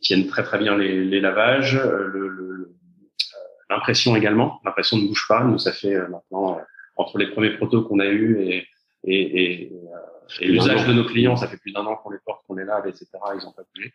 tiennent 0.00 0.26
très 0.26 0.42
très 0.42 0.58
bien 0.58 0.76
les, 0.76 1.20
lavages, 1.20 1.80
l'impression 3.70 4.16
également, 4.16 4.60
l'impression 4.64 4.96
ne 4.96 5.06
bouge 5.08 5.26
pas. 5.28 5.44
Nous 5.44 5.58
ça 5.58 5.72
fait 5.72 5.96
maintenant 6.08 6.60
entre 6.96 7.18
les 7.18 7.28
premiers 7.28 7.56
protos 7.56 7.82
qu'on 7.82 8.00
a 8.00 8.06
eu 8.06 8.40
et 8.40 8.66
et, 9.04 9.42
et, 9.42 9.72
et 10.40 10.48
l'usage 10.48 10.86
de 10.86 10.92
nos 10.92 11.04
clients, 11.04 11.36
ça 11.36 11.46
fait 11.46 11.56
plus 11.56 11.72
d'un 11.72 11.84
an 11.84 11.96
qu'on 11.96 12.10
les 12.10 12.18
porte, 12.24 12.42
qu'on 12.46 12.54
les 12.54 12.64
lave, 12.64 12.86
etc. 12.86 13.06
Ils 13.34 13.46
ont 13.46 13.52
pas 13.52 13.62
bougé. 13.74 13.92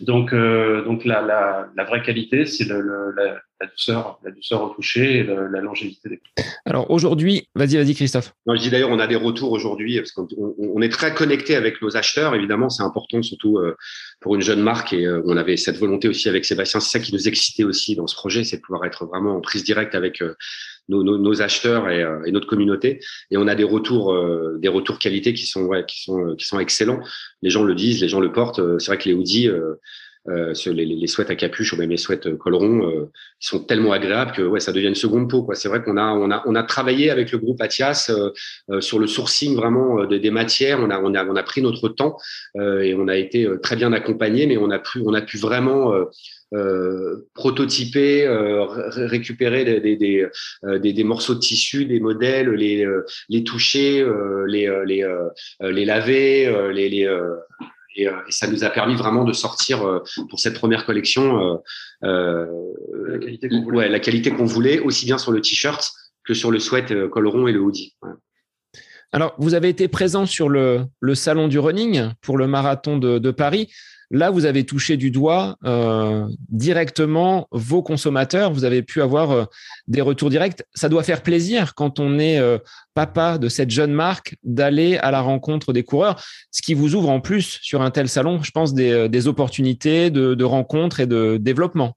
Donc, 0.00 0.32
euh, 0.32 0.84
donc 0.84 1.04
la, 1.04 1.22
la, 1.22 1.68
la, 1.74 1.84
vraie 1.84 2.02
qualité, 2.02 2.44
c'est 2.44 2.64
le, 2.64 2.80
le, 2.80 3.12
la, 3.16 3.40
la, 3.60 3.66
douceur, 3.66 4.18
la 4.24 4.30
douceur 4.30 4.62
au 4.62 4.68
toucher 4.70 5.18
et 5.18 5.24
la 5.24 5.60
longévité 5.60 6.08
des 6.08 6.20
Alors 6.64 6.90
aujourd'hui, 6.90 7.48
vas-y, 7.54 7.76
vas-y, 7.76 7.94
Christophe. 7.94 8.32
Non, 8.46 8.54
je 8.54 8.60
dis 8.60 8.70
d'ailleurs, 8.70 8.90
on 8.90 8.98
a 8.98 9.06
des 9.06 9.16
retours 9.16 9.52
aujourd'hui 9.52 9.98
parce 9.98 10.12
qu'on 10.12 10.28
on 10.58 10.82
est 10.82 10.88
très 10.88 11.14
connecté 11.14 11.56
avec 11.56 11.80
nos 11.82 11.96
acheteurs. 11.96 12.34
Évidemment, 12.34 12.68
c'est 12.68 12.82
important, 12.82 13.22
surtout 13.22 13.58
euh, 13.58 13.76
pour 14.20 14.34
une 14.34 14.42
jeune 14.42 14.62
marque. 14.62 14.92
Et 14.92 15.06
euh, 15.06 15.22
on 15.26 15.36
avait 15.36 15.56
cette 15.56 15.76
volonté 15.76 16.08
aussi 16.08 16.28
avec 16.28 16.44
Sébastien. 16.44 16.80
C'est 16.80 16.98
ça 16.98 17.04
qui 17.04 17.12
nous 17.12 17.28
excitait 17.28 17.64
aussi 17.64 17.96
dans 17.96 18.06
ce 18.06 18.14
projet, 18.14 18.44
c'est 18.44 18.58
de 18.58 18.62
pouvoir 18.62 18.84
être 18.84 19.06
vraiment 19.06 19.36
en 19.36 19.40
prise 19.40 19.64
directe 19.64 19.94
avec 19.94 20.22
euh, 20.22 20.34
nos, 20.88 21.02
nos, 21.02 21.18
nos, 21.18 21.42
acheteurs 21.42 21.88
et, 21.88 22.04
et, 22.26 22.32
notre 22.32 22.46
communauté. 22.46 23.00
Et 23.30 23.36
on 23.36 23.46
a 23.46 23.54
des 23.54 23.64
retours, 23.64 24.14
des 24.58 24.68
retours 24.68 24.98
qualité 24.98 25.34
qui 25.34 25.46
sont, 25.46 25.62
ouais, 25.62 25.84
qui 25.86 26.02
sont, 26.02 26.34
qui 26.36 26.46
sont 26.46 26.58
excellents. 26.58 27.00
Les 27.42 27.50
gens 27.50 27.62
le 27.62 27.74
disent, 27.74 28.00
les 28.00 28.08
gens 28.08 28.20
le 28.20 28.32
portent. 28.32 28.60
C'est 28.78 28.86
vrai 28.90 28.98
que 28.98 29.08
les 29.08 29.14
hoodies, 29.14 29.50
euh, 30.28 30.52
les, 30.66 30.84
les 30.84 31.06
sweats 31.06 31.30
à 31.30 31.34
capuche 31.36 31.72
ou 31.72 31.76
même 31.76 31.88
les 31.88 31.96
sweats 31.96 32.26
euh, 32.26 32.36
collerons, 32.36 32.86
euh, 32.86 33.10
sont 33.38 33.60
tellement 33.60 33.92
agréables 33.92 34.32
que 34.32 34.42
ouais, 34.42 34.60
ça 34.60 34.72
devient 34.72 34.88
une 34.88 34.94
seconde 34.94 35.30
peau. 35.30 35.42
Quoi. 35.42 35.54
C'est 35.54 35.68
vrai 35.68 35.82
qu'on 35.82 35.96
a, 35.96 36.12
on 36.12 36.30
a, 36.30 36.42
on 36.44 36.54
a 36.54 36.62
travaillé 36.62 37.10
avec 37.10 37.32
le 37.32 37.38
groupe 37.38 37.60
Atias 37.62 38.10
sur 38.80 38.98
le 38.98 39.06
sourcing 39.06 39.56
vraiment 39.56 40.04
des 40.04 40.30
matières. 40.30 40.80
On 40.80 40.90
a, 40.90 41.00
on 41.00 41.14
a, 41.14 41.24
on 41.24 41.36
a 41.36 41.42
pris 41.42 41.62
notre 41.62 41.88
temps 41.88 42.16
et 42.60 42.94
on 42.94 43.08
a 43.08 43.16
été 43.16 43.48
très 43.62 43.76
bien 43.76 43.92
accompagné, 43.92 44.46
mais 44.46 44.56
on 44.56 44.70
a 44.70 44.78
pu, 44.78 45.00
on 45.04 45.14
a 45.14 45.22
pu 45.22 45.38
vraiment 45.38 45.94
euh, 46.54 47.28
prototyper, 47.34 48.26
euh, 48.26 48.64
récupérer 48.66 49.64
des, 49.64 49.80
des, 49.96 50.26
des, 50.62 50.92
des, 50.92 51.04
morceaux 51.04 51.34
de 51.34 51.40
tissu, 51.40 51.84
des 51.84 52.00
modèles, 52.00 52.50
les, 52.50 52.86
les 53.28 53.44
toucher, 53.44 54.04
les, 54.46 54.82
les, 54.86 55.06
les 55.60 55.84
laver, 55.84 56.70
les, 56.72 56.88
les 56.88 57.06
euh, 58.06 58.12
et, 58.28 58.32
ça 58.32 58.46
nous 58.46 58.64
a 58.64 58.70
permis 58.70 58.94
vraiment 58.94 59.24
de 59.24 59.32
sortir 59.32 59.86
euh, 59.86 60.00
pour 60.30 60.38
cette 60.38 60.54
première 60.54 60.86
collection 60.86 61.60
euh, 62.04 62.46
la 63.08 63.18
qualité 63.18 63.48
qu'on 63.48 63.62
voulait. 63.62 63.76
Ouais, 63.76 63.88
la 63.88 64.00
qualité 64.00 64.30
qu'on 64.30 64.44
voulait, 64.44 64.78
aussi 64.78 65.06
bien 65.06 65.18
sur 65.18 65.32
le 65.32 65.40
t-shirt 65.40 65.90
que 66.24 66.34
sur 66.34 66.50
le 66.50 66.58
sweat 66.58 67.08
colleron 67.08 67.48
et 67.48 67.52
le 67.52 67.60
hoodie. 67.60 67.96
Alors, 69.10 69.34
vous 69.38 69.54
avez 69.54 69.70
été 69.70 69.88
présent 69.88 70.26
sur 70.26 70.50
le, 70.50 70.84
le, 71.00 71.14
salon 71.14 71.48
du 71.48 71.58
running 71.58 72.10
pour 72.20 72.36
le 72.36 72.46
marathon 72.46 72.98
de, 72.98 73.18
de 73.18 73.30
Paris. 73.30 73.72
Là, 74.10 74.30
vous 74.30 74.46
avez 74.46 74.64
touché 74.64 74.96
du 74.96 75.10
doigt 75.10 75.56
euh, 75.64 76.26
directement 76.48 77.46
vos 77.50 77.82
consommateurs. 77.82 78.52
Vous 78.52 78.64
avez 78.64 78.82
pu 78.82 79.02
avoir 79.02 79.30
euh, 79.32 79.44
des 79.86 80.00
retours 80.00 80.30
directs. 80.30 80.62
Ça 80.72 80.88
doit 80.88 81.02
faire 81.02 81.22
plaisir 81.22 81.74
quand 81.74 82.00
on 82.00 82.18
est 82.18 82.38
euh, 82.38 82.56
papa 82.94 83.36
de 83.36 83.50
cette 83.50 83.68
jeune 83.68 83.92
marque 83.92 84.36
d'aller 84.42 84.96
à 84.96 85.10
la 85.10 85.20
rencontre 85.20 85.74
des 85.74 85.84
coureurs, 85.84 86.22
ce 86.50 86.62
qui 86.62 86.72
vous 86.72 86.94
ouvre 86.94 87.10
en 87.10 87.20
plus 87.20 87.58
sur 87.60 87.82
un 87.82 87.90
tel 87.90 88.08
salon, 88.08 88.42
je 88.42 88.50
pense, 88.50 88.72
des, 88.72 89.28
opportunités 89.28 90.10
de, 90.10 90.34
de, 90.34 90.44
rencontres 90.44 91.00
et 91.00 91.06
de 91.06 91.36
développement. 91.36 91.94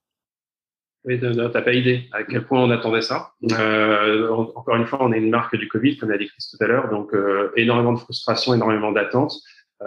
Oui, 1.05 1.19
t'as 1.19 1.61
pas 1.61 1.73
idée 1.73 2.09
à 2.11 2.23
quel 2.23 2.45
point 2.45 2.61
on 2.61 2.69
attendait 2.71 3.01
ça. 3.01 3.31
encore 3.41 4.75
une 4.75 4.85
fois, 4.85 4.99
on 5.01 5.13
est 5.13 5.17
une 5.17 5.29
marque 5.29 5.55
du 5.55 5.67
Covid, 5.67 5.97
comme 5.97 6.09
l'a 6.09 6.17
dit 6.17 6.27
Chris 6.27 6.45
tout 6.51 6.63
à 6.63 6.67
l'heure, 6.67 6.89
donc 6.89 7.11
énormément 7.55 7.93
de 7.93 7.99
frustration, 7.99 8.53
énormément 8.53 8.91
d'attentes. 8.91 9.33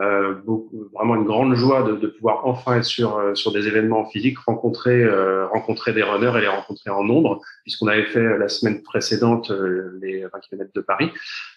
Euh, 0.00 0.34
beaucoup, 0.44 0.88
vraiment 0.92 1.14
une 1.14 1.24
grande 1.24 1.54
joie 1.54 1.84
de, 1.84 1.94
de, 1.94 2.08
pouvoir 2.08 2.46
enfin 2.46 2.78
être 2.78 2.84
sur 2.84 3.16
euh, 3.16 3.36
sur 3.36 3.52
des 3.52 3.68
événements 3.68 4.04
physiques, 4.06 4.38
rencontrer 4.40 5.04
euh, 5.04 5.46
rencontrer 5.46 5.92
des 5.92 6.02
runners 6.02 6.36
et 6.36 6.40
les 6.40 6.48
rencontrer 6.48 6.90
en 6.90 7.04
nombre, 7.04 7.40
puisqu'on 7.62 7.86
avait 7.86 8.06
fait 8.06 8.36
la 8.36 8.48
semaine 8.48 8.82
précédente 8.82 9.52
les 10.02 10.22
20 10.22 10.30
km 10.40 10.70
de 10.74 10.80
Paris. 10.80 11.10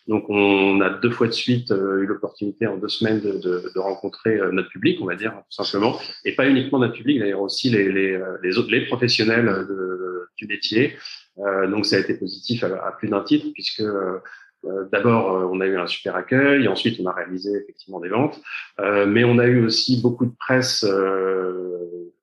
Donc 0.08 0.30
on 0.30 0.82
a 0.82 0.92
deux 0.92 1.10
fois 1.10 1.26
de 1.26 1.32
suite 1.32 1.72
eu 1.72 2.06
l'opportunité 2.06 2.68
en 2.68 2.78
deux 2.78 2.90
semaines 2.90 3.22
de, 3.22 3.40
de, 3.40 3.72
de, 3.74 3.80
rencontrer 3.80 4.40
notre 4.52 4.70
public, 4.70 5.00
on 5.02 5.06
va 5.06 5.16
dire 5.16 5.32
tout 5.32 5.64
simplement, 5.64 5.98
et 6.24 6.36
pas 6.36 6.48
uniquement 6.48 6.78
notre 6.78 6.94
public, 6.94 7.20
d'ailleurs 7.20 7.42
aussi 7.42 7.72
les 7.72 7.92
les 7.92 8.22
les 8.44 8.58
autres 8.60 8.70
les 8.70 8.86
professionnels 8.86 9.66
du 10.38 10.46
métier. 10.46 10.96
donc 11.72 11.88
ça 11.88 11.96
a 11.96 12.00
été 12.00 12.14
positif 12.14 12.64
à, 12.64 12.68
à 12.88 12.92
plus 12.92 13.10
d'un 13.10 13.22
titre 13.22 13.48
puisque 13.54 13.82
euh, 13.82 14.20
d'abord, 14.92 15.36
euh, 15.36 15.50
on 15.52 15.62
a 15.62 15.66
eu 15.66 15.78
un 15.78 15.88
super 15.88 16.16
accueil, 16.16 16.68
ensuite 16.68 17.00
on 17.00 17.06
a 17.06 17.14
réalisé 17.14 17.52
effectivement 17.62 18.00
des 18.00 18.10
ventes, 18.10 18.42
euh, 18.80 19.06
mais 19.06 19.24
on 19.24 19.38
a 19.40 19.46
eu 19.46 19.66
aussi 19.66 20.02
beaucoup 20.02 20.26
de 20.26 20.34
presse 20.38 20.86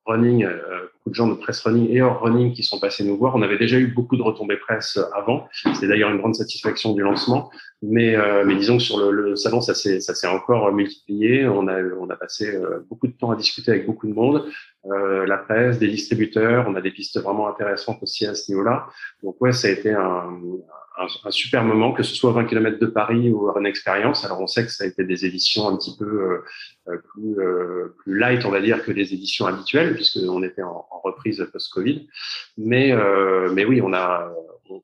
running, 0.07 0.45
beaucoup 0.45 1.11
de 1.11 1.15
gens 1.15 1.29
de 1.29 1.35
presse 1.35 1.61
running 1.63 1.91
et 1.91 2.03
hors 2.03 2.21
running 2.21 2.53
qui 2.53 2.63
sont 2.63 2.79
passés 2.79 3.05
nous 3.05 3.17
voir. 3.17 3.35
On 3.37 3.43
avait 3.43 3.59
déjà 3.59 3.79
eu 3.79 3.87
beaucoup 3.87 4.17
de 4.17 4.23
retombées 4.23 4.59
presse 4.59 4.99
avant. 5.15 5.49
C'est 5.75 5.89
d'ailleurs 5.89 6.11
une 6.11 6.19
grande 6.19 6.35
satisfaction 6.35 6.93
du 6.93 7.03
lancement. 7.03 7.51
Mais, 7.81 8.17
mais 8.45 8.55
disons 8.55 8.77
que 8.77 8.83
sur 8.83 8.99
le, 8.99 9.11
le 9.11 9.37
salon, 9.37 9.63
ça 9.63 9.75
s'est, 9.75 10.01
ça 10.01 10.15
s'est 10.15 10.27
encore 10.27 10.71
multiplié. 10.73 11.47
On 11.47 11.69
a, 11.69 11.83
on 11.99 12.11
a 12.11 12.17
passé 12.17 12.59
beaucoup 12.91 13.07
de 13.07 13.13
temps 13.13 13.31
à 13.31 13.37
discuter 13.37 13.71
avec 13.71 13.87
beaucoup 13.87 14.07
de 14.07 14.13
monde, 14.13 14.45
euh, 14.87 15.27
la 15.27 15.39
presse, 15.39 15.79
des 15.79 15.89
distributeurs. 15.89 16.67
On 16.69 16.75
a 16.75 16.81
des 16.81 16.91
pistes 16.91 17.21
vraiment 17.21 17.49
intéressantes 17.49 18.03
aussi 18.03 18.27
à 18.27 18.35
ce 18.35 18.51
niveau-là. 18.51 18.87
Donc 19.23 19.37
ouais, 19.41 19.53
ça 19.53 19.69
a 19.69 19.71
été 19.71 19.93
un, 19.93 20.41
un, 20.97 21.31
super 21.31 21.65
moment, 21.65 21.93
que 21.93 22.03
ce 22.03 22.15
soit 22.15 22.33
20 22.33 22.45
km 22.45 22.79
de 22.79 22.87
Paris 22.87 23.31
ou 23.31 23.51
une 23.59 23.67
expérience. 23.67 24.25
Alors 24.25 24.41
on 24.41 24.47
sait 24.47 24.65
que 24.65 24.71
ça 24.71 24.85
a 24.85 24.87
été 24.87 25.05
des 25.05 25.27
éditions 25.27 25.69
un 25.69 25.77
petit 25.77 25.97
peu 25.99 26.05
euh, 26.05 26.45
euh, 26.89 26.99
plus, 26.99 27.39
euh, 27.39 27.95
plus, 27.99 28.19
light, 28.19 28.45
on 28.45 28.51
va 28.51 28.61
dire, 28.61 28.85
que 28.85 28.93
les 28.93 29.13
éditions 29.13 29.47
habituelles, 29.47 29.95
puisqu'on 29.95 30.43
était 30.43 30.63
en, 30.63 30.87
en 30.91 31.01
reprise 31.01 31.45
post-Covid. 31.53 32.09
Mais, 32.57 32.95
mais 33.53 33.65
oui, 33.65 33.81
on 33.83 33.93
a, 33.93 34.33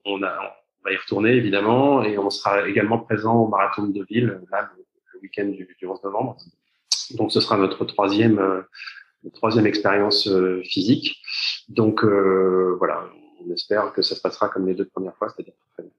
on, 0.04 0.22
a, 0.22 0.56
on 0.80 0.84
va 0.84 0.92
y 0.92 0.96
retourner 0.96 1.32
évidemment, 1.32 2.02
et 2.02 2.18
on 2.18 2.30
sera 2.30 2.68
également 2.68 2.98
présent 2.98 3.44
au 3.44 3.48
marathon 3.48 3.86
de 3.86 4.04
ville 4.04 4.40
là, 4.50 4.70
le, 4.76 5.20
week-end 5.22 5.46
du, 5.46 5.68
du, 5.78 5.86
11 5.86 6.02
novembre. 6.04 6.36
Donc 7.16 7.32
ce 7.32 7.40
sera 7.40 7.56
notre 7.56 7.84
troisième, 7.84 8.64
troisième 9.34 9.66
expérience 9.66 10.28
physique. 10.64 11.20
Donc 11.68 12.04
voilà, 12.04 13.08
on 13.44 13.52
espère 13.52 13.92
que 13.92 14.02
ça 14.02 14.14
se 14.14 14.20
passera 14.20 14.48
comme 14.48 14.66
les 14.66 14.74
deux 14.74 14.86
premières 14.86 15.16
fois, 15.16 15.28
c'est-à-dire 15.28 15.54
bien. 15.78 15.90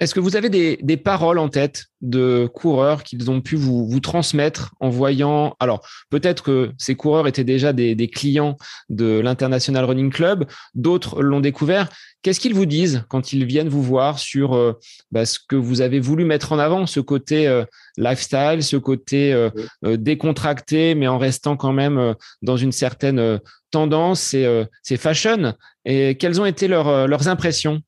Est-ce 0.00 0.14
que 0.14 0.20
vous 0.20 0.36
avez 0.36 0.48
des, 0.48 0.96
paroles 0.96 1.38
en 1.38 1.48
tête 1.48 1.86
de 2.00 2.48
coureurs 2.54 3.02
qu'ils 3.02 3.30
ont 3.32 3.40
pu 3.40 3.56
vous, 3.56 3.98
transmettre 3.98 4.72
en 4.78 4.90
voyant 4.90 5.56
Alors, 5.58 5.84
peut-être 6.08 6.44
que 6.44 6.70
ces 6.78 6.94
coureurs 6.94 7.26
étaient 7.26 7.42
déjà 7.42 7.72
des, 7.72 8.08
clients 8.08 8.56
de 8.88 9.18
l'International 9.18 9.84
Running 9.84 10.10
Club, 10.10 10.46
d'autres 10.74 11.20
l'ont 11.20 11.40
découvert. 11.40 11.88
Qu'est-ce 12.22 12.38
qu'ils 12.38 12.54
vous 12.54 12.66
disent 12.66 13.04
quand 13.08 13.32
ils 13.32 13.44
viennent 13.44 13.68
vous 13.68 13.82
voir 13.82 14.20
sur 14.20 14.54
euh, 14.54 14.78
bah, 15.10 15.26
ce 15.26 15.38
que 15.40 15.56
vous 15.56 15.80
avez 15.80 15.98
voulu 15.98 16.24
mettre 16.24 16.52
en 16.52 16.58
avant, 16.58 16.86
ce 16.86 17.00
côté 17.00 17.48
euh, 17.48 17.64
lifestyle, 17.96 18.62
ce 18.62 18.76
côté 18.76 19.32
euh, 19.32 19.50
décontracté, 19.96 20.94
mais 20.94 21.08
en 21.08 21.18
restant 21.18 21.56
quand 21.56 21.72
même 21.72 22.14
dans 22.42 22.56
une 22.56 22.72
certaine 22.72 23.40
tendance, 23.72 24.34
c'est 24.82 24.96
fashion. 24.96 25.54
Et 25.84 26.16
quelles 26.16 26.40
ont 26.40 26.46
été 26.46 26.68
leurs 26.68 27.28
impressions? 27.28 27.80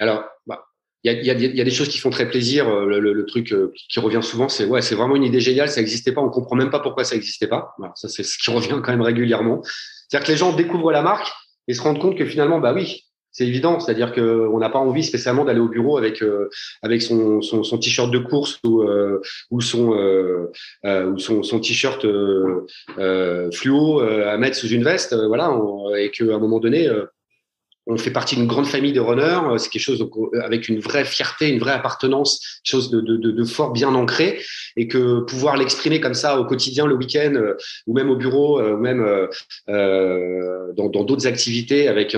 Alors, 0.00 0.24
bah, 0.46 0.64
il 1.04 1.12
y 1.12 1.30
a, 1.30 1.34
y 1.34 1.60
a, 1.60 1.64
des 1.64 1.70
choses 1.70 1.88
qui 1.88 1.98
font 1.98 2.10
très 2.10 2.28
plaisir. 2.28 2.68
Euh, 2.68 2.86
le, 2.86 3.12
le, 3.12 3.26
truc 3.26 3.52
euh, 3.52 3.72
qui 3.88 3.98
revient 3.98 4.22
souvent, 4.22 4.48
c'est 4.48 4.66
ouais, 4.66 4.82
c'est 4.82 4.94
vraiment 4.94 5.16
une 5.16 5.24
idée 5.24 5.40
géniale. 5.40 5.68
Ça 5.68 5.80
n'existait 5.80 6.12
pas. 6.12 6.20
On 6.20 6.28
comprend 6.28 6.54
même 6.54 6.70
pas 6.70 6.78
pourquoi 6.78 7.02
ça 7.02 7.16
n'existait 7.16 7.48
pas. 7.48 7.74
ça, 7.96 8.08
c'est 8.08 8.22
ce 8.22 8.38
qui 8.38 8.50
revient 8.54 8.80
quand 8.82 8.92
même 8.92 9.02
régulièrement. 9.02 9.62
C'est-à-dire 10.08 10.26
que 10.26 10.32
les 10.32 10.38
gens 10.38 10.52
découvrent 10.52 10.92
la 10.92 11.02
marque 11.02 11.28
et 11.66 11.74
se 11.74 11.82
rendent 11.82 12.00
compte 12.00 12.16
que 12.16 12.24
finalement, 12.24 12.60
bah 12.60 12.72
oui, 12.72 13.04
c'est 13.32 13.46
évident. 13.46 13.80
C'est-à-dire 13.80 14.12
que 14.12 14.46
on 14.52 14.58
n'a 14.58 14.70
pas 14.70 14.78
envie 14.78 15.02
spécialement 15.02 15.44
d'aller 15.44 15.58
au 15.58 15.68
bureau 15.68 15.98
avec 15.98 16.22
euh, 16.22 16.48
avec 16.82 17.02
son, 17.02 17.42
son, 17.42 17.64
son 17.64 17.78
t-shirt 17.78 18.10
de 18.12 18.18
course 18.18 18.60
ou 18.64 18.84
ou 19.50 19.60
son 19.60 19.88
ou 20.84 21.18
son, 21.18 21.42
son 21.42 21.58
t-shirt 21.58 22.06
fluo 23.52 24.00
à 24.00 24.38
mettre 24.38 24.56
sous 24.56 24.68
une 24.68 24.84
veste. 24.84 25.16
voilà, 25.26 25.52
et 25.98 26.10
qu'à 26.12 26.24
un 26.24 26.38
moment 26.38 26.60
donné 26.60 26.88
on 27.86 27.96
fait 27.96 28.10
partie 28.10 28.36
d'une 28.36 28.46
grande 28.46 28.66
famille 28.66 28.92
de 28.92 29.00
runners. 29.00 29.40
Euh, 29.50 29.58
c'est 29.58 29.68
quelque 29.68 29.82
chose 29.82 30.00
euh, 30.02 30.40
avec 30.42 30.68
une 30.68 30.80
vraie 30.80 31.04
fierté, 31.04 31.48
une 31.48 31.58
vraie 31.58 31.72
appartenance, 31.72 32.60
chose 32.64 32.90
de, 32.90 33.44
fort, 33.44 33.72
bien 33.72 33.94
ancré, 33.94 34.40
et 34.76 34.88
que 34.88 35.20
pouvoir 35.20 35.56
l'exprimer 35.56 36.00
comme 36.00 36.14
ça 36.14 36.38
au 36.38 36.44
quotidien, 36.44 36.86
le 36.86 36.94
week-end, 36.94 37.34
euh, 37.34 37.56
ou 37.86 37.94
même 37.94 38.10
au 38.10 38.16
bureau, 38.16 38.60
ou 38.60 38.76
même 38.76 39.04
dans 39.68 41.04
d'autres 41.04 41.26
activités, 41.26 41.88
avec 41.88 42.16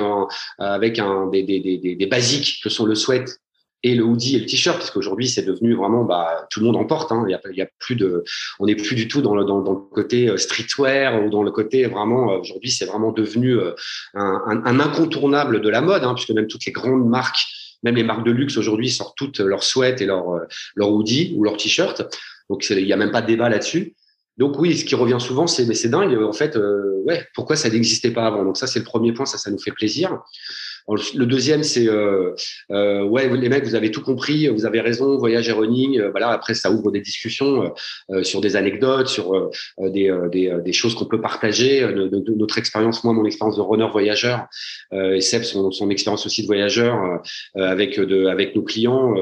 avec 0.59 1.01
des 1.01 2.09
basiques 2.11 2.61
que 2.63 2.69
sont 2.69 2.85
le 2.85 2.95
sweat 2.95 3.39
et 3.85 3.95
le 3.95 4.03
hoodie 4.03 4.37
et 4.37 4.41
le 4.41 4.47
t-shirt, 4.47 4.79
parce 4.79 4.91
qu'aujourd'hui 4.91 5.29
c'est 5.29 5.43
devenu 5.43 5.75
vraiment, 5.75 6.05
bah, 6.05 6.49
tout 6.51 6.61
le 6.61 6.67
monde 6.67 6.77
en 6.77 6.87
porte. 6.87 7.13
Hein. 7.13 7.27
Il 7.29 7.57
y 7.57 7.63
a, 7.63 7.69
plus 7.79 7.97
de, 7.97 8.25
on 8.59 8.67
n'est 8.67 8.75
plus 8.75 8.97
du 8.97 9.09
tout 9.09 9.21
dans 9.21 9.35
le, 9.35 9.45
dans, 9.45 9.61
dans 9.61 9.73
le 9.73 9.79
côté 9.79 10.29
euh, 10.29 10.39
streetwear 10.39 11.23
ou 11.23 11.29
dans 11.29 11.43
le 11.43 11.51
côté 11.51 11.85
vraiment. 11.85 12.33
Euh, 12.33 12.39
aujourd'hui, 12.39 12.71
c'est 12.71 12.87
vraiment 12.87 13.13
devenu 13.13 13.59
euh, 13.59 13.75
un, 14.15 14.63
un, 14.65 14.81
incontournable 14.81 15.61
de 15.61 15.69
la 15.69 15.83
mode, 15.83 16.03
hein, 16.03 16.15
puisque 16.15 16.31
même 16.31 16.47
toutes 16.47 16.65
les 16.65 16.73
grandes 16.73 17.07
marques, 17.07 17.45
même 17.83 17.95
les 17.95 18.03
marques 18.03 18.25
de 18.25 18.31
luxe 18.31 18.57
aujourd'hui 18.57 18.89
sortent 18.89 19.17
toutes 19.19 19.39
leurs 19.39 19.63
sweats 19.63 20.01
et 20.01 20.07
leurs 20.07 20.41
leur 20.75 20.91
hoodie 20.91 21.35
ou 21.37 21.45
leurs 21.45 21.59
t-shirt. 21.59 22.03
Donc 22.49 22.65
il 22.71 22.87
y 22.87 22.93
a 22.95 22.97
même 22.97 23.11
pas 23.11 23.21
de 23.21 23.27
débat 23.27 23.51
là-dessus. 23.51 23.95
Donc 24.39 24.59
oui, 24.59 24.77
ce 24.79 24.87
qui 24.87 24.95
revient 24.95 25.19
souvent, 25.21 25.47
c'est 25.47 25.67
mais 25.67 25.75
c'est 25.75 25.91
dingue. 25.91 26.17
En 26.23 26.33
fait, 26.33 26.59
ouais, 27.05 27.27
pourquoi 27.35 27.57
ça 27.57 27.69
n'existait 27.69 28.11
pas 28.11 28.27
avant? 28.27 28.45
Donc 28.45 28.57
ça, 28.57 28.67
c'est 28.67 28.79
le 28.79 28.85
premier 28.87 29.13
point. 29.13 29.27
Ça, 29.27 29.37
ça 29.37 29.51
nous 29.51 29.61
fait 29.61 29.73
plaisir. 29.73 30.19
Le 30.87 31.25
deuxième, 31.25 31.63
c'est 31.63 31.89
euh, 31.89 32.35
euh, 32.71 33.03
ouais, 33.05 33.35
les 33.35 33.49
mecs, 33.49 33.65
vous 33.65 33.75
avez 33.75 33.91
tout 33.91 34.03
compris, 34.03 34.49
vous 34.49 34.67
avez 34.67 34.81
raison, 34.83 35.17
voyage 35.17 35.49
et 35.49 35.53
running. 35.53 35.99
Euh, 35.99 36.11
voilà, 36.11 36.29
après, 36.29 36.53
ça 36.53 36.71
ouvre 36.71 36.91
des 36.91 37.01
discussions 37.01 37.73
sur 38.23 38.41
des 38.43 38.57
anecdotes, 38.57 39.09
sur 39.09 39.51
des, 39.79 40.73
choses 40.73 40.95
qu'on 40.95 41.07
peut 41.07 41.21
partager. 41.21 41.81
De, 41.81 42.35
notre 42.37 42.59
expérience, 42.59 43.03
moi, 43.03 43.15
mon 43.15 43.25
expérience 43.25 43.57
de 43.57 43.63
runner 43.63 43.89
voyageur, 43.91 44.47
et 44.93 45.21
Seb, 45.21 45.43
son, 45.43 45.91
expérience 45.91 46.27
aussi 46.27 46.43
de 46.43 46.47
voyageur 46.47 47.21
avec 47.55 47.99
de, 47.99 48.27
avec 48.27 48.55
nos 48.55 48.63
clients, 48.63 49.15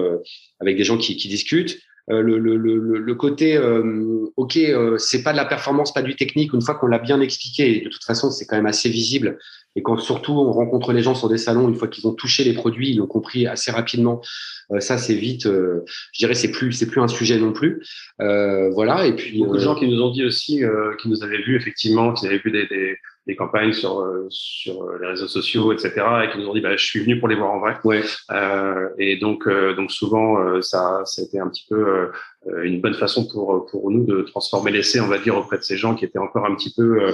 avec 0.61 0.77
des 0.77 0.85
gens 0.85 0.99
qui 0.99 1.15
discutent. 1.15 1.79
Le, 2.09 2.39
le, 2.39 2.57
le, 2.57 2.99
le, 2.99 3.15
côté 3.15 3.57
euh, 3.57 4.27
ok 4.37 4.59
c'est 4.99 5.23
pas 5.23 5.33
de 5.33 5.37
la 5.37 5.45
performance 5.45 5.95
pas 5.95 6.03
du 6.03 6.17
technique 6.17 6.53
une 6.53 6.61
fois 6.61 6.75
qu'on 6.75 6.89
l'a 6.89 6.99
bien 6.99 7.21
expliqué 7.21 7.81
de 7.81 7.89
toute 7.89 8.05
façon 8.05 8.31
c'est 8.31 8.45
quand 8.45 8.57
même 8.57 8.67
assez 8.67 8.89
visible 8.89 9.39
et 9.75 9.83
quand 9.83 9.97
surtout 9.99 10.33
on 10.33 10.53
rencontre 10.53 10.93
les 10.93 11.03
gens 11.03 11.15
sur 11.15 11.29
des 11.29 11.39
salons, 11.39 11.69
une 11.69 11.75
fois 11.75 11.89
qu'ils 11.89 12.07
ont 12.07 12.13
touché 12.13 12.45
les 12.45 12.53
produits, 12.53 12.91
ils 12.91 13.01
ont 13.01 13.07
compris 13.07 13.47
assez 13.47 13.71
rapidement. 13.71 14.21
Euh, 14.71 14.81
ça, 14.81 14.99
c'est 14.99 15.15
vite. 15.15 15.47
Euh, 15.47 15.85
je 16.13 16.19
dirais, 16.19 16.35
c'est 16.35 16.51
plus, 16.51 16.73
c'est 16.73 16.87
plus 16.87 17.01
un 17.01 17.09
sujet 17.09 17.39
non 17.39 17.53
plus. 17.53 17.83
Euh, 18.21 18.71
voilà. 18.71 19.07
Et 19.07 19.17
puis 19.17 19.39
beaucoup 19.39 19.57
de 19.57 19.63
gens 19.63 19.75
qui 19.75 19.89
nous 19.89 20.03
ont 20.03 20.11
dit 20.11 20.25
aussi, 20.25 20.63
qui 21.01 21.09
nous 21.09 21.23
avaient 21.23 21.43
vu 21.43 21.57
effectivement, 21.57 22.13
qui 22.13 22.27
avaient 22.27 22.39
vu 22.39 22.51
des, 22.51 22.67
des, 22.67 22.97
des 23.27 23.37
campagnes 23.37 23.73
sur 23.73 24.05
sur 24.29 24.91
les 24.99 25.07
réseaux 25.07 25.29
sociaux, 25.29 25.73
etc., 25.73 25.93
et 26.25 26.31
qui 26.31 26.39
nous 26.39 26.49
ont 26.49 26.55
dit, 26.55 26.61
bah, 26.61 26.77
je 26.77 26.85
suis 26.85 27.01
venu 27.01 27.19
pour 27.19 27.29
les 27.29 27.37
voir 27.37 27.53
en 27.53 27.61
vrai. 27.61 27.77
Ouais. 27.85 28.03
et 28.99 29.17
donc, 29.17 29.49
donc 29.77 29.91
souvent, 29.93 30.61
ça, 30.63 31.03
ça 31.05 31.23
a 31.23 31.25
été 31.25 31.39
un 31.39 31.49
petit 31.49 31.67
peu 31.69 32.11
euh, 32.49 32.63
une 32.65 32.81
bonne 32.81 32.95
façon 32.95 33.27
pour 33.27 33.67
pour 33.71 33.91
nous 33.91 34.05
de 34.05 34.23
transformer 34.23 34.73
l'essai, 34.73 35.01
on 35.01 35.07
va 35.07 35.19
dire, 35.19 35.37
auprès 35.37 35.59
de 35.59 35.63
ces 35.63 35.77
gens 35.77 35.95
qui 35.95 36.05
étaient 36.05 36.19
encore 36.19 36.45
un 36.45 36.55
petit 36.57 36.73
peu, 36.75 37.01
euh, 37.03 37.13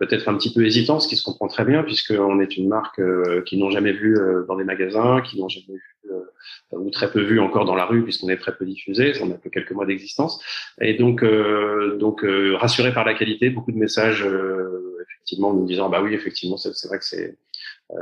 peut-être 0.00 0.28
un 0.28 0.34
petit 0.34 0.52
peu 0.52 0.66
hésitants, 0.66 0.98
ce 0.98 1.06
qui 1.06 1.16
se 1.16 1.22
comprend 1.22 1.46
très 1.46 1.64
bien, 1.64 1.84
puisqu'on 1.84 2.40
est 2.40 2.56
une 2.56 2.68
marque 2.68 2.98
euh, 2.98 3.42
qui 3.42 3.58
n'ont 3.58 3.70
jamais 3.70 3.92
vu 3.92 4.18
dans 4.48 4.56
des 4.56 4.64
magasins, 4.64 5.20
qui 5.22 5.38
n'ont 5.38 5.48
jamais 5.48 5.74
vu 5.74 5.82
ou 6.72 6.90
très 6.90 7.10
peu 7.10 7.20
vu 7.20 7.40
encore 7.40 7.64
dans 7.64 7.74
la 7.74 7.84
rue, 7.84 8.02
puisqu'on 8.02 8.28
est 8.28 8.36
très 8.36 8.54
peu 8.56 8.64
diffusé, 8.64 9.12
on 9.22 9.30
a 9.30 9.34
que 9.34 9.48
quelques 9.48 9.72
mois 9.72 9.86
d'existence, 9.86 10.40
et 10.80 10.94
donc 10.94 11.24
donc 11.98 12.24
rassuré 12.54 12.92
par 12.92 13.04
la 13.04 13.14
qualité, 13.14 13.50
beaucoup 13.50 13.72
de 13.72 13.78
messages 13.78 14.24
effectivement 15.26 15.52
nous 15.52 15.66
disant 15.66 15.88
bah 15.88 16.02
oui 16.02 16.14
effectivement 16.14 16.56
c'est 16.56 16.70
vrai 16.86 16.98
que 16.98 17.04
c'est 17.04 17.36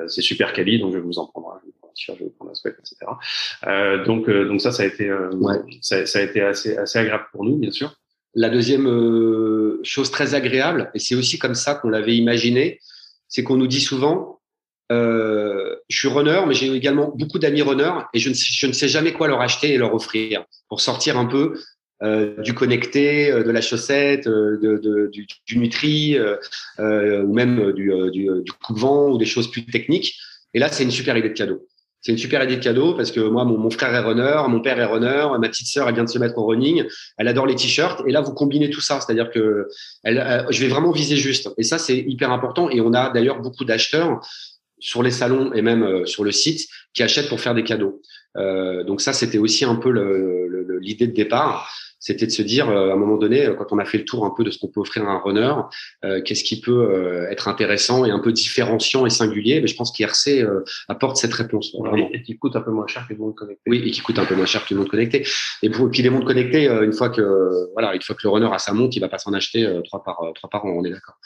c'est 0.09 0.23
super 0.23 0.53
quali, 0.53 0.79
donc 0.79 0.93
je 0.93 0.99
vais 0.99 1.05
vous 1.05 1.19
en 1.19 1.27
prendre 1.27 1.51
un 1.51 1.61
je 1.97 2.13
vais 2.13 2.31
prendre 2.31 2.51
un 2.51 2.55
sweat, 2.55 2.77
etc. 2.79 2.97
Euh, 3.67 4.05
donc, 4.05 4.29
euh, 4.29 4.47
donc 4.47 4.61
ça, 4.61 4.73
ça 4.73 4.83
a 4.83 4.87
été, 4.87 5.09
euh, 5.09 5.31
ça, 5.81 6.07
ça, 6.07 6.19
a 6.19 6.23
été 6.23 6.41
assez, 6.41 6.77
assez 6.77 6.99
agréable 6.99 7.27
pour 7.33 7.45
nous, 7.45 7.57
bien 7.57 7.71
sûr. 7.71 7.95
La 8.35 8.51
deuxième 8.51 8.89
euh, 8.89 9.81
chose 9.85 10.11
très 10.11 10.35
agréable, 10.35 10.91
et 10.95 10.99
c'est 10.99 11.15
aussi 11.15 11.39
comme 11.39 11.55
ça 11.55 11.75
qu'on 11.75 11.89
l'avait 11.89 12.17
imaginé, 12.17 12.81
c'est 13.29 13.45
qu'on 13.45 13.57
nous 13.57 13.67
dit 13.67 13.81
souvent, 13.81 14.41
euh, 14.93 15.77
je 15.89 15.99
suis 15.99 16.09
runner, 16.09 16.43
mais 16.47 16.55
j'ai 16.55 16.73
également 16.73 17.13
beaucoup 17.15 17.39
d'amis 17.39 17.63
runners 17.63 18.03
et 18.13 18.19
je 18.19 18.29
ne, 18.29 18.35
sais, 18.35 18.53
je 18.53 18.67
ne 18.67 18.73
sais 18.73 18.89
jamais 18.89 19.13
quoi 19.13 19.29
leur 19.29 19.41
acheter 19.41 19.73
et 19.73 19.79
leur 19.79 19.95
offrir 19.95 20.45
pour 20.69 20.81
sortir 20.81 21.17
un 21.17 21.27
peu 21.27 21.59
euh, 22.03 22.41
du 22.43 22.55
connecté, 22.55 23.31
de 23.33 23.51
la 23.51 23.61
chaussette, 23.61 24.27
de, 24.27 25.11
du, 25.47 25.59
Nutri, 25.59 26.19
euh, 26.19 27.23
ou 27.23 27.33
même 27.33 27.73
du, 27.73 27.93
du, 28.13 28.29
du 28.43 28.53
coup-de-vent 28.65 29.11
ou 29.11 29.19
des 29.19 29.27
choses 29.27 29.51
plus 29.51 29.65
techniques. 29.67 30.15
Et 30.53 30.59
là, 30.59 30.69
c'est 30.69 30.85
une 30.85 30.91
super 30.91 31.17
idée 31.17 31.31
de 31.31 31.35
cadeau 31.35 31.67
c'est 32.05 32.13
une 32.13 32.19
super 32.19 32.45
idée 32.45 32.57
de 32.57 32.63
cadeau 32.63 32.93
parce 32.93 33.11
que 33.11 33.21
moi, 33.21 33.45
mon, 33.45 33.71
frère 33.71 33.95
est 33.95 34.01
runner, 34.01 34.43
mon 34.49 34.61
père 34.61 34.79
est 34.79 34.85
runner, 34.85 35.27
ma 35.41 35.49
petite 35.49 35.67
sœur, 35.67 35.89
elle 35.89 35.95
vient 35.95 36.05
de 36.05 36.11
se 36.11 36.19
mettre 36.19 36.37
au 36.37 36.45
running, 36.45 36.85
elle 37.17 37.29
adore 37.29 37.47
les 37.47 37.55
t-shirts. 37.55 38.03
Et 38.07 38.13
là, 38.13 38.21
vous 38.21 38.35
combinez 38.35 38.69
tout 38.69 38.83
ça, 38.83 39.01
c'est-à-dire 39.01 39.31
que 39.31 39.69
euh, 40.07 40.43
je 40.51 40.61
vais 40.61 40.69
vraiment 40.69 40.93
viser 40.93 41.17
juste. 41.17 41.49
Et 41.57 41.63
ça, 41.63 41.79
c'est 41.79 41.97
hyper 41.97 42.31
important. 42.31 42.69
Et 42.69 42.83
on 42.83 42.93
a 42.93 43.09
d'ailleurs 43.09 43.41
beaucoup 43.41 43.65
d'acheteurs 43.65 44.21
sur 44.79 45.03
les 45.03 45.11
salons 45.11 45.55
et 45.55 45.63
même 45.63 45.83
euh, 45.83 46.05
sur 46.05 46.25
le 46.25 46.31
site 46.31 46.69
qui 46.93 47.03
achètent 47.03 47.31
pour 47.31 47.41
faire 47.41 47.55
des 47.55 47.65
cadeaux. 47.65 48.03
Euh, 48.37 48.85
donc 48.85 49.01
ça, 49.01 49.15
c'était 49.15 49.39
aussi 49.39 49.65
un 49.65 49.77
peu 49.77 49.91
l'idée 50.81 51.07
de 51.07 51.13
départ 51.13 51.71
c'était 52.05 52.27
de 52.27 52.31
se 52.31 52.43
dire 52.43 52.69
euh, 52.69 52.91
à 52.91 52.93
un 52.93 52.97
moment 52.97 53.17
donné, 53.17 53.49
quand 53.57 53.73
on 53.73 53.79
a 53.79 53.85
fait 53.87 53.97
le 53.97 54.05
tour 54.05 54.27
un 54.27 54.31
peu 54.37 54.45
de 54.45 54.51
ce 54.51 54.59
qu'on 54.59 54.69
peut 54.69 54.81
offrir 54.81 55.09
à 55.09 55.13
un 55.13 55.19
runner, 55.19 55.55
euh, 56.05 56.21
qu'est-ce 56.23 56.45
qui 56.45 56.61
peut 56.61 56.71
euh, 56.71 57.31
être 57.31 57.49
intéressant 57.49 58.05
et 58.05 58.11
un 58.11 58.19
peu 58.19 58.31
différenciant 58.31 59.07
et 59.07 59.11
singulier. 59.11 59.63
Mais 59.63 59.69
je 59.69 59.75
pense 59.75 59.91
qu'IRC 59.91 60.45
apporte 60.89 61.17
cette 61.17 61.33
réponse. 61.33 61.75
Et, 62.13 62.23
qui 62.23 62.37
coûte 62.37 62.57
un 62.57 62.61
peu 62.61 62.71
moins 62.71 62.87
cher 62.87 63.07
que 63.09 63.15
le 63.15 63.21
monde 63.21 63.35
connecté. 63.35 63.63
Oui, 63.67 63.83
et 63.87 63.91
qui 63.91 64.03
coûte 64.03 64.19
un 64.19 64.27
peu 64.27 64.35
moins 64.35 64.45
cher 64.45 64.67
que 64.67 64.75
le 64.75 64.81
monde 64.81 64.91
connecté. 64.91 65.27
Et, 65.63 65.71
pour, 65.71 65.91
puis 65.91 66.03
les 66.03 66.11
mondes 66.11 66.27
connectés, 66.27 66.67
une 66.67 66.93
fois 66.93 67.09
que 67.09 67.73
voilà, 67.73 67.95
une 67.95 68.03
fois 68.03 68.15
que 68.15 68.21
le 68.25 68.29
runner 68.29 68.51
a 68.53 68.59
sa 68.59 68.75
montre, 68.75 68.95
il 68.95 69.01
va 69.01 69.09
pas 69.09 69.19
s'en 69.19 69.33
acheter 69.33 69.67
trois 69.85 70.05
par 70.05 70.21
trois 70.35 70.51
par 70.51 70.67
an. 70.67 70.75
On 70.77 70.85
est 70.85 70.91
d'accord 70.91 71.17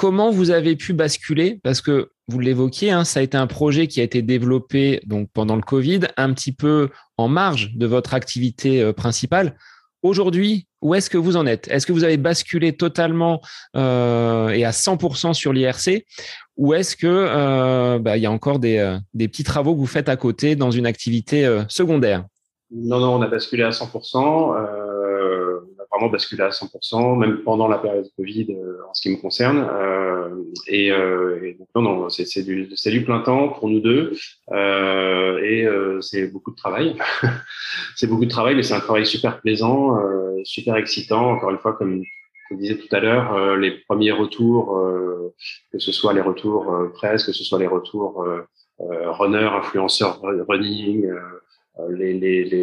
comment 0.00 0.30
vous 0.30 0.50
avez 0.50 0.76
pu 0.76 0.94
basculer? 0.94 1.60
Parce 1.62 1.82
que 1.82 2.10
vous 2.26 2.38
l'évoquiez, 2.38 2.90
hein, 2.90 3.04
ça 3.04 3.20
a 3.20 3.22
été 3.22 3.36
un 3.36 3.46
projet 3.46 3.86
qui 3.86 4.00
a 4.00 4.02
été 4.02 4.22
développé 4.22 5.02
donc 5.04 5.28
pendant 5.34 5.56
le 5.56 5.62
Covid, 5.62 6.00
un 6.16 6.32
petit 6.32 6.52
peu 6.52 6.88
en 7.18 7.28
marge 7.28 7.74
de 7.74 7.86
votre 7.86 8.14
activité 8.14 8.94
principale. 8.94 9.58
Aujourd'hui, 10.02 10.66
où 10.80 10.94
est-ce 10.94 11.10
que 11.10 11.18
vous 11.18 11.36
en 11.36 11.44
êtes? 11.44 11.68
Est-ce 11.68 11.86
que 11.86 11.92
vous 11.92 12.04
avez 12.04 12.16
basculé 12.16 12.74
totalement 12.74 13.42
euh, 13.76 14.48
et 14.48 14.64
à 14.64 14.70
100% 14.70 15.34
sur 15.34 15.52
l'IRC 15.52 16.06
ou 16.56 16.74
est-ce 16.74 16.94
que 16.94 17.06
euh, 17.06 17.98
bah, 17.98 18.18
y 18.18 18.26
a 18.26 18.30
encore 18.30 18.58
des, 18.58 18.78
euh, 18.78 18.98
des, 19.14 19.28
petits 19.28 19.44
travaux 19.44 19.74
que 19.74 19.80
vous 19.80 19.86
faites 19.86 20.08
à 20.10 20.16
côté 20.16 20.56
dans 20.56 20.70
une 20.70 20.86
activité 20.86 21.46
euh, 21.46 21.62
secondaire? 21.68 22.24
Non, 22.70 23.00
non, 23.00 23.14
on 23.14 23.22
a 23.22 23.26
basculé 23.26 23.62
à 23.62 23.70
100%. 23.70 24.79
Euh, 25.92 25.96
vraiment 25.96 26.10
basculé 26.10 26.42
à 26.42 26.50
100%, 26.50 27.18
même 27.18 27.42
pendant 27.42 27.66
la 27.66 27.78
période 27.78 28.06
Covid 28.16 28.56
en 28.88 28.94
ce 28.94 29.02
qui 29.02 29.10
me 29.10 29.16
concerne. 29.20 29.68
Et, 30.68 30.86
et, 30.86 31.56
donc 31.58 31.68
non, 31.74 31.82
non, 31.82 32.08
c'est 32.08 32.42
du, 32.42 32.68
du 32.68 33.04
plein 33.04 33.20
temps 33.20 33.48
pour 33.48 33.68
nous 33.68 33.80
deux 33.80 34.12
et 34.52 35.66
c'est 36.00 36.28
beaucoup 36.28 36.52
de 36.52 36.56
travail. 36.56 36.96
c'est 37.96 38.06
beaucoup 38.06 38.24
de 38.24 38.30
travail, 38.30 38.54
mais 38.54 38.62
c'est 38.62 38.74
un 38.74 38.80
travail 38.80 39.04
super 39.04 39.40
plaisant, 39.40 39.98
super 40.44 40.76
excitant. 40.76 41.32
Encore 41.32 41.50
une 41.50 41.58
fois, 41.58 41.72
comme 41.72 42.04
je 42.50 42.56
disais 42.56 42.76
tout 42.76 42.94
à 42.94 43.00
l'heure, 43.00 43.32
euh, 43.34 43.56
les 43.56 43.70
premiers 43.70 44.10
retours, 44.10 44.76
euh, 44.76 45.32
que 45.72 45.78
ce 45.78 45.92
soit 45.92 46.12
les 46.12 46.20
retours 46.20 46.72
euh, 46.72 46.88
presse, 46.92 47.24
que 47.24 47.32
ce 47.32 47.44
soit 47.44 47.58
les 47.58 47.66
retours 47.66 48.26
runner, 48.78 49.44
influenceurs 49.44 50.20
running, 50.48 51.06
les, 51.90 52.14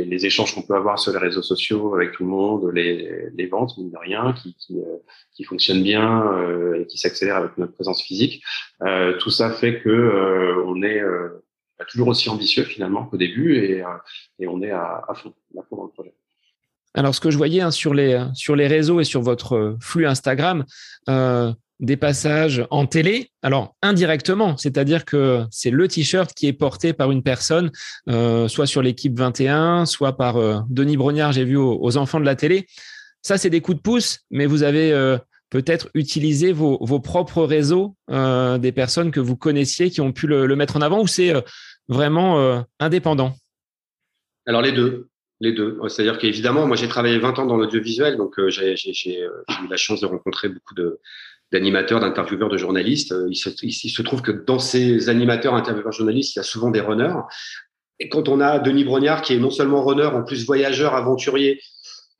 les, 0.05 0.25
échanges 0.25 0.53
qu'on 0.53 0.61
peut 0.61 0.75
avoir 0.75 0.99
sur 0.99 1.11
les 1.11 1.17
réseaux 1.17 1.41
sociaux 1.41 1.95
avec 1.95 2.11
tout 2.11 2.23
le 2.23 2.29
monde, 2.29 2.71
les, 2.73 3.29
les 3.35 3.47
ventes, 3.47 3.77
mine 3.77 3.89
de 3.89 3.97
rien, 3.97 4.33
qui, 4.33 4.55
qui, 4.55 4.77
qui 5.33 5.43
fonctionnent 5.43 5.83
bien 5.83 6.23
et 6.75 6.85
qui 6.85 6.97
s'accélèrent 6.97 7.37
avec 7.37 7.57
notre 7.57 7.73
présence 7.73 8.03
physique. 8.03 8.43
tout 9.19 9.29
ça 9.31 9.51
fait 9.51 9.81
que 9.81 10.63
on 10.65 10.83
est 10.83 11.01
toujours 11.85 12.09
aussi 12.09 12.29
ambitieux 12.29 12.63
finalement 12.63 13.05
qu'au 13.05 13.17
début 13.17 13.57
et, 13.57 13.83
on 14.47 14.61
est 14.61 14.71
à, 14.71 15.01
fond, 15.15 15.33
dans 15.53 15.83
le 15.83 15.89
projet. 15.89 16.13
Alors, 16.93 17.13
ce 17.13 17.19
que 17.19 17.29
je 17.29 17.37
voyais 17.37 17.61
hein, 17.61 17.71
sur, 17.71 17.93
les, 17.93 18.17
réseaux 18.67 18.99
et 18.99 19.03
sur 19.03 19.21
votre 19.21 19.53
euh, 19.53 19.77
flux 19.79 20.07
Instagram, 20.07 20.65
euh, 21.09 21.53
des 21.79 21.97
passages 21.97 22.65
en 22.71 22.85
télé, 22.85 23.29
alors 23.41 23.75
indirectement, 23.81 24.57
c'est-à-dire 24.57 25.05
que 25.05 25.43
c'est 25.51 25.69
le 25.69 25.87
t-shirt 25.87 26.33
qui 26.33 26.47
est 26.47 26.53
porté 26.53 26.93
par 26.93 27.11
une 27.11 27.23
personne, 27.23 27.71
euh, 28.09 28.47
soit 28.47 28.65
sur 28.65 28.81
l'équipe 28.81 29.17
21, 29.17 29.85
soit 29.85 30.17
par 30.17 30.65
Denis 30.69 30.97
Brognard, 30.97 31.31
j'ai 31.31 31.43
vu 31.43 31.57
aux, 31.57 31.97
enfants 31.97 32.19
de 32.19 32.25
la 32.25 32.35
télé. 32.35 32.67
Ça, 33.21 33.37
c'est 33.37 33.49
des 33.49 33.61
coups 33.61 33.77
de 33.77 33.81
pouce, 33.81 34.19
mais 34.31 34.45
vous 34.45 34.63
avez 34.63 35.17
peut-être 35.49 35.89
utilisé 35.93 36.51
vos, 36.51 36.99
propres 36.99 37.43
réseaux, 37.43 37.95
des 38.09 38.71
personnes 38.71 39.11
que 39.11 39.19
vous 39.19 39.35
connaissiez 39.35 39.89
qui 39.89 40.01
ont 40.01 40.11
pu 40.11 40.27
le, 40.27 40.45
le 40.45 40.55
mettre 40.55 40.77
en 40.77 40.81
avant, 40.81 41.01
ou 41.01 41.07
c'est 41.07 41.33
vraiment 41.87 42.63
indépendant? 42.79 43.35
Alors 44.47 44.61
les 44.61 44.71
deux. 44.71 45.09
Les 45.39 45.51
deux. 45.51 45.77
C'est-à-dire 45.87 46.17
qu'évidemment, 46.17 46.65
moi 46.65 46.75
j'ai 46.75 46.87
travaillé 46.87 47.19
20 47.19 47.37
ans 47.39 47.45
dans 47.45 47.57
l'audiovisuel, 47.57 48.17
donc 48.17 48.39
euh, 48.39 48.49
j'ai 48.49 48.73
eu 48.73 49.67
la 49.69 49.77
chance 49.77 50.01
de 50.01 50.07
rencontrer 50.07 50.49
beaucoup 50.49 50.73
de 50.73 50.99
d'animateurs, 51.51 51.99
d'intervieweurs, 51.99 52.49
de 52.49 52.57
journalistes. 52.57 53.11
Euh, 53.11 53.27
il 53.29 53.35
se, 53.35 53.49
il, 53.63 53.71
se, 53.71 54.01
trouve 54.01 54.21
que 54.21 54.31
dans 54.31 54.59
ces 54.59 55.09
animateurs, 55.09 55.53
intervieweurs, 55.53 55.91
journalistes, 55.91 56.35
il 56.35 56.39
y 56.39 56.41
a 56.41 56.43
souvent 56.43 56.69
des 56.69 56.81
runners. 56.81 57.15
Et 57.99 58.09
quand 58.09 58.29
on 58.29 58.39
a 58.41 58.59
Denis 58.59 58.83
Brognard, 58.83 59.21
qui 59.21 59.33
est 59.33 59.39
non 59.39 59.49
seulement 59.49 59.83
runner, 59.83 60.07
en 60.07 60.23
plus 60.23 60.45
voyageur, 60.45 60.93
aventurier, 60.93 61.61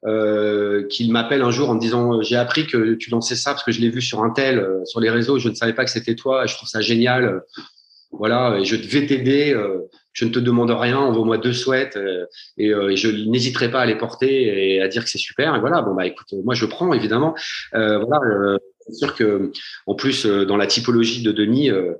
euh, 0.05 0.85
qu'il 0.87 1.11
m'appelle 1.11 1.41
un 1.41 1.51
jour 1.51 1.69
en 1.69 1.75
me 1.75 1.79
disant 1.79 2.21
j'ai 2.21 2.35
appris 2.35 2.67
que 2.67 2.93
tu 2.93 3.09
lançais 3.09 3.35
ça 3.35 3.51
parce 3.51 3.63
que 3.63 3.71
je 3.71 3.81
l'ai 3.81 3.89
vu 3.89 3.99
sur 3.99 4.23
un 4.23 4.29
tel 4.29 4.59
euh, 4.59 4.85
sur 4.85 4.99
les 4.99 5.09
réseaux, 5.09 5.39
je 5.39 5.49
ne 5.49 5.55
savais 5.55 5.73
pas 5.73 5.85
que 5.85 5.91
c'était 5.91 6.13
toi, 6.13 6.45
je 6.45 6.55
trouve 6.55 6.69
ça 6.69 6.81
génial. 6.81 7.41
Voilà, 8.11 8.57
et 8.59 8.63
je 8.63 8.75
vais 8.75 9.05
t'aider. 9.05 9.53
Euh, 9.53 9.89
je 10.17 10.25
ne 10.25 10.31
te 10.31 10.39
demande 10.39 10.71
rien, 10.71 10.97
envoie-moi 10.97 11.37
deux 11.37 11.53
souhaits 11.53 11.95
euh, 11.95 12.25
et, 12.57 12.73
euh, 12.73 12.89
et, 12.89 12.97
je 12.97 13.07
n'hésiterai 13.07 13.69
pas 13.69 13.81
à 13.81 13.85
les 13.85 13.95
porter 13.95 14.73
et 14.73 14.81
à 14.81 14.87
dire 14.87 15.03
que 15.03 15.11
c'est 15.11 15.19
super. 15.19 15.55
Et 15.55 15.59
voilà, 15.59 15.83
bon 15.83 15.93
bah 15.93 16.07
écoute, 16.07 16.33
moi 16.43 16.55
je 16.55 16.65
prends 16.65 16.91
évidemment. 16.91 17.35
Euh, 17.75 17.99
voilà, 17.99 18.57
c'est 18.89 19.05
sûr 19.05 19.15
que 19.15 19.51
en 19.85 19.95
plus 19.95 20.25
dans 20.25 20.57
la 20.57 20.67
typologie 20.67 21.23
de 21.23 21.31
Denis, 21.31 21.69
euh, 21.69 21.93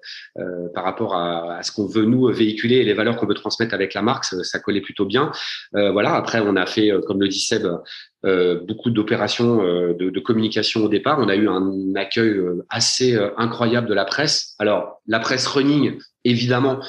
par 0.73 0.83
rapport 0.83 1.15
à, 1.15 1.57
à 1.57 1.63
ce 1.63 1.71
qu'on 1.71 1.88
veut 1.88 2.05
nous 2.05 2.27
véhiculer 2.27 2.77
et 2.77 2.83
les 2.83 2.93
valeurs 2.93 3.17
qu'on 3.17 3.27
veut 3.27 3.33
transmettre 3.33 3.73
avec 3.73 3.93
la 3.93 4.01
marque, 4.01 4.25
ça, 4.25 4.43
ça 4.43 4.59
collait 4.59 4.81
plutôt 4.81 5.05
bien. 5.05 5.31
voilà, 5.73 6.15
après 6.15 6.39
on 6.39 6.55
a 6.55 6.65
fait, 6.65 6.91
comme 7.05 7.21
le 7.21 7.27
dit 7.27 7.39
Seb, 7.39 7.67
beaucoup 8.23 8.89
d'opérations 8.89 9.57
de, 9.57 10.09
de, 10.09 10.19
communication 10.19 10.83
au 10.83 10.89
départ. 10.89 11.19
On 11.19 11.29
a 11.29 11.35
eu 11.35 11.47
un 11.47 11.95
accueil 11.95 12.39
assez 12.69 13.17
incroyable 13.38 13.88
de 13.88 13.93
la 13.93 14.05
presse. 14.05 14.55
Alors 14.59 15.01
la 15.07 15.19
presse 15.19 15.47
running, 15.47 15.97
évidemment 16.23 16.79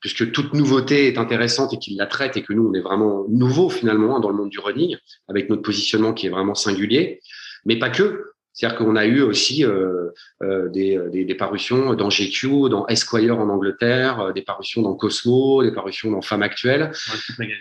puisque 0.00 0.30
toute 0.30 0.52
nouveauté 0.54 1.08
est 1.08 1.18
intéressante 1.18 1.72
et 1.74 1.78
qu'il 1.78 1.96
la 1.96 2.06
traite 2.06 2.36
et 2.36 2.42
que 2.42 2.52
nous, 2.52 2.68
on 2.68 2.74
est 2.74 2.80
vraiment 2.80 3.24
nouveau 3.28 3.68
finalement 3.68 4.16
hein, 4.16 4.20
dans 4.20 4.30
le 4.30 4.36
monde 4.36 4.50
du 4.50 4.60
running, 4.60 4.96
avec 5.28 5.50
notre 5.50 5.62
positionnement 5.62 6.12
qui 6.12 6.26
est 6.26 6.30
vraiment 6.30 6.54
singulier, 6.54 7.20
mais 7.64 7.76
pas 7.76 7.90
que. 7.90 8.35
C'est-à-dire 8.56 8.78
qu'on 8.78 8.96
a 8.96 9.04
eu 9.04 9.20
aussi 9.20 9.66
euh, 9.66 10.08
euh, 10.42 10.70
des, 10.70 10.98
des, 11.12 11.26
des, 11.26 11.34
parutions 11.34 11.92
dans 11.92 12.08
GQ, 12.08 12.70
dans 12.70 12.86
Esquire 12.86 13.38
en 13.38 13.50
Angleterre, 13.50 14.18
euh, 14.18 14.32
des 14.32 14.40
parutions 14.40 14.80
dans 14.80 14.94
Cosmo, 14.94 15.62
des 15.62 15.72
parutions 15.72 16.10
dans 16.10 16.22
Femme 16.22 16.42
Actuelle, 16.42 16.90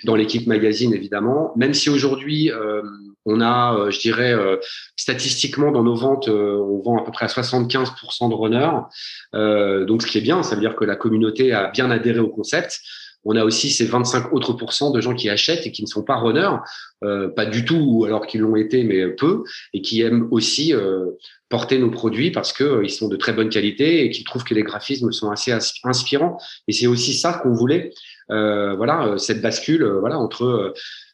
dans 0.06 0.16
l'équipe 0.16 0.48
magazine 0.48 0.94
évidemment. 0.94 1.52
Même 1.58 1.74
si 1.74 1.90
aujourd'hui 1.90 2.50
euh, 2.50 2.82
on 3.26 3.42
a, 3.42 3.76
euh, 3.76 3.92
je 3.92 4.00
dirais, 4.00 4.34
euh, 4.34 4.56
statistiquement 4.96 5.74
dans 5.74 5.84
nos 5.84 5.96
ventes, 5.96 6.30
on 6.30 6.82
vend 6.82 6.98
à 6.98 7.04
peu 7.04 7.12
près 7.12 7.26
à 7.26 7.28
75% 7.28 8.30
de 8.30 8.34
runners. 8.34 9.86
donc 9.86 10.02
ce 10.02 10.08
qui 10.08 10.18
est 10.18 10.22
bien, 10.22 10.44
ça 10.44 10.56
veut 10.56 10.62
dire 10.62 10.78
que 10.78 10.86
la 10.86 10.96
communauté 10.96 11.52
a 11.52 11.72
bien 11.72 11.92
adhéré 11.92 12.20
au 12.20 12.30
concept 12.30 12.80
on 13.26 13.36
a 13.36 13.44
aussi 13.44 13.72
ces 13.72 13.86
25 13.86 14.32
autres 14.34 14.54
pourcents 14.54 14.92
de 14.92 15.02
gens 15.02 15.16
qui 15.16 15.30
achètent 15.30 15.66
et 15.66 15.72
qui 15.72 15.82
ne 15.82 15.88
sont 15.88 16.04
pas 16.04 16.18
runners, 16.18 16.58
euh, 17.04 17.28
pas 17.28 17.46
du 17.46 17.66
tout, 17.66 18.04
alors 18.06 18.28
qu'ils 18.28 18.42
l'ont 18.42 18.56
été, 18.56 18.84
mais 18.84 19.08
peu, 19.08 19.44
et 19.74 19.82
qui 19.82 20.02
aiment 20.02 20.28
aussi 20.32 20.74
euh, 20.74 21.08
porter 21.50 21.80
nos 21.80 21.90
produits 21.90 22.32
parce 22.32 22.54
que 22.54 22.64
euh, 22.64 22.88
sont 22.88 23.08
de 23.08 23.16
très 23.16 23.34
bonne 23.34 23.50
qualité 23.50 24.06
et 24.06 24.12
qui 24.12 24.24
trouvent 24.24 24.44
que 24.44 24.54
les 24.54 24.64
graphismes 24.64 25.12
sont 25.12 25.32
assez 25.32 25.52
inspirants. 25.84 26.38
Et 26.68 26.72
c'est 26.72 26.88
aussi 26.88 27.14
ça 27.14 27.34
qu'on 27.34 27.52
voulait. 27.52 27.92
voilà, 28.30 29.16
cette 29.18 29.42
bascule, 29.42 29.86
voilà, 30.00 30.18
entre 30.18 30.74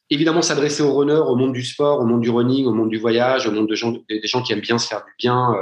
évidemment 0.09 0.41
s'adresser 0.41 0.84
aux 0.84 0.93
runners, 0.93 1.24
au 1.26 1.36
monde 1.36 1.53
du 1.53 1.64
sport, 1.64 2.01
au 2.01 2.05
monde 2.05 2.22
du 2.22 2.30
running, 2.30 2.66
au 2.66 2.74
monde 2.74 2.89
du 2.89 2.97
voyage, 2.97 3.47
au 3.47 3.51
monde 3.51 3.68
de 3.68 3.76
gens, 3.76 3.93
des 4.09 4.22
gens 4.26 4.43
qui 4.43 4.51
aiment 4.51 4.59
bien 4.59 4.78
se 4.78 4.88
faire 4.88 5.03
du 5.05 5.14
bien 5.18 5.55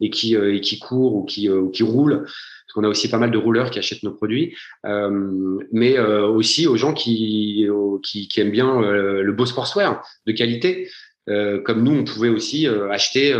et 0.00 0.10
qui 0.10 0.34
et 0.34 0.60
qui 0.60 0.78
courent 0.78 1.14
ou 1.14 1.24
qui 1.24 1.48
ou 1.48 1.70
qui 1.70 1.84
roulent 1.84 2.26
parce 2.72 2.80
qu'on 2.80 2.88
a 2.88 2.90
aussi 2.90 3.10
pas 3.10 3.18
mal 3.18 3.30
de 3.30 3.36
rouleurs 3.36 3.70
qui 3.70 3.78
achètent 3.78 4.02
nos 4.02 4.14
produits, 4.14 4.56
euh, 4.86 5.58
mais 5.72 5.98
euh, 5.98 6.26
aussi 6.26 6.66
aux 6.66 6.76
gens 6.76 6.94
qui, 6.94 7.68
qui, 8.02 8.40
aiment 8.40 8.50
bien 8.50 8.82
euh, 8.82 9.22
le 9.22 9.32
beau 9.32 9.44
sportswear 9.44 10.02
de 10.26 10.32
qualité. 10.32 10.88
comme 11.26 11.82
nous, 11.82 11.92
on 12.00 12.04
pouvait 12.04 12.30
aussi 12.30 12.66
acheter 12.90 13.38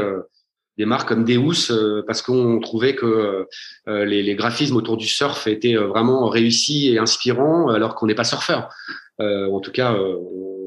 des 0.78 0.84
marques 0.84 1.08
comme 1.08 1.24
Deus 1.24 1.72
parce 2.06 2.20
qu'on 2.22 2.60
trouvait 2.60 2.94
que 2.94 3.46
les, 3.86 4.34
graphismes 4.34 4.76
autour 4.76 4.98
du 4.98 5.08
surf 5.08 5.46
étaient 5.46 5.74
vraiment 5.74 6.28
réussis 6.28 6.92
et 6.92 6.98
inspirants, 6.98 7.68
alors 7.70 7.94
qu'on 7.94 8.06
n'est 8.06 8.14
pas 8.14 8.24
surfeur. 8.24 8.68
en 9.18 9.60
tout 9.60 9.72
cas, 9.72 9.96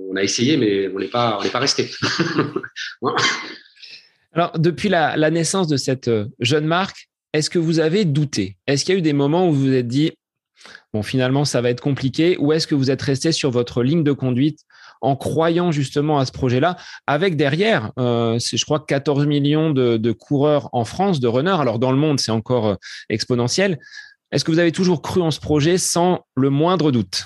on 0.10 0.16
a 0.16 0.24
essayé, 0.24 0.58
mais 0.58 0.90
on 0.94 1.00
n'est 1.00 1.08
pas, 1.08 1.38
on 1.40 1.44
n'est 1.44 1.50
pas 1.50 1.60
resté. 1.60 1.90
Alors, 4.34 4.60
depuis 4.60 4.90
la, 4.90 5.32
naissance 5.32 5.68
de 5.68 5.78
cette 5.78 6.12
jeune 6.40 6.66
marque, 6.66 7.08
est-ce 7.36 7.50
que 7.50 7.60
vous 7.60 7.80
avez 7.80 8.06
douté? 8.06 8.56
Est-ce 8.66 8.86
qu'il 8.86 8.94
y 8.94 8.96
a 8.96 9.00
eu 9.00 9.02
des 9.02 9.14
moments 9.14 9.48
où 9.50 9.52
vous 9.52 9.66
vous 9.66 9.74
êtes 9.74 9.88
dit, 9.88 10.14
bon, 10.94 11.04
finalement, 11.04 11.44
ça 11.44 11.62
va 11.62 11.70
être 11.70 11.82
compliqué? 11.82 12.38
Ou 12.40 12.54
est-ce 12.54 12.66
que 12.66 12.76
vous 12.76 12.92
êtes 12.92 13.02
resté 13.02 13.34
sur 13.34 13.52
votre 13.52 13.84
ligne 13.84 14.04
de 14.04 14.14
conduite 14.14 14.60
en 15.02 15.18
croyant 15.18 15.72
justement 15.72 16.18
à 16.18 16.26
ce 16.26 16.32
projet-là, 16.32 16.78
avec 17.06 17.36
derrière, 17.36 17.92
euh, 18.00 18.40
je 18.40 18.64
crois, 18.64 18.80
14 18.80 19.28
millions 19.28 19.70
de, 19.70 20.12
coureurs 20.14 20.70
en 20.72 20.86
France, 20.86 21.20
de 21.20 21.28
runners. 21.28 21.58
Alors, 21.60 21.78
dans 21.78 21.92
le 21.92 21.98
monde, 21.98 22.20
c'est 22.20 22.32
encore 22.32 22.68
euh, 22.68 22.76
exponentiel. 23.10 23.80
Est-ce 24.32 24.46
que 24.46 24.52
vous 24.52 24.60
avez 24.60 24.72
toujours 24.72 25.02
cru 25.02 25.22
en 25.22 25.30
ce 25.30 25.42
projet 25.42 25.78
sans 25.78 26.26
le 26.36 26.50
moindre 26.50 26.92
doute? 26.92 27.26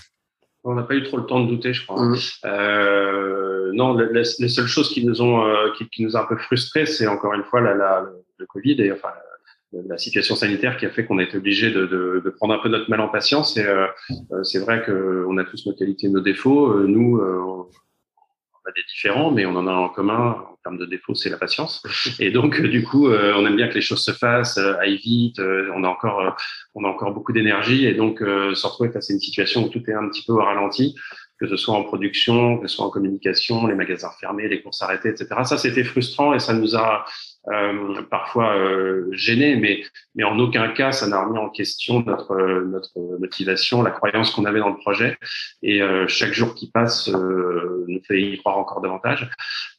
On 0.64 0.74
n'a 0.74 0.84
pas 0.84 0.96
eu 0.96 1.04
trop 1.04 1.18
le 1.18 1.26
temps 1.26 1.40
de 1.42 1.48
douter, 1.48 1.72
je 1.72 1.86
crois. 1.86 2.04
Mmh. 2.04 2.18
Euh, 2.46 3.72
non, 3.74 3.96
les, 3.96 4.24
seules 4.26 4.68
choses 4.68 4.90
qui 4.90 5.06
nous 5.06 5.22
ont, 5.22 5.46
qui, 5.78 6.04
nous 6.04 6.18
a 6.18 6.22
un 6.22 6.26
peu 6.26 6.36
frustrés, 6.38 6.88
c'est 6.88 7.08
encore 7.08 7.34
une 7.36 7.44
fois 7.44 7.62
la, 7.62 8.04
le 8.40 8.46
Covid 8.46 8.82
et 8.82 8.92
enfin 8.92 9.10
la 9.72 9.98
situation 9.98 10.36
sanitaire 10.36 10.78
qui 10.78 10.86
a 10.86 10.90
fait 10.90 11.06
qu'on 11.06 11.20
a 11.20 11.24
été 11.24 11.38
obligé 11.38 11.72
de, 11.72 11.86
de, 11.86 12.22
de, 12.24 12.30
prendre 12.30 12.54
un 12.54 12.60
peu 12.60 12.70
notre 12.70 12.90
mal 12.90 13.02
en 13.02 13.08
patience. 13.08 13.56
Et 13.58 13.66
euh, 13.66 13.86
euh 14.32 14.44
c'est 14.44 14.60
vrai 14.60 14.84
qu'on 14.84 15.38
a 15.38 15.44
tous 15.44 15.66
nos 15.68 15.74
qualités, 15.74 16.10
nos 16.10 16.22
défauts. 16.22 16.72
Euh, 16.72 16.88
nous, 16.88 17.18
euh, 17.18 17.40
on 17.40 18.70
a 18.70 18.72
des 18.76 18.84
différents, 18.92 19.32
mais 19.32 19.46
on 19.46 19.56
en 19.56 19.68
a 19.68 19.74
en 19.74 19.90
commun 19.90 20.44
en 20.52 20.56
termes 20.64 20.78
de 20.78 20.86
défauts, 20.86 21.14
c'est 21.14 21.30
la 21.30 21.38
patience. 21.38 21.84
Et 22.20 22.32
donc, 22.32 22.62
du 22.62 22.84
coup, 22.84 23.10
on 23.10 23.46
aime 23.46 23.56
bien 23.56 23.68
que 23.70 23.76
les 23.76 23.82
choses 23.82 24.04
se 24.04 24.12
fassent, 24.12 24.58
aillent 24.58 24.98
vite. 24.98 25.40
on 25.40 25.84
a 25.84 25.88
encore, 25.88 26.36
on 26.76 26.84
a 26.84 26.88
encore 26.88 27.14
beaucoup 27.14 27.32
d'énergie, 27.32 27.86
et 27.86 27.94
donc 27.94 28.20
se 28.20 28.68
retrouver 28.68 28.92
face 28.92 29.10
à 29.10 29.14
une 29.14 29.22
situation 29.22 29.64
où 29.64 29.70
tout 29.70 29.82
est 29.88 29.94
un 29.94 30.10
petit 30.10 30.24
peu 30.26 30.34
au 30.34 30.44
ralenti 30.44 30.96
que 31.40 31.48
ce 31.48 31.56
soit 31.56 31.74
en 31.74 31.84
production, 31.84 32.58
que 32.58 32.68
ce 32.68 32.76
soit 32.76 32.86
en 32.86 32.90
communication, 32.90 33.66
les 33.66 33.76
magasins 33.76 34.12
fermés, 34.20 34.50
les 34.50 34.62
courses 34.62 34.82
arrêtées, 34.82 35.10
etc. 35.10 35.28
Ça, 35.46 35.58
c'était 35.58 35.86
frustrant 35.86 36.34
et 36.34 36.40
ça 36.40 36.54
nous 36.54 36.76
a, 36.76 37.06
euh, 37.48 38.02
parfois 38.10 38.56
euh, 38.58 39.08
gêné, 39.12 39.56
mais, 39.56 39.84
mais 40.14 40.24
en 40.26 40.38
aucun 40.40 40.68
cas 40.70 40.92
ça 40.92 41.08
n'a 41.08 41.24
remis 41.24 41.38
en 41.38 41.50
question 41.50 42.02
notre, 42.02 42.36
notre 42.64 43.00
motivation, 43.20 43.82
la 43.82 43.92
croyance 43.92 44.32
qu'on 44.32 44.46
avait 44.46 44.60
dans 44.60 44.70
le 44.70 44.78
projet. 44.78 45.18
Et 45.64 45.82
euh, 45.82 46.06
chaque 46.08 46.34
jour 46.34 46.54
qui 46.54 46.70
passe 46.70 47.08
euh, 47.10 47.86
nous 47.88 48.02
fait 48.06 48.22
y 48.22 48.38
croire 48.38 48.58
encore 48.58 48.82
davantage. 48.82 49.30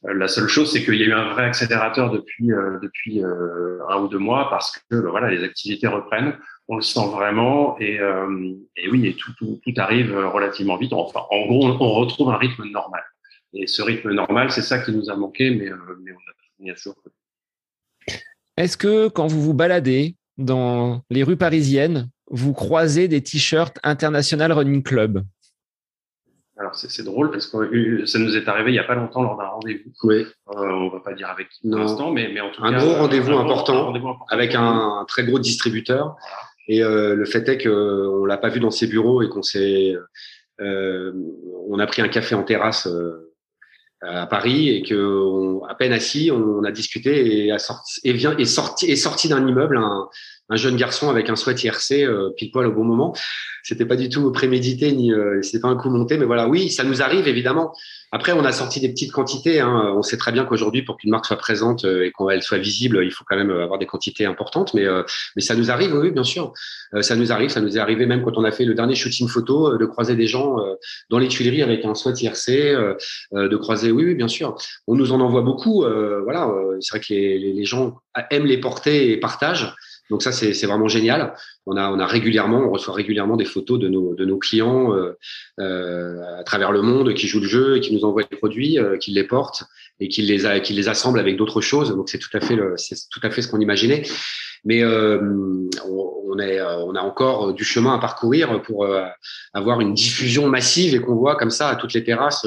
la 0.03 0.27
seule 0.27 0.47
chose, 0.47 0.71
c'est 0.71 0.83
qu'il 0.83 0.95
y 0.95 1.03
a 1.03 1.05
eu 1.05 1.13
un 1.13 1.33
vrai 1.33 1.45
accélérateur 1.45 2.11
depuis, 2.11 2.47
depuis 2.81 3.21
un 3.23 3.97
ou 4.01 4.07
deux 4.07 4.17
mois 4.17 4.49
parce 4.49 4.77
que 4.89 4.95
voilà, 4.95 5.29
les 5.29 5.43
activités 5.43 5.87
reprennent 5.87 6.37
on 6.67 6.77
le 6.77 6.81
sent 6.81 7.07
vraiment 7.11 7.77
et, 7.79 7.99
et 8.77 8.89
oui 8.89 9.07
et 9.07 9.15
tout, 9.15 9.33
tout, 9.37 9.59
tout, 9.63 9.73
arrive 9.77 10.15
relativement 10.15 10.77
vite. 10.77 10.93
Enfin, 10.93 11.21
en 11.29 11.45
gros, 11.45 11.65
on, 11.67 11.93
retrouve 11.93 12.29
un 12.29 12.37
rythme 12.37 12.63
normal. 12.65 13.03
Et 13.53 13.67
ce 13.67 13.81
rythme 13.81 14.11
normal, 14.13 14.51
c'est 14.51 14.61
ça 14.61 14.79
qui 14.79 14.93
nous 14.93 15.09
a 15.09 15.15
manqué, 15.17 15.49
mais, 15.51 15.69
mais 16.01 16.11
on 16.11 16.69
a, 16.69 16.73
toujours. 16.75 16.95
Est-ce 18.61 18.77
que 18.77 19.07
quand 19.07 19.25
vous 19.25 19.41
vous 19.41 19.55
baladez 19.55 20.15
dans 20.37 21.01
les 21.09 21.23
rues 21.23 21.35
parisiennes, 21.35 22.11
vous 22.29 22.53
croisez 22.53 23.07
des 23.07 23.23
t-shirts 23.23 23.79
International 23.81 24.51
Running 24.51 24.83
Club? 24.83 25.23
Alors 26.59 26.75
c'est 26.75 27.01
drôle 27.01 27.31
parce 27.31 27.47
que 27.47 27.57
euh, 27.57 28.05
ça 28.05 28.19
nous 28.19 28.37
est 28.37 28.47
arrivé 28.47 28.69
il 28.69 28.73
n'y 28.73 28.79
a 28.79 28.83
pas 28.83 28.93
longtemps 28.93 29.23
lors 29.23 29.35
d'un 29.35 29.47
rendez-vous. 29.47 29.89
Oui. 30.03 30.27
Euh, 30.55 30.69
on 30.69 30.89
va 30.89 30.99
pas 30.99 31.15
dire 31.15 31.27
avec 31.31 31.49
qui 31.49 31.67
pour 31.67 31.79
l'instant, 31.79 32.11
mais, 32.11 32.29
mais 32.31 32.39
en 32.39 32.51
tout 32.51 32.63
un 32.63 32.71
cas. 32.71 32.77
Gros 32.77 32.93
rendez-vous 32.93 33.33
important, 33.33 33.85
rendez-vous 33.85 34.09
important 34.09 34.27
avec 34.29 34.53
un, 34.53 35.05
très 35.07 35.23
gros 35.23 35.39
distributeur. 35.39 36.15
Et 36.67 36.83
euh, 36.83 37.15
le 37.15 37.25
fait 37.25 37.49
est 37.49 37.57
qu'on 37.63 38.25
l'a 38.25 38.37
pas 38.37 38.49
vu 38.49 38.59
dans 38.59 38.69
ses 38.69 38.85
bureaux 38.85 39.23
et 39.23 39.29
qu'on 39.29 39.41
s'est, 39.41 39.95
euh, 40.59 41.11
on 41.67 41.79
a 41.79 41.87
pris 41.87 42.03
un 42.03 42.09
café 42.09 42.35
en 42.35 42.43
terrasse 42.43 42.85
euh, 42.85 43.30
à 44.01 44.25
Paris 44.25 44.69
et 44.69 44.81
que 44.81 45.59
à 45.69 45.75
peine 45.75 45.93
assis, 45.93 46.31
on 46.31 46.63
a 46.63 46.71
discuté 46.71 47.45
et, 47.45 47.51
a 47.51 47.59
sorti, 47.59 48.01
et 48.03 48.13
vient 48.13 48.35
sorti 48.45 48.95
sorti 48.97 49.29
d'un 49.29 49.47
immeuble 49.47 49.77
un, 49.77 50.09
un, 50.51 50.55
jeune 50.55 50.75
garçon 50.75 51.09
avec 51.09 51.29
un 51.29 51.35
sweat 51.35 51.63
IRC 51.63 51.91
euh, 52.03 52.29
pile 52.35 52.51
poil 52.51 52.67
au 52.67 52.71
bon 52.71 52.83
moment. 52.83 53.15
C'était 53.63 53.85
pas 53.85 53.95
du 53.95 54.09
tout 54.09 54.31
prémédité 54.31 54.91
ni 54.91 55.13
euh, 55.13 55.41
c'était 55.41 55.59
pas 55.59 55.67
un 55.67 55.75
coup 55.75 55.89
monté, 55.89 56.17
mais 56.17 56.25
voilà, 56.25 56.47
oui, 56.47 56.69
ça 56.69 56.83
nous 56.83 57.01
arrive 57.01 57.27
évidemment. 57.27 57.73
Après, 58.11 58.33
on 58.33 58.43
a 58.43 58.51
sorti 58.51 58.81
des 58.81 58.89
petites 58.89 59.11
quantités. 59.11 59.61
Hein. 59.61 59.93
On 59.95 60.01
sait 60.01 60.17
très 60.17 60.33
bien 60.33 60.43
qu'aujourd'hui, 60.43 60.81
pour 60.81 60.97
qu'une 60.97 61.11
marque 61.11 61.25
soit 61.25 61.37
présente 61.37 61.85
euh, 61.85 62.05
et 62.05 62.11
qu'elle 62.11 62.41
soit 62.41 62.57
visible, 62.57 63.01
il 63.03 63.11
faut 63.11 63.23
quand 63.25 63.37
même 63.37 63.51
avoir 63.51 63.79
des 63.79 63.85
quantités 63.85 64.25
importantes. 64.25 64.73
Mais, 64.73 64.85
euh, 64.85 65.03
mais 65.35 65.41
ça 65.41 65.55
nous 65.55 65.71
arrive, 65.71 65.95
oui, 65.95 66.11
bien 66.11 66.23
sûr. 66.23 66.51
Ça 66.99 67.15
nous 67.15 67.31
arrive. 67.31 67.49
Ça 67.49 67.61
nous 67.61 67.77
est 67.77 67.79
arrivé 67.79 68.05
même 68.05 68.23
quand 68.23 68.37
on 68.37 68.43
a 68.43 68.51
fait 68.51 68.65
le 68.65 68.73
dernier 68.73 68.95
shooting 68.95 69.29
photo, 69.29 69.77
de 69.77 69.85
croiser 69.85 70.15
des 70.15 70.27
gens 70.27 70.57
dans 71.09 71.19
les 71.19 71.29
Tuileries 71.29 71.61
avec 71.61 71.85
un 71.85 71.95
SWAT 71.95 72.15
IRC, 72.19 72.47
de 73.31 73.55
croiser, 73.55 73.91
oui, 73.91 74.03
oui, 74.03 74.15
bien 74.15 74.27
sûr. 74.27 74.57
On 74.87 74.95
nous 74.95 75.13
en 75.13 75.21
envoie 75.21 75.41
beaucoup. 75.41 75.85
Voilà, 76.23 76.51
c'est 76.81 76.97
vrai 76.97 76.99
que 76.99 77.13
les, 77.13 77.53
les 77.53 77.65
gens 77.65 77.95
aiment 78.29 78.45
les 78.45 78.57
porter 78.57 79.11
et 79.11 79.17
partagent. 79.17 79.73
Donc 80.11 80.21
ça, 80.21 80.31
c'est 80.31 80.67
vraiment 80.67 80.89
génial. 80.89 81.33
On 81.65 81.77
a, 81.77 81.89
on 81.89 81.97
a 81.97 82.05
régulièrement, 82.05 82.59
on 82.59 82.69
reçoit 82.69 82.93
régulièrement 82.93 83.37
des 83.37 83.45
photos 83.45 83.79
de 83.79 83.87
nos, 83.87 84.13
de 84.13 84.25
nos 84.25 84.37
clients 84.37 84.93
euh, 84.93 85.17
euh, 85.59 86.37
à 86.37 86.43
travers 86.43 86.71
le 86.73 86.81
monde 86.81 87.13
qui 87.13 87.27
jouent 87.27 87.39
le 87.39 87.47
jeu 87.47 87.77
et 87.77 87.79
qui 87.79 87.95
nous 87.95 88.03
envoient 88.03 88.23
les 88.29 88.37
produits, 88.37 88.77
euh, 88.77 88.97
qui 88.97 89.11
les 89.11 89.23
portent 89.23 89.63
et 90.01 90.09
qui 90.09 90.21
les, 90.21 90.61
qui 90.61 90.73
les 90.73 90.89
assemblent 90.89 91.19
avec 91.19 91.37
d'autres 91.37 91.61
choses. 91.61 91.95
Donc 91.95 92.09
c'est 92.09 92.19
tout 92.19 92.35
à 92.35 92.41
fait, 92.41 92.59
c'est 92.75 92.95
tout 93.09 93.21
à 93.23 93.31
fait 93.31 93.41
ce 93.41 93.47
qu'on 93.47 93.61
imaginait. 93.61 94.03
Mais 94.63 94.83
euh, 94.83 95.19
on, 95.87 96.37
est, 96.39 96.61
on 96.61 96.93
a 96.95 97.01
encore 97.01 97.53
du 97.53 97.63
chemin 97.63 97.95
à 97.95 97.99
parcourir 97.99 98.61
pour 98.61 98.83
euh, 98.83 99.05
avoir 99.53 99.81
une 99.81 99.93
diffusion 99.93 100.47
massive 100.47 100.93
et 100.93 100.99
qu'on 100.99 101.15
voit 101.15 101.35
comme 101.35 101.51
ça 101.51 101.69
à 101.69 101.75
toutes 101.75 101.93
les 101.93 102.03
terrasses 102.03 102.45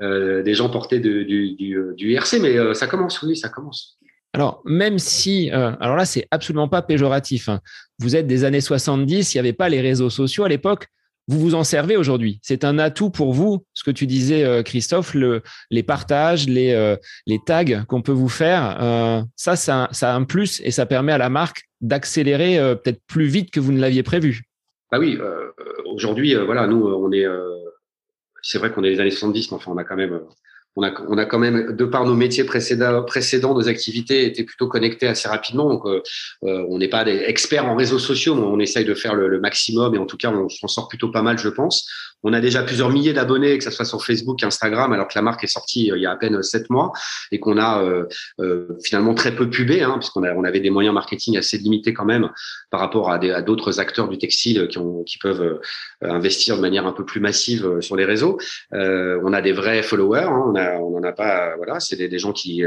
euh, 0.00 0.42
des 0.42 0.54
gens 0.54 0.70
portés 0.70 1.00
du, 1.00 1.24
du, 1.24 1.56
du 1.96 2.12
IRC. 2.12 2.38
Mais 2.40 2.74
ça 2.74 2.86
commence, 2.86 3.20
oui, 3.22 3.36
ça 3.36 3.48
commence. 3.48 3.98
Alors, 4.34 4.62
même 4.64 4.98
si, 4.98 5.50
euh, 5.52 5.72
alors 5.80 5.96
là, 5.96 6.04
c'est 6.04 6.26
absolument 6.30 6.68
pas 6.68 6.82
péjoratif. 6.82 7.48
Hein. 7.48 7.60
Vous 7.98 8.14
êtes 8.14 8.26
des 8.26 8.44
années 8.44 8.60
70, 8.60 9.34
il 9.34 9.36
n'y 9.36 9.40
avait 9.40 9.52
pas 9.52 9.68
les 9.68 9.80
réseaux 9.80 10.10
sociaux 10.10 10.44
à 10.44 10.48
l'époque. 10.48 10.86
Vous 11.28 11.38
vous 11.38 11.54
en 11.54 11.64
servez 11.64 11.96
aujourd'hui. 11.96 12.40
C'est 12.42 12.64
un 12.64 12.78
atout 12.78 13.10
pour 13.10 13.34
vous, 13.34 13.64
ce 13.74 13.84
que 13.84 13.90
tu 13.90 14.06
disais, 14.06 14.44
euh, 14.44 14.62
Christophe, 14.62 15.14
le, 15.14 15.42
les 15.70 15.82
partages, 15.82 16.46
les, 16.46 16.72
euh, 16.72 16.96
les 17.26 17.38
tags 17.44 17.84
qu'on 17.86 18.00
peut 18.02 18.12
vous 18.12 18.28
faire. 18.28 18.78
ça, 19.36 19.56
ça, 19.56 19.88
ça 19.92 20.12
a 20.12 20.14
un 20.14 20.24
plus 20.24 20.60
et 20.64 20.70
ça 20.70 20.86
permet 20.86 21.12
à 21.12 21.18
la 21.18 21.28
marque 21.28 21.64
d'accélérer 21.80 22.58
peut-être 22.82 23.00
plus 23.06 23.26
vite 23.26 23.50
que 23.50 23.60
vous 23.60 23.72
ne 23.72 23.80
l'aviez 23.80 24.02
prévu. 24.02 24.42
Bah 24.90 24.98
oui, 24.98 25.18
aujourd'hui, 25.84 26.34
voilà, 26.34 26.66
nous, 26.66 26.86
on 26.86 27.12
est. 27.12 27.26
c'est 28.42 28.58
vrai 28.58 28.72
qu'on 28.72 28.84
est 28.84 28.90
les 28.90 29.00
années 29.00 29.10
70, 29.10 29.50
mais 29.50 29.56
enfin, 29.56 29.72
on 29.72 29.76
a 29.76 29.84
quand 29.84 29.96
même 29.96 30.20
on 30.76 30.82
a, 31.18 31.24
quand 31.24 31.38
même, 31.38 31.74
de 31.74 31.84
par 31.84 32.04
nos 32.04 32.14
métiers 32.14 32.44
précédents, 32.44 33.54
nos 33.54 33.68
activités 33.68 34.26
étaient 34.26 34.44
plutôt 34.44 34.68
connectées 34.68 35.08
assez 35.08 35.28
rapidement. 35.28 35.68
Donc, 35.68 35.86
euh, 35.86 36.02
euh, 36.44 36.64
on 36.68 36.78
n'est 36.78 36.88
pas 36.88 37.04
des 37.04 37.16
experts 37.26 37.66
en 37.66 37.74
réseaux 37.74 37.98
sociaux, 37.98 38.34
mais 38.34 38.42
on 38.42 38.60
essaye 38.60 38.84
de 38.84 38.94
faire 38.94 39.14
le 39.14 39.40
maximum 39.40 39.94
et 39.94 39.98
en 39.98 40.06
tout 40.06 40.16
cas, 40.16 40.30
on 40.30 40.48
s'en 40.48 40.68
sort 40.68 40.88
plutôt 40.88 41.10
pas 41.10 41.22
mal, 41.22 41.38
je 41.38 41.48
pense. 41.48 41.88
On 42.24 42.32
a 42.32 42.40
déjà 42.40 42.62
plusieurs 42.62 42.90
milliers 42.90 43.12
d'abonnés, 43.12 43.56
que 43.58 43.64
ce 43.64 43.70
soit 43.70 43.84
sur 43.84 44.04
Facebook, 44.04 44.42
Instagram, 44.42 44.92
alors 44.92 45.06
que 45.06 45.12
la 45.14 45.22
marque 45.22 45.44
est 45.44 45.48
sortie 45.48 45.92
euh, 45.92 45.96
il 45.96 46.02
y 46.02 46.06
a 46.06 46.10
à 46.10 46.16
peine 46.16 46.42
sept 46.42 46.68
mois 46.68 46.92
et 47.30 47.38
qu'on 47.38 47.58
a 47.58 47.82
euh, 47.82 48.06
euh, 48.40 48.76
finalement 48.82 49.14
très 49.14 49.34
peu 49.34 49.48
pubé, 49.48 49.82
hein, 49.82 49.98
puisqu'on 49.98 50.24
on 50.24 50.44
avait 50.44 50.60
des 50.60 50.70
moyens 50.70 50.94
marketing 50.94 51.36
assez 51.36 51.58
limités 51.58 51.94
quand 51.94 52.04
même 52.04 52.30
par 52.70 52.80
rapport 52.80 53.10
à, 53.10 53.18
d'autres 53.42 53.80
acteurs 53.80 54.08
du 54.08 54.18
textile 54.18 54.68
qui, 54.68 55.18
peuvent 55.18 55.60
investir 56.02 56.56
de 56.56 56.60
manière 56.60 56.86
un 56.86 56.92
peu 56.92 57.04
plus 57.04 57.20
massive 57.20 57.80
sur 57.80 57.96
les 57.96 58.04
réseaux. 58.04 58.38
on 58.72 59.32
a 59.32 59.40
des 59.40 59.52
vrais 59.52 59.82
followers, 59.82 60.28
hein, 60.28 60.44
on 60.46 60.54
a, 60.54 60.76
on 60.76 60.96
en 60.96 61.02
a 61.02 61.12
pas, 61.12 61.56
voilà, 61.56 61.80
c'est 61.80 61.96
des, 61.96 62.08
des, 62.08 62.18
gens 62.18 62.32
qui, 62.32 62.62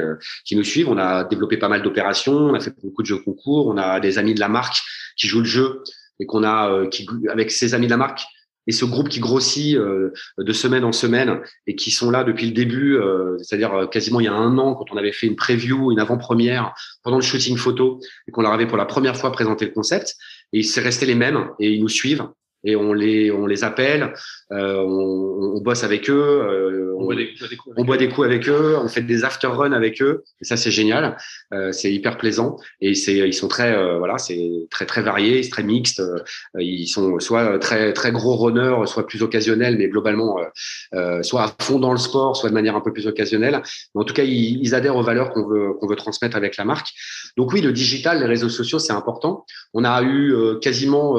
qui 0.45 0.55
nous 0.55 0.63
suivent. 0.63 0.89
On 0.89 0.97
a 0.97 1.23
développé 1.23 1.57
pas 1.57 1.69
mal 1.69 1.81
d'opérations, 1.81 2.33
on 2.33 2.53
a 2.53 2.59
fait 2.59 2.73
beaucoup 2.83 3.01
de 3.01 3.07
jeux 3.07 3.19
concours, 3.19 3.67
on 3.67 3.77
a 3.77 3.99
des 3.99 4.17
amis 4.17 4.33
de 4.33 4.39
la 4.39 4.49
marque 4.49 4.81
qui 5.15 5.27
jouent 5.27 5.39
le 5.39 5.45
jeu 5.45 5.83
et 6.19 6.25
qu'on 6.25 6.43
a, 6.43 6.87
qui, 6.87 7.07
avec 7.29 7.51
ces 7.51 7.73
amis 7.73 7.87
de 7.87 7.91
la 7.91 7.97
marque, 7.97 8.21
et 8.68 8.72
ce 8.72 8.86
groupe 8.86 9.09
qui 9.09 9.20
grossit 9.20 9.76
euh, 9.76 10.14
de 10.38 10.53
semaine 10.53 10.84
en 10.84 10.91
semaine 10.91 11.41
et 11.68 11.76
qui 11.76 11.91
sont 11.91 12.12
là 12.12 12.24
depuis 12.24 12.45
le 12.45 12.53
début, 12.53 12.95
euh, 12.95 13.38
c'est-à-dire 13.39 13.74
euh, 13.74 13.88
quasiment 13.88 14.20
il 14.20 14.26
y 14.26 14.30
a 14.30 14.34
un 14.34 14.57
an 14.57 14.76
quand 14.76 14.91
on 14.91 14.97
avait 14.97 15.12
fait 15.12 15.28
une 15.28 15.36
preview, 15.36 15.91
une 15.91 15.99
avant-première 15.99 16.74
pendant 17.03 17.18
le 17.18 17.24
shooting 17.24 17.57
photo 17.57 17.99
et 18.28 18.32
qu'on 18.32 18.41
leur 18.41 18.53
avait 18.53 18.68
pour 18.68 18.78
la 18.78 18.86
première 18.86 19.18
fois 19.18 19.32
présenté 19.32 19.66
le 19.66 19.72
concept, 19.72 20.16
et 20.53 20.64
c'est 20.64 20.82
resté 20.82 21.05
les 21.05 21.16
mêmes 21.16 21.49
et 21.59 21.72
ils 21.72 21.82
nous 21.82 21.89
suivent 21.89 22.28
et 22.64 22.76
on 22.76 22.93
les 22.93 23.32
on 23.32 23.45
les 23.45 23.64
appelle, 23.64 24.14
euh, 24.51 24.78
on, 24.78 25.55
on, 25.57 25.62
bosse 25.62 25.84
avec 25.84 26.09
eux, 26.09 26.14
euh, 26.14 26.93
on, 26.97 27.01
on, 27.01 27.05
boit 27.05 27.16
des, 27.16 27.34
coups 27.34 27.76
on 27.78 27.84
boit 27.84 27.97
des 27.97 28.09
coups 28.09 28.26
avec 28.26 28.47
eux, 28.47 28.78
on 28.82 28.88
fait 28.88 29.01
des 29.01 29.24
after 29.24 29.47
run 29.47 29.72
avec 29.72 30.01
eux 30.01 30.24
et 30.41 30.45
ça 30.45 30.57
c'est 30.57 30.72
génial, 30.72 31.18
euh, 31.53 31.72
c'est 31.72 31.91
hyper 31.91 32.18
plaisant 32.18 32.57
et 32.80 32.93
c'est 32.93 33.18
ils 33.18 33.34
sont 33.34 33.47
très 33.47 33.76
euh, 33.76 33.97
voilà 33.97 34.18
c'est 34.18 34.68
très 34.70 34.86
très 34.86 35.01
variés, 35.01 35.41
c'est 35.43 35.49
très 35.49 35.64
mixte, 35.64 35.99
euh, 35.99 36.20
ils 36.59 36.88
sont 36.88 37.20
soit 37.20 37.57
très 37.59 37.93
très 37.93 38.12
gros 38.12 38.36
runners, 38.36 38.86
soit 38.86 39.07
plus 39.07 39.24
occasionnels 39.24 39.78
mais 39.78 39.88
globalement 39.88 40.38
euh, 40.93 41.24
soit 41.24 41.43
à 41.43 41.55
fond 41.64 41.80
dans 41.80 41.91
le 41.91 41.97
sport, 41.97 42.38
soit 42.38 42.49
de 42.49 42.53
manière 42.53 42.76
un 42.76 42.82
peu 42.82 42.93
plus 42.93 43.07
occasionnelle. 43.07 43.62
Mais 43.95 44.01
en 44.01 44.03
tout 44.03 44.14
cas 44.14 44.24
ils, 44.24 44.62
ils 44.62 44.76
adhèrent 44.76 44.95
aux 44.95 45.03
valeurs 45.03 45.32
qu'on 45.32 45.47
veut 45.47 45.74
qu'on 45.80 45.88
veut 45.88 45.95
transmettre 45.95 46.38
avec 46.38 46.57
la 46.57 46.66
marque. 46.66 46.89
Donc 47.38 47.51
oui 47.53 47.62
le 47.62 47.72
digital, 47.72 48.20
les 48.20 48.26
réseaux 48.26 48.49
sociaux 48.49 48.80
c'est 48.80 48.93
important. 48.93 49.45
On 49.74 49.84
a 49.84 50.03
eu 50.03 50.36
quasiment 50.62 51.18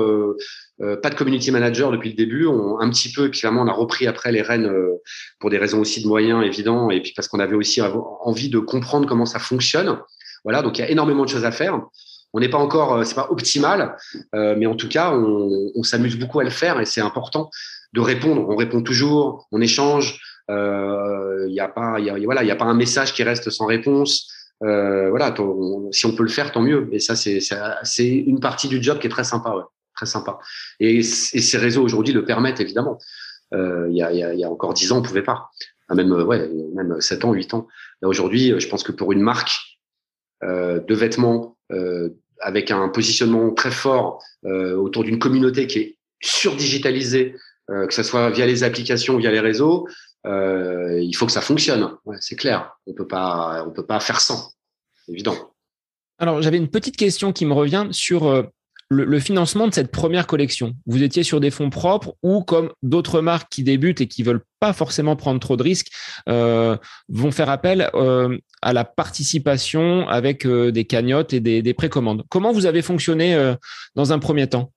euh, 0.83 0.97
pas 0.97 1.11
de 1.11 1.15
community 1.15 1.51
manager 1.51 1.91
depuis 1.91 2.11
le 2.11 2.17
début, 2.17 2.47
on, 2.47 2.81
un 2.81 2.91
petit 2.91 3.13
peu, 3.13 3.27
et 3.27 3.29
puis 3.29 3.41
finalement 3.41 3.63
on 3.63 3.69
a 3.69 3.73
repris 3.73 4.07
après 4.07 4.33
les 4.33 4.43
rênes 4.43 4.67
euh, 4.67 5.01
pour 5.39 5.51
des 5.51 5.59
raisons 5.59 5.81
aussi 5.81 6.03
de 6.03 6.09
moyens 6.09 6.45
évidents, 6.45 6.91
et 6.91 7.01
puis 7.01 7.13
parce 7.15 7.29
qu'on 7.29 7.41
avait 7.41 7.55
aussi 7.55 7.81
envie 7.81 8.49
de 8.49 8.59
comprendre 8.59 9.07
comment 9.07 9.27
ça 9.27 9.39
fonctionne. 9.39 9.99
Voilà, 10.45 10.63
donc 10.63 10.79
il 10.79 10.81
y 10.81 10.85
a 10.85 10.91
énormément 10.91 11.25
de 11.25 11.29
choses 11.29 11.45
à 11.45 11.53
faire. 11.53 11.81
On 12.33 12.41
n'est 12.41 12.49
pas 12.49 12.59
encore, 12.59 12.95
euh, 12.95 13.05
c'est 13.05 13.15
pas 13.15 13.29
optimal, 13.31 13.97
mais 14.33 14.67
en 14.67 14.75
tout 14.75 14.89
cas, 14.89 15.13
on, 15.13 15.71
on 15.75 15.83
s'amuse 15.83 16.19
beaucoup 16.19 16.41
à 16.41 16.45
le 16.45 16.51
faire 16.51 16.81
et 16.81 16.87
c'est 16.87 17.03
important 17.03 17.51
de 17.93 18.01
répondre. 18.01 18.49
On 18.49 18.57
répond 18.57 18.83
toujours, 18.83 19.47
on 19.53 19.61
échange. 19.61 20.21
Il 20.49 21.49
n'y 21.51 21.61
a 21.61 21.69
pas, 21.69 22.01
y 22.01 22.11
a, 22.11 22.19
voilà, 22.25 22.43
il 22.43 22.49
y 22.49 22.51
a 22.51 22.57
pas 22.57 22.65
un 22.65 22.75
message 22.75 23.13
qui 23.13 23.23
reste 23.23 23.51
sans 23.51 23.67
réponse. 23.67 24.29
Euh, 24.65 25.11
voilà, 25.11 25.35
si 25.91 26.07
on 26.07 26.13
peut 26.13 26.23
le 26.23 26.29
faire, 26.29 26.53
tant 26.53 26.63
mieux. 26.63 26.89
Et 26.93 26.99
ça, 26.99 27.15
c'est 27.17 28.07
une 28.07 28.41
partie 28.41 28.69
du 28.69 28.83
job 28.83 28.99
qui 28.99 29.07
est 29.07 29.11
très 29.11 29.25
sympa. 29.25 29.51
Ouais 29.51 29.63
très 30.03 30.11
sympa. 30.11 30.39
Et, 30.81 31.03
ces 31.03 31.59
réseaux 31.59 31.83
aujourd'hui 31.83 32.13
le 32.13 32.25
permettent 32.25 32.61
évidemment. 32.61 32.99
Euh, 33.55 33.87
il, 33.91 33.97
y 33.97 34.45
a, 34.45 34.51
encore 34.51 34.75
dix 34.75 34.93
ans, 34.93 34.99
on 34.99 35.03
pouvait 35.03 35.23
pas. 35.23 35.51
Même 35.91 36.11
ouais, 36.11 36.49
même 36.75 37.01
sept 37.01 37.25
ans, 37.25 37.33
huit 37.33 37.53
ans. 37.55 37.69
Aujourd'hui, 38.03 38.59
je 38.59 38.69
pense 38.69 38.83
que 38.83 38.93
pour 38.93 39.13
une 39.13 39.21
marque 39.21 39.79
euh, 40.43 40.81
de 40.81 40.95
vêtements 40.95 41.57
euh, 41.71 42.09
avec 42.41 42.71
un 42.71 42.89
positionnement 42.89 43.53
très 43.53 43.71
fort 43.71 44.23
euh, 44.45 44.75
autour 44.75 45.05
d'une 45.05 45.19
communauté 45.19 45.67
qui 45.67 45.79
est 45.79 45.99
surdigitalisée, 46.21 47.37
euh, 47.71 47.87
que 47.87 47.95
ce 47.95 48.03
soit 48.03 48.31
via 48.31 48.47
les 48.47 48.65
applications, 48.65 49.17
via 49.17 49.31
les 49.31 49.41
réseaux, 49.41 49.87
euh, 50.27 51.01
il 51.01 51.15
faut 51.15 51.27
que 51.27 51.33
ça 51.33 51.41
fonctionne. 51.41 51.97
C'est 52.21 52.37
clair. 52.37 52.77
On 52.87 52.95
peut 52.95 53.07
pas, 53.07 53.65
on 53.67 53.71
peut 53.71 53.87
pas 53.87 54.01
faire 54.01 54.21
sans. 54.21 54.55
Évident. 55.09 55.37
Alors, 56.19 56.43
j'avais 56.43 56.57
une 56.57 56.71
petite 56.71 56.97
question 56.97 57.33
qui 57.33 57.45
me 57.45 57.53
revient 57.53 57.89
sur 57.91 58.49
le, 58.93 59.19
financement 59.19 59.67
de 59.67 59.75
cette 59.75 59.91
première 59.91 60.27
collection. 60.27 60.75
Vous 60.87 61.03
étiez 61.03 61.23
sur 61.23 61.41
des 61.41 61.51
fonds 61.51 61.71
propres 61.71 62.15
ou 62.23 62.43
comme 62.43 62.71
d'autres 62.83 63.21
marques 63.21 63.51
qui 63.51 63.63
débutent 63.63 64.01
et 64.01 64.07
qui 64.07 64.23
veulent 64.23 64.45
pas 64.61 64.73
forcément 64.73 65.17
prendre 65.17 65.41
trop 65.41 65.57
de 65.57 65.63
risques 65.63 65.89
euh, 66.29 66.77
vont 67.09 67.31
faire 67.31 67.51
appel 67.51 67.91
euh, 67.95 68.37
à 68.61 68.73
la 68.73 68.85
participation 68.85 70.09
avec 70.09 70.47
euh, 70.47 70.71
des 70.71 70.85
cagnottes 70.85 71.33
et 71.33 71.41
des, 71.41 71.75
précommandes. 71.75 72.25
Comment 72.29 72.53
vous 72.53 72.67
avez 72.67 72.83
fonctionné 72.83 73.55
dans 73.95 74.13
un 74.13 74.19
premier 74.19 74.47
temps? 74.49 74.73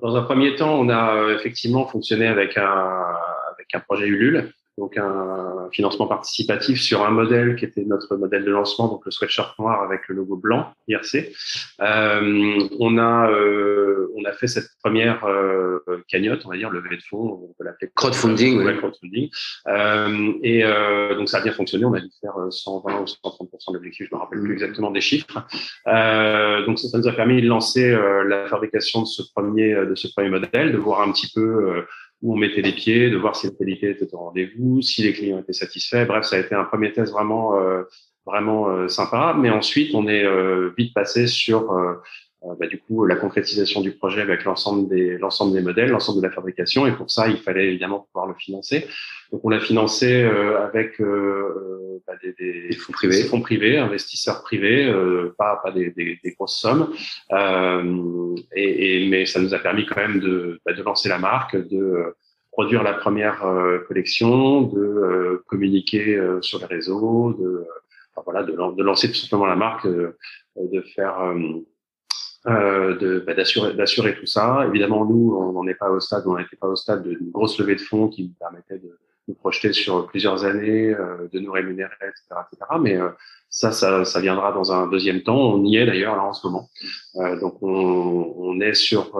Dans 0.00 0.16
un 0.16 0.22
premier 0.22 0.56
temps, 0.56 0.74
on 0.80 0.88
a 0.88 1.34
effectivement 1.36 1.86
fonctionné 1.86 2.26
avec 2.26 2.56
un, 2.56 2.62
avec 2.62 3.68
un 3.74 3.80
projet 3.80 4.06
Ulule 4.06 4.52
donc 4.78 4.96
un 4.96 5.68
financement 5.72 6.06
participatif 6.06 6.80
sur 6.80 7.04
un 7.04 7.10
modèle 7.10 7.56
qui 7.56 7.64
était 7.64 7.84
notre 7.84 8.16
modèle 8.16 8.44
de 8.44 8.50
lancement, 8.50 8.88
donc 8.88 9.04
le 9.04 9.10
sweatshirt 9.10 9.58
noir 9.58 9.82
avec 9.82 10.08
le 10.08 10.16
logo 10.16 10.36
blanc 10.36 10.72
IRC. 10.88 11.32
Euh, 11.80 12.68
on 12.78 12.98
a 12.98 13.30
euh, 13.30 14.12
on 14.16 14.24
a 14.24 14.32
fait 14.32 14.46
cette 14.46 14.68
première 14.82 15.24
euh, 15.24 15.80
cagnotte, 16.08 16.42
on 16.44 16.50
va 16.50 16.56
dire 16.56 16.70
levée 16.70 16.96
de 16.96 17.02
fonds, 17.02 17.40
on 17.50 17.54
peut 17.58 17.64
l'appeler 17.64 17.90
crowdfunding. 17.94 18.62
Ouais, 18.62 18.76
crowdfunding. 18.76 19.30
Euh, 19.68 20.32
et 20.42 20.64
euh, 20.64 21.14
donc 21.16 21.28
ça 21.28 21.38
a 21.38 21.42
bien 21.42 21.52
fonctionné. 21.52 21.84
On 21.84 21.94
a 21.94 22.00
dû 22.00 22.08
faire 22.20 22.34
120 22.50 23.00
ou 23.00 23.06
130 23.06 23.48
de 23.68 23.74
l'objectif, 23.74 24.08
je 24.10 24.14
me 24.14 24.20
rappelle 24.20 24.40
plus 24.40 24.52
exactement 24.52 24.90
des 24.90 25.00
chiffres. 25.00 25.34
donc 26.66 26.78
ça, 26.78 26.88
ça, 26.88 26.98
nous 26.98 27.08
a 27.08 27.12
permis 27.12 27.42
de 27.42 27.48
lancer 27.48 27.90
la 28.26 28.46
fabrication 28.46 29.02
de 29.02 29.06
ce 29.06 29.22
premier 29.34 29.74
de 29.74 29.94
ce 29.94 30.08
premier 30.08 30.30
modèle, 30.30 30.72
de 30.72 30.78
voir 30.78 31.02
un 31.02 31.12
petit 31.12 31.30
peu 31.34 31.84
où 32.22 32.34
on 32.34 32.36
mettait 32.36 32.62
les 32.62 32.72
pieds, 32.72 33.10
de 33.10 33.16
voir 33.16 33.34
si 33.36 33.48
la 33.48 33.52
qualité 33.52 33.90
était 33.90 34.14
au 34.14 34.18
rendez-vous, 34.18 34.80
si 34.80 35.02
les 35.02 35.12
clients 35.12 35.40
étaient 35.40 35.52
satisfaits. 35.52 36.06
Bref, 36.06 36.24
ça 36.24 36.36
a 36.36 36.38
été 36.38 36.54
un 36.54 36.64
premier 36.64 36.92
test 36.92 37.12
vraiment 37.12 37.58
euh, 37.58 37.82
vraiment 38.24 38.68
euh, 38.68 38.88
sympa. 38.88 39.34
Mais 39.36 39.50
ensuite, 39.50 39.94
on 39.94 40.06
est 40.06 40.24
euh, 40.24 40.70
vite 40.78 40.94
passé 40.94 41.26
sur 41.26 41.74
bah, 42.58 42.66
du 42.66 42.78
coup 42.78 43.04
la 43.06 43.16
concrétisation 43.16 43.80
du 43.80 43.92
projet 43.92 44.20
avec 44.20 44.44
l'ensemble 44.44 44.88
des 44.88 45.18
l'ensemble 45.18 45.52
des 45.52 45.60
modèles, 45.60 45.90
l'ensemble 45.90 46.20
de 46.20 46.26
la 46.26 46.32
fabrication. 46.32 46.86
Et 46.86 46.92
pour 46.92 47.10
ça, 47.10 47.28
il 47.28 47.38
fallait 47.38 47.68
évidemment 47.68 48.06
pouvoir 48.12 48.26
le 48.26 48.34
financer. 48.34 48.86
Donc, 49.30 49.40
on 49.44 49.48
l'a 49.48 49.60
financé 49.60 50.22
avec 50.22 51.00
bah, 51.00 52.14
des, 52.22 52.34
des, 52.38 52.76
fonds 52.76 52.92
privés, 52.92 53.22
fonds 53.24 53.40
privés, 53.40 53.78
investisseurs 53.78 54.42
privés, 54.42 54.92
pas 55.38 55.60
pas 55.62 55.70
des, 55.70 55.90
des, 55.90 56.18
des 56.22 56.32
grosses 56.32 56.58
sommes. 56.58 56.92
Et, 58.54 59.04
et, 59.04 59.08
mais 59.08 59.24
ça 59.26 59.40
nous 59.40 59.54
a 59.54 59.58
permis 59.58 59.86
quand 59.86 60.00
même 60.00 60.20
de, 60.20 60.60
bah, 60.66 60.72
de 60.72 60.82
lancer 60.82 61.08
la 61.08 61.18
marque, 61.18 61.56
de 61.56 62.14
produire 62.52 62.82
la 62.82 62.92
première 62.92 63.44
euh, 63.44 63.80
collection, 63.88 64.62
de 64.62 64.78
euh, 64.78 65.42
communiquer 65.48 66.14
euh, 66.14 66.40
sur 66.42 66.60
les 66.60 66.66
réseaux, 66.66 67.32
de 67.32 67.66
voilà, 68.24 68.42
de, 68.44 68.52
de, 68.52 68.82
lancer 68.82 69.08
tout 69.08 69.16
simplement 69.16 69.46
la 69.46 69.56
marque, 69.56 69.86
de 69.86 70.80
faire 70.94 71.34
de 72.46 73.22
bah, 73.26 73.34
d'assurer 73.34 73.74
d'assurer 73.74 74.14
tout 74.16 74.26
ça. 74.26 74.64
Évidemment, 74.68 75.04
nous, 75.04 75.36
on 75.36 75.52
n'en 75.52 75.66
est 75.66 75.74
pas 75.74 75.90
au 75.90 76.00
stade, 76.00 76.24
on 76.26 76.36
n'était 76.36 76.56
pas 76.56 76.68
au 76.68 76.76
stade 76.76 77.06
d'une 77.06 77.30
grosse 77.30 77.58
levée 77.58 77.76
de 77.76 77.80
fonds 77.80 78.08
qui 78.08 78.24
nous 78.24 78.34
permettait 78.38 78.78
de 78.78 78.98
nous 79.28 79.34
projeter 79.34 79.72
sur 79.72 80.06
plusieurs 80.08 80.44
années, 80.44 80.94
de 81.32 81.38
nous 81.38 81.52
rémunérer, 81.52 81.92
etc., 82.00 82.40
etc. 82.50 82.70
Mais 82.80 82.98
ça, 83.48 83.70
ça, 83.70 84.04
ça, 84.04 84.20
viendra 84.20 84.50
dans 84.52 84.72
un 84.72 84.88
deuxième 84.88 85.22
temps. 85.22 85.54
On 85.54 85.64
y 85.64 85.76
est 85.76 85.86
d'ailleurs 85.86 86.16
là 86.16 86.24
en 86.24 86.32
ce 86.32 86.44
moment. 86.46 86.68
donc, 87.40 87.62
on, 87.62 88.34
on 88.36 88.60
est 88.60 88.74
sur 88.74 89.16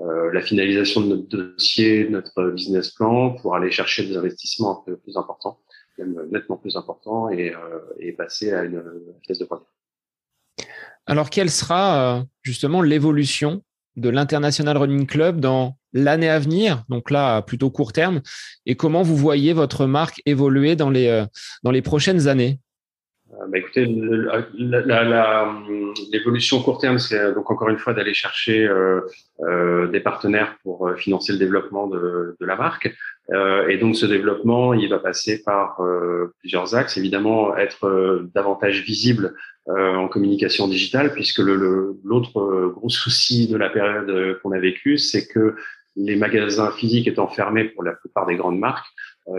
euh, 0.00 0.30
la 0.32 0.42
finalisation 0.42 1.00
de 1.00 1.06
notre 1.06 1.28
dossier, 1.28 2.04
de 2.04 2.10
notre 2.10 2.50
business 2.50 2.90
plan 2.90 3.30
pour 3.30 3.56
aller 3.56 3.70
chercher 3.70 4.06
des 4.06 4.16
investissements 4.16 4.80
un 4.80 4.84
peu 4.84 4.96
plus 4.96 5.16
importants, 5.16 5.58
même 5.96 6.28
nettement 6.30 6.56
plus 6.56 6.76
importants 6.76 7.30
et, 7.30 7.54
euh, 7.54 7.80
et 7.98 8.12
passer 8.12 8.52
à 8.52 8.64
une 8.64 8.82
pièce 9.22 9.38
de 9.38 9.44
croisière. 9.44 9.66
Alors, 11.08 11.30
quelle 11.30 11.50
sera 11.50 12.18
euh, 12.18 12.22
justement 12.42 12.82
l'évolution 12.82 13.62
de 13.96 14.10
l'International 14.10 14.76
Running 14.76 15.06
Club 15.06 15.40
dans 15.40 15.76
l'année 15.92 16.28
à 16.28 16.38
venir, 16.38 16.84
donc 16.88 17.10
là 17.10 17.42
plutôt 17.42 17.70
court 17.70 17.92
terme, 17.92 18.20
et 18.66 18.76
comment 18.76 19.02
vous 19.02 19.16
voyez 19.16 19.52
votre 19.54 19.86
marque 19.86 20.22
évoluer 20.26 20.76
dans 20.76 20.90
les, 20.90 21.24
les 21.64 21.82
prochaines 21.82 22.28
années? 22.28 22.60
Euh, 23.32 23.46
bah, 23.48 23.58
écoutez, 23.58 23.84
l'évolution 26.12 26.62
court 26.62 26.78
terme, 26.78 26.98
c'est 26.98 27.18
euh, 27.18 27.34
donc 27.34 27.50
encore 27.50 27.68
une 27.68 27.78
fois 27.78 27.92
d'aller 27.92 28.14
chercher 28.14 28.66
euh, 28.66 29.00
euh, 29.40 29.88
des 29.88 30.00
partenaires 30.00 30.56
pour 30.62 30.90
financer 30.96 31.32
le 31.32 31.38
développement 31.38 31.86
de 31.88 32.36
la 32.40 32.56
marque. 32.56 32.94
Euh, 33.30 33.68
et 33.68 33.76
donc 33.76 33.96
ce 33.96 34.06
développement, 34.06 34.72
il 34.74 34.88
va 34.88 34.98
passer 34.98 35.42
par 35.42 35.80
plusieurs 36.40 36.74
axes. 36.74 36.96
Évidemment, 36.96 37.56
être 37.56 38.26
davantage 38.34 38.82
visible 38.82 39.34
en 39.66 40.08
communication 40.08 40.66
digitale, 40.66 41.12
puisque 41.12 41.40
l'autre 41.40 42.40
le, 42.40 42.70
gros 42.70 42.88
souci 42.88 43.48
de 43.48 43.56
la 43.56 43.68
période 43.68 44.38
qu'on 44.40 44.52
a 44.52 44.58
vécue, 44.58 44.96
c'est 44.96 45.26
que 45.26 45.56
les 45.94 46.16
magasins 46.16 46.70
physiques 46.70 47.06
étant 47.06 47.28
fermés 47.28 47.64
pour 47.64 47.82
la 47.82 47.92
plupart 47.92 48.24
des 48.24 48.36
grandes 48.36 48.58
marques, 48.58 48.86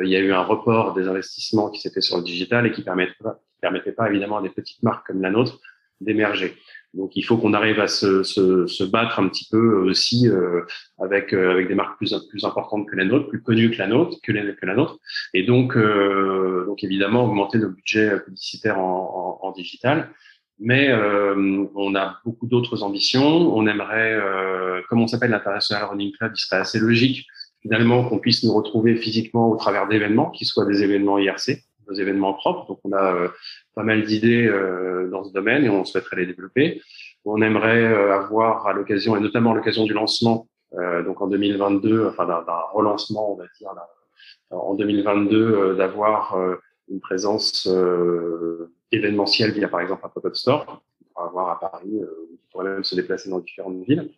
il 0.04 0.10
y 0.10 0.16
a 0.16 0.20
eu 0.20 0.32
un 0.32 0.44
report 0.44 0.94
des 0.94 1.08
investissements 1.08 1.72
qui 1.72 1.82
s'étaient 1.82 2.02
sur 2.02 2.18
le 2.18 2.24
digital 2.24 2.68
et 2.68 2.72
qui 2.72 2.84
permettent 2.84 3.16
permettait 3.62 3.92
pas 3.92 4.10
évidemment 4.10 4.38
à 4.38 4.42
des 4.42 4.50
petites 4.50 4.84
marques 4.84 5.08
comme 5.08 5.22
la 5.22 5.30
nôtre 5.30 5.60
d'émerger. 6.02 6.56
Donc 6.94 7.16
il 7.16 7.22
faut 7.24 7.38
qu'on 7.38 7.54
arrive 7.54 7.80
à 7.80 7.88
se, 7.88 8.24
se, 8.24 8.66
se, 8.66 8.84
battre 8.84 9.20
un 9.20 9.28
petit 9.30 9.48
peu 9.52 9.88
aussi 9.88 10.28
euh, 10.28 10.62
avec 11.00 11.34
euh, 11.34 11.52
avec 11.52 11.68
des 11.68 11.76
marques 11.76 11.98
plus 11.98 12.16
plus 12.30 12.46
importantes 12.46 12.88
que 12.90 12.96
la 12.96 13.06
nôtre, 13.06 13.30
plus 13.30 13.44
connues 13.44 13.70
que 13.70 13.78
la 13.78 13.88
nôtre, 13.88 14.18
que, 14.24 14.32
que 14.32 14.66
la 14.66 14.76
nôtre, 14.76 14.98
et 15.36 15.44
donc 15.44 15.78
euh, 15.78 16.66
donc 16.66 16.84
évidemment 16.84 17.26
augmenter 17.26 17.60
nos 17.60 17.70
budgets 17.70 18.20
publicitaires 18.22 18.80
en, 18.80 19.40
en, 19.44 19.48
en 19.48 19.52
digital. 19.52 20.10
Mais 20.62 20.90
euh, 20.90 21.66
on 21.76 21.96
a 21.96 22.18
beaucoup 22.26 22.48
d'autres 22.48 22.84
ambitions. 22.84 23.56
On 23.56 23.66
aimerait, 23.66 24.20
comme 24.90 25.02
on 25.02 25.08
s'appelle 25.08 25.32
l'International 25.32 25.86
Running 25.86 26.12
Club, 26.18 26.34
il 26.36 26.40
serait 26.40 26.60
assez 26.60 26.80
logique 26.80 27.26
finalement 27.62 28.04
qu'on 28.04 28.20
puisse 28.20 28.44
nous 28.44 28.54
retrouver 28.54 28.96
physiquement 28.96 29.50
au 29.50 29.56
travers 29.56 29.88
d'événements, 29.88 30.30
qui 30.32 30.46
soient 30.46 30.66
des 30.66 30.84
événements 30.84 31.18
IRC, 31.18 31.64
événements 31.94 32.34
propres. 32.34 32.68
Donc, 32.68 32.80
on 32.84 32.92
a 32.92 33.16
euh, 33.16 33.28
pas 33.76 33.84
mal 33.84 34.04
d'idées 34.04 34.48
euh, 34.48 35.10
dans 35.10 35.24
ce 35.24 35.34
domaine 35.34 35.64
et 35.64 35.70
on 35.70 35.86
souhaiterait 35.86 36.18
les 36.18 36.26
développer. 36.26 36.82
On 37.26 37.42
aimerait 37.42 37.84
euh, 37.84 38.16
avoir 38.16 38.68
à 38.68 38.74
l'occasion, 38.74 39.16
et 39.16 39.20
notamment 39.20 39.52
à 39.52 39.56
l'occasion 39.56 39.86
du 39.86 39.94
lancement, 39.94 40.48
donc 41.04 41.20
en 41.20 41.26
2022, 41.26 42.10
enfin 42.10 42.28
d'un 42.28 42.44
relancement, 42.74 43.34
on 43.34 43.36
va 43.36 43.46
dire, 43.60 43.74
en 44.52 44.76
2022, 44.76 45.74
d'avoir 45.76 46.38
une 46.90 47.00
présence 47.00 47.68
événementielle 48.92 49.52
via, 49.52 49.68
par 49.68 49.82
exemple, 49.82 50.06
un 50.06 50.10
pop-up 50.10 50.36
store. 50.36 50.84
On 51.02 51.06
pourra 51.16 51.28
avoir 51.28 51.50
à 51.50 51.60
Paris, 51.60 51.90
on 52.04 52.52
pourrait 52.52 52.66
même 52.66 52.84
se 52.84 52.94
déplacer 52.94 53.32
dans 53.32 53.40
différentes 53.40 53.84
villes. 53.84 54.12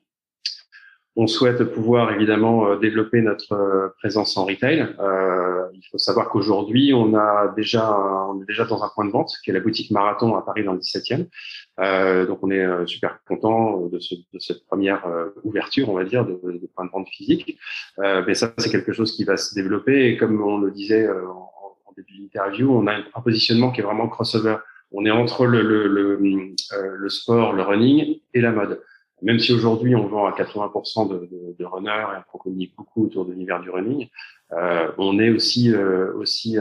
On 1.17 1.27
souhaite 1.27 1.61
pouvoir 1.65 2.13
évidemment 2.13 2.67
euh, 2.67 2.77
développer 2.77 3.21
notre 3.21 3.51
euh, 3.51 3.89
présence 3.97 4.37
en 4.37 4.45
retail. 4.45 4.95
Euh, 5.01 5.67
il 5.73 5.81
faut 5.91 5.97
savoir 5.97 6.29
qu'aujourd'hui, 6.29 6.93
on 6.93 7.13
a 7.15 7.53
déjà 7.53 7.97
on 8.29 8.41
est 8.41 8.45
déjà 8.45 8.63
dans 8.63 8.81
un 8.81 8.89
point 8.95 9.03
de 9.03 9.11
vente 9.11 9.33
qui 9.43 9.49
est 9.49 9.53
la 9.53 9.59
boutique 9.59 9.91
Marathon 9.91 10.37
à 10.37 10.41
Paris 10.41 10.63
dans 10.63 10.71
le 10.71 10.79
17e. 10.79 11.27
Euh, 11.81 12.25
donc 12.25 12.39
on 12.43 12.49
est 12.49 12.65
super 12.87 13.19
content 13.27 13.87
de, 13.87 13.99
ce, 13.99 14.15
de, 14.15 14.39
cette 14.39 14.65
première 14.67 15.05
ouverture, 15.43 15.89
on 15.89 15.95
va 15.95 16.05
dire, 16.05 16.25
de, 16.25 16.39
de 16.43 16.69
point 16.73 16.85
de 16.85 16.91
vente 16.91 17.09
physique. 17.09 17.57
Euh, 17.99 18.23
mais 18.25 18.33
ça, 18.33 18.53
c'est 18.57 18.71
quelque 18.71 18.93
chose 18.93 19.13
qui 19.13 19.25
va 19.25 19.35
se 19.35 19.53
développer. 19.53 20.07
Et 20.07 20.17
comme 20.17 20.41
on 20.41 20.59
le 20.59 20.71
disait 20.71 21.09
en, 21.09 21.51
en 21.87 21.93
début 21.97 22.19
d'interview, 22.19 22.71
on 22.71 22.87
a 22.87 22.93
un 22.93 23.21
positionnement 23.21 23.71
qui 23.71 23.81
est 23.81 23.83
vraiment 23.83 24.07
crossover. 24.07 24.55
On 24.93 25.05
est 25.05 25.11
entre 25.11 25.45
le, 25.45 25.61
le, 25.61 25.87
le, 25.87 26.17
le 26.17 27.09
sport, 27.09 27.51
le 27.51 27.63
running 27.63 28.19
et 28.33 28.39
la 28.39 28.51
mode 28.51 28.81
même 29.21 29.39
si 29.39 29.53
aujourd'hui 29.53 29.95
on 29.95 30.07
vend 30.07 30.25
à 30.25 30.31
80% 30.31 31.09
de, 31.09 31.25
de, 31.25 31.55
de 31.57 31.65
runners 31.65 31.89
et 31.89 32.21
on 32.33 32.37
communique 32.37 32.75
beaucoup 32.75 33.05
autour 33.05 33.25
de 33.25 33.31
l'univers 33.31 33.61
du 33.61 33.69
running, 33.69 34.07
euh, 34.53 34.91
on 34.97 35.19
est 35.19 35.29
aussi 35.29 35.73
euh, 35.73 36.13
aussi 36.15 36.57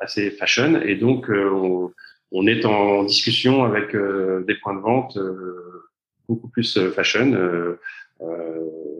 assez 0.00 0.30
fashion 0.30 0.80
et 0.80 0.96
donc 0.96 1.28
euh, 1.28 1.50
on, 1.50 1.92
on, 2.32 2.46
est 2.46 2.64
en 2.64 3.04
discussion 3.04 3.64
avec 3.64 3.94
euh, 3.94 4.44
des 4.46 4.54
points 4.54 4.74
de 4.74 4.80
vente 4.80 5.16
euh, 5.16 5.90
beaucoup 6.28 6.48
plus 6.48 6.78
fashion 6.90 7.76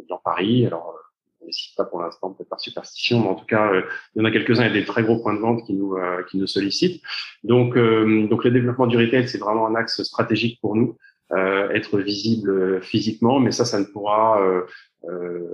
dans 0.09 0.19
Paris. 0.25 0.67
Alors 0.67 0.95
on 1.41 1.47
ne 1.47 1.53
cite 1.53 1.77
pas 1.77 1.85
pour 1.85 2.03
l'instant 2.03 2.33
peut-être 2.33 2.49
par 2.49 2.61
superstition, 2.61 3.21
mais 3.21 3.29
en 3.29 3.35
tout 3.35 3.45
cas 3.45 3.71
il 4.15 4.19
y 4.19 4.23
en 4.23 4.25
a 4.25 4.31
quelques-uns 4.31 4.65
et 4.65 4.73
des 4.73 4.85
très 4.85 5.03
gros 5.03 5.19
points 5.19 5.35
de 5.35 5.41
vente 5.41 5.65
qui 5.67 5.75
nous 5.75 5.97
qui 6.31 6.39
nous 6.39 6.47
sollicitent. 6.47 7.03
Donc 7.45 7.75
donc 7.75 8.45
le 8.45 8.51
développement 8.51 8.87
du 8.87 8.97
retail 8.97 9.29
c'est 9.29 9.39
vraiment 9.39 9.67
un 9.67 9.75
axe 9.75 10.03
stratégique 10.03 10.59
pour 10.61 10.75
nous. 10.75 10.97
Euh, 11.33 11.69
être 11.71 11.99
visible 11.99 12.81
physiquement, 12.81 13.39
mais 13.39 13.51
ça, 13.51 13.67
ça 13.67 13.79
ne 13.79 13.85
pourra 13.85 14.41
euh, 14.41 14.63
euh, 15.11 15.45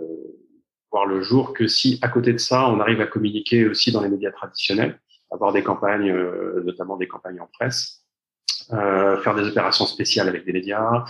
voir 0.93 1.05
le 1.05 1.21
jour 1.21 1.53
que 1.53 1.67
si, 1.67 1.99
à 2.01 2.09
côté 2.09 2.33
de 2.33 2.39
ça, 2.39 2.69
on 2.69 2.79
arrive 2.79 3.01
à 3.01 3.09
communiquer 3.09 3.67
aussi 3.67 3.91
dans 3.91 4.01
les 4.01 4.09
médias 4.09 4.31
traditionnels, 4.31 5.01
avoir 5.33 5.53
des 5.53 5.65
campagnes, 5.65 6.15
notamment 6.65 6.97
des 6.97 7.09
campagnes 7.09 7.41
en 7.41 7.49
presse, 7.59 8.05
faire 8.71 9.35
des 9.35 9.49
opérations 9.49 9.87
spéciales 9.87 10.29
avec 10.29 10.45
des 10.45 10.53
médias, 10.53 11.05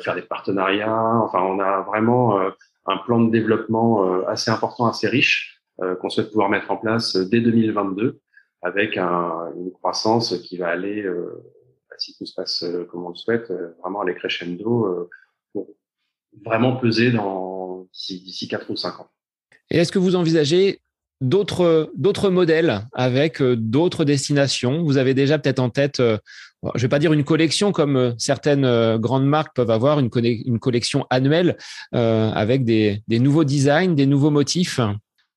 faire 0.00 0.14
des 0.14 0.22
partenariats. 0.22 1.20
Enfin, 1.22 1.42
on 1.42 1.60
a 1.60 1.82
vraiment 1.82 2.40
un 2.86 2.96
plan 2.96 3.20
de 3.20 3.30
développement 3.30 4.24
assez 4.26 4.50
important, 4.50 4.86
assez 4.86 5.06
riche, 5.06 5.60
qu'on 6.00 6.08
souhaite 6.08 6.30
pouvoir 6.30 6.48
mettre 6.48 6.70
en 6.70 6.78
place 6.78 7.14
dès 7.14 7.42
2022, 7.42 8.20
avec 8.62 8.96
un, 8.96 9.52
une 9.54 9.70
croissance 9.70 10.38
qui 10.38 10.56
va 10.56 10.68
aller 10.68 11.06
si 11.98 12.16
tout 12.16 12.26
se 12.26 12.34
passe 12.34 12.62
euh, 12.62 12.84
comme 12.84 13.04
on 13.04 13.10
le 13.10 13.14
souhaite, 13.14 13.50
euh, 13.50 13.74
vraiment 13.80 14.02
aller 14.02 14.14
crescendo 14.14 14.86
euh, 14.86 15.10
pour 15.52 15.68
vraiment 16.44 16.76
peser 16.76 17.10
dans 17.10 17.86
d'ici 18.08 18.48
4 18.48 18.70
ou 18.70 18.76
5 18.76 19.00
ans. 19.00 19.08
Et 19.70 19.78
est-ce 19.78 19.92
que 19.92 19.98
vous 19.98 20.16
envisagez 20.16 20.80
d'autres 21.20 21.90
d'autres 21.94 22.30
modèles 22.30 22.86
avec 22.92 23.42
d'autres 23.42 24.04
destinations? 24.04 24.82
Vous 24.82 24.96
avez 24.96 25.14
déjà 25.14 25.38
peut-être 25.38 25.60
en 25.60 25.68
tête, 25.68 25.98
je 25.98 26.18
ne 26.64 26.80
vais 26.80 26.88
pas 26.88 26.98
dire 26.98 27.12
une 27.12 27.24
collection 27.24 27.70
comme 27.70 28.14
certaines 28.18 28.96
grandes 28.96 29.26
marques 29.26 29.54
peuvent 29.54 29.70
avoir, 29.70 29.98
une, 29.98 30.10
une 30.14 30.58
collection 30.58 31.06
annuelle 31.10 31.58
avec 31.92 32.64
des, 32.64 33.02
nouveaux 33.08 33.44
designs, 33.44 33.94
des 33.94 34.06
nouveaux 34.06 34.30
motifs 34.30 34.80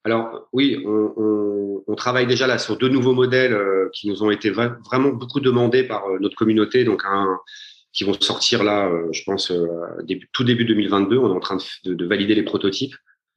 alors 0.05 0.47
oui, 0.53 0.81
on, 0.85 1.83
on, 1.87 1.95
travaille 1.95 2.27
déjà 2.27 2.47
là 2.47 2.57
sur 2.57 2.77
deux 2.77 2.89
nouveaux 2.89 3.13
modèles 3.13 3.57
qui 3.93 4.07
nous 4.07 4.23
ont 4.23 4.31
été 4.31 4.49
vraiment 4.49 5.09
beaucoup 5.09 5.39
demandés 5.39 5.83
par 5.83 6.03
notre 6.19 6.35
communauté. 6.35 6.83
Donc 6.83 7.03
un, 7.05 7.39
qui 7.93 8.03
vont 8.03 8.13
sortir 8.19 8.63
là, 8.63 8.91
je 9.11 9.23
pense, 9.23 9.51
début, 10.03 10.29
tout 10.33 10.43
début 10.43 10.65
2022. 10.65 11.17
On 11.17 11.31
est 11.31 11.35
en 11.35 11.39
train 11.39 11.57
de, 11.85 11.93
de 11.93 12.05
valider 12.05 12.35
les 12.35 12.43
prototypes. 12.43 12.95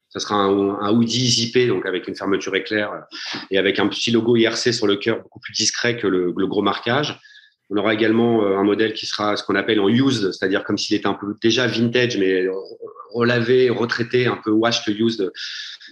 Ça 0.09 0.21
sera 0.21 0.37
un, 0.37 0.81
un 0.81 0.91
hoodie 0.91 1.29
zippé, 1.29 1.67
donc 1.67 1.85
avec 1.85 2.09
une 2.09 2.17
fermeture 2.17 2.55
éclair 2.57 2.93
euh, 2.93 3.01
et 3.51 3.59
avec 3.59 3.79
un 3.79 3.89
petit 3.89 4.11
logo 4.11 4.37
IRC 4.37 4.73
sur 4.73 4.87
le 4.87 4.97
cœur, 4.97 5.21
beaucoup 5.23 5.41
plus 5.41 5.53
discret 5.53 5.99
que 5.99 6.07
le, 6.07 6.33
le 6.35 6.47
gros 6.47 6.63
marquage. 6.63 7.21
On 7.71 7.77
aura 7.77 7.95
également 7.95 8.45
euh, 8.45 8.57
un 8.57 8.65
modèle 8.65 8.93
qui 8.93 9.07
sera 9.07 9.37
ce 9.37 9.45
qu'on 9.45 9.55
appelle 9.55 9.81
en 9.81 9.89
used, 9.89 10.33
c'est-à-dire 10.33 10.65
comme 10.65 10.79
s'il 10.79 10.97
était 10.97 11.07
un 11.07 11.15
peu 11.15 11.35
déjà 11.43 11.67
vintage, 11.67 12.17
mais 12.17 12.47
relavé, 13.13 13.71
retraité, 13.71 14.27
un 14.27 14.39
peu 14.43 14.51
washed 14.51 14.89
used. 14.99 15.31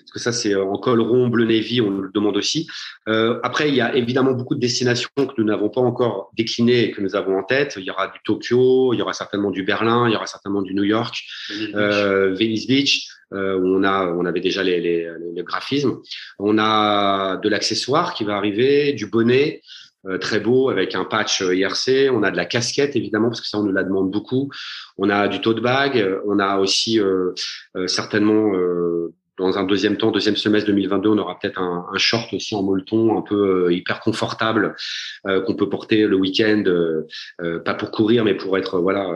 Parce 0.00 0.12
que 0.12 0.18
ça, 0.18 0.32
c'est 0.32 0.54
euh, 0.54 0.64
en 0.64 0.78
col 0.78 1.00
rond, 1.00 1.28
bleu 1.28 1.44
navy, 1.44 1.80
on 1.80 1.90
le 1.90 2.10
demande 2.12 2.36
aussi. 2.36 2.66
Euh, 3.08 3.40
après, 3.42 3.68
il 3.68 3.74
y 3.74 3.80
a 3.80 3.94
évidemment 3.94 4.32
beaucoup 4.32 4.54
de 4.54 4.60
destinations 4.60 5.10
que 5.16 5.32
nous 5.38 5.44
n'avons 5.44 5.68
pas 5.68 5.80
encore 5.80 6.30
déclinées 6.36 6.84
et 6.84 6.90
que 6.90 7.00
nous 7.00 7.16
avons 7.16 7.38
en 7.38 7.42
tête. 7.42 7.74
Il 7.78 7.84
y 7.84 7.90
aura 7.90 8.08
du 8.08 8.18
Tokyo, 8.24 8.92
il 8.92 8.98
y 8.98 9.02
aura 9.02 9.12
certainement 9.12 9.50
du 9.50 9.62
Berlin, 9.62 10.08
il 10.08 10.12
y 10.12 10.16
aura 10.16 10.26
certainement 10.26 10.62
du 10.62 10.74
New 10.74 10.84
York, 10.84 11.16
euh, 11.74 12.34
Venice 12.34 12.66
Beach. 12.66 13.08
Euh, 13.32 13.58
où 13.58 13.66
on 13.66 13.82
a, 13.82 14.06
on 14.06 14.24
avait 14.24 14.38
déjà 14.38 14.62
les, 14.62 14.80
les, 14.80 15.10
les 15.34 15.42
graphismes. 15.42 15.96
On 16.38 16.58
a 16.58 17.36
de 17.38 17.48
l'accessoire 17.48 18.14
qui 18.14 18.22
va 18.22 18.36
arriver, 18.36 18.92
du 18.92 19.06
bonnet, 19.06 19.62
très 20.20 20.40
beau 20.40 20.70
avec 20.70 20.94
un 20.94 21.04
patch 21.04 21.42
euh, 21.42 21.54
IRC. 21.54 22.10
On 22.12 22.22
a 22.22 22.30
de 22.30 22.36
la 22.36 22.44
casquette 22.44 22.96
évidemment 22.96 23.28
parce 23.28 23.40
que 23.40 23.48
ça 23.48 23.58
on 23.58 23.62
nous 23.62 23.72
la 23.72 23.84
demande 23.84 24.10
beaucoup. 24.10 24.50
On 24.98 25.10
a 25.10 25.28
du 25.28 25.40
tote 25.40 25.60
bag. 25.60 26.04
On 26.26 26.38
a 26.38 26.58
aussi 26.58 27.00
euh, 27.00 27.32
certainement 27.86 28.52
dans 29.38 29.58
un 29.58 29.64
deuxième 29.64 29.98
temps, 29.98 30.10
deuxième 30.10 30.36
semestre 30.36 30.68
2022, 30.68 31.10
on 31.10 31.18
aura 31.18 31.38
peut-être 31.38 31.60
un, 31.60 31.86
un, 31.92 31.98
short 31.98 32.32
aussi 32.32 32.54
en 32.54 32.62
molleton, 32.62 33.18
un 33.18 33.20
peu 33.20 33.70
hyper 33.70 34.00
confortable 34.00 34.74
qu'on 35.24 35.54
peut 35.54 35.68
porter 35.68 36.06
le 36.06 36.16
week-end, 36.16 36.64
pas 37.64 37.74
pour 37.74 37.90
courir, 37.90 38.24
mais 38.24 38.34
pour 38.34 38.56
être 38.56 38.78
voilà 38.78 39.10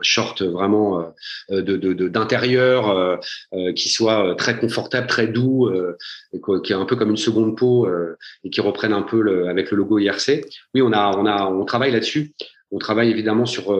short 0.00 0.42
vraiment 0.42 1.12
euh, 1.50 1.62
de 1.62 2.08
d'intérieur 2.08 2.90
euh, 2.90 3.16
euh, 3.52 3.72
qui 3.72 3.88
soit 3.88 4.34
très 4.36 4.58
confortable, 4.58 5.06
très 5.06 5.26
doux, 5.26 5.70
qui 6.64 6.72
est 6.72 6.76
un 6.76 6.84
peu 6.84 6.96
comme 6.96 7.10
une 7.10 7.16
seconde 7.16 7.56
peau 7.56 7.88
et 8.44 8.50
qui 8.50 8.60
reprenne 8.60 8.92
un 8.92 9.02
peu 9.02 9.20
le, 9.20 9.48
avec 9.48 9.70
le 9.70 9.76
logo 9.76 9.98
IRC. 9.98 10.44
Oui, 10.74 10.82
on 10.82 10.92
a 10.92 11.16
on 11.16 11.26
a 11.26 11.46
on 11.46 11.64
travaille 11.64 11.92
là-dessus. 11.92 12.32
On 12.70 12.78
travaille 12.78 13.10
évidemment 13.10 13.46
sur 13.46 13.76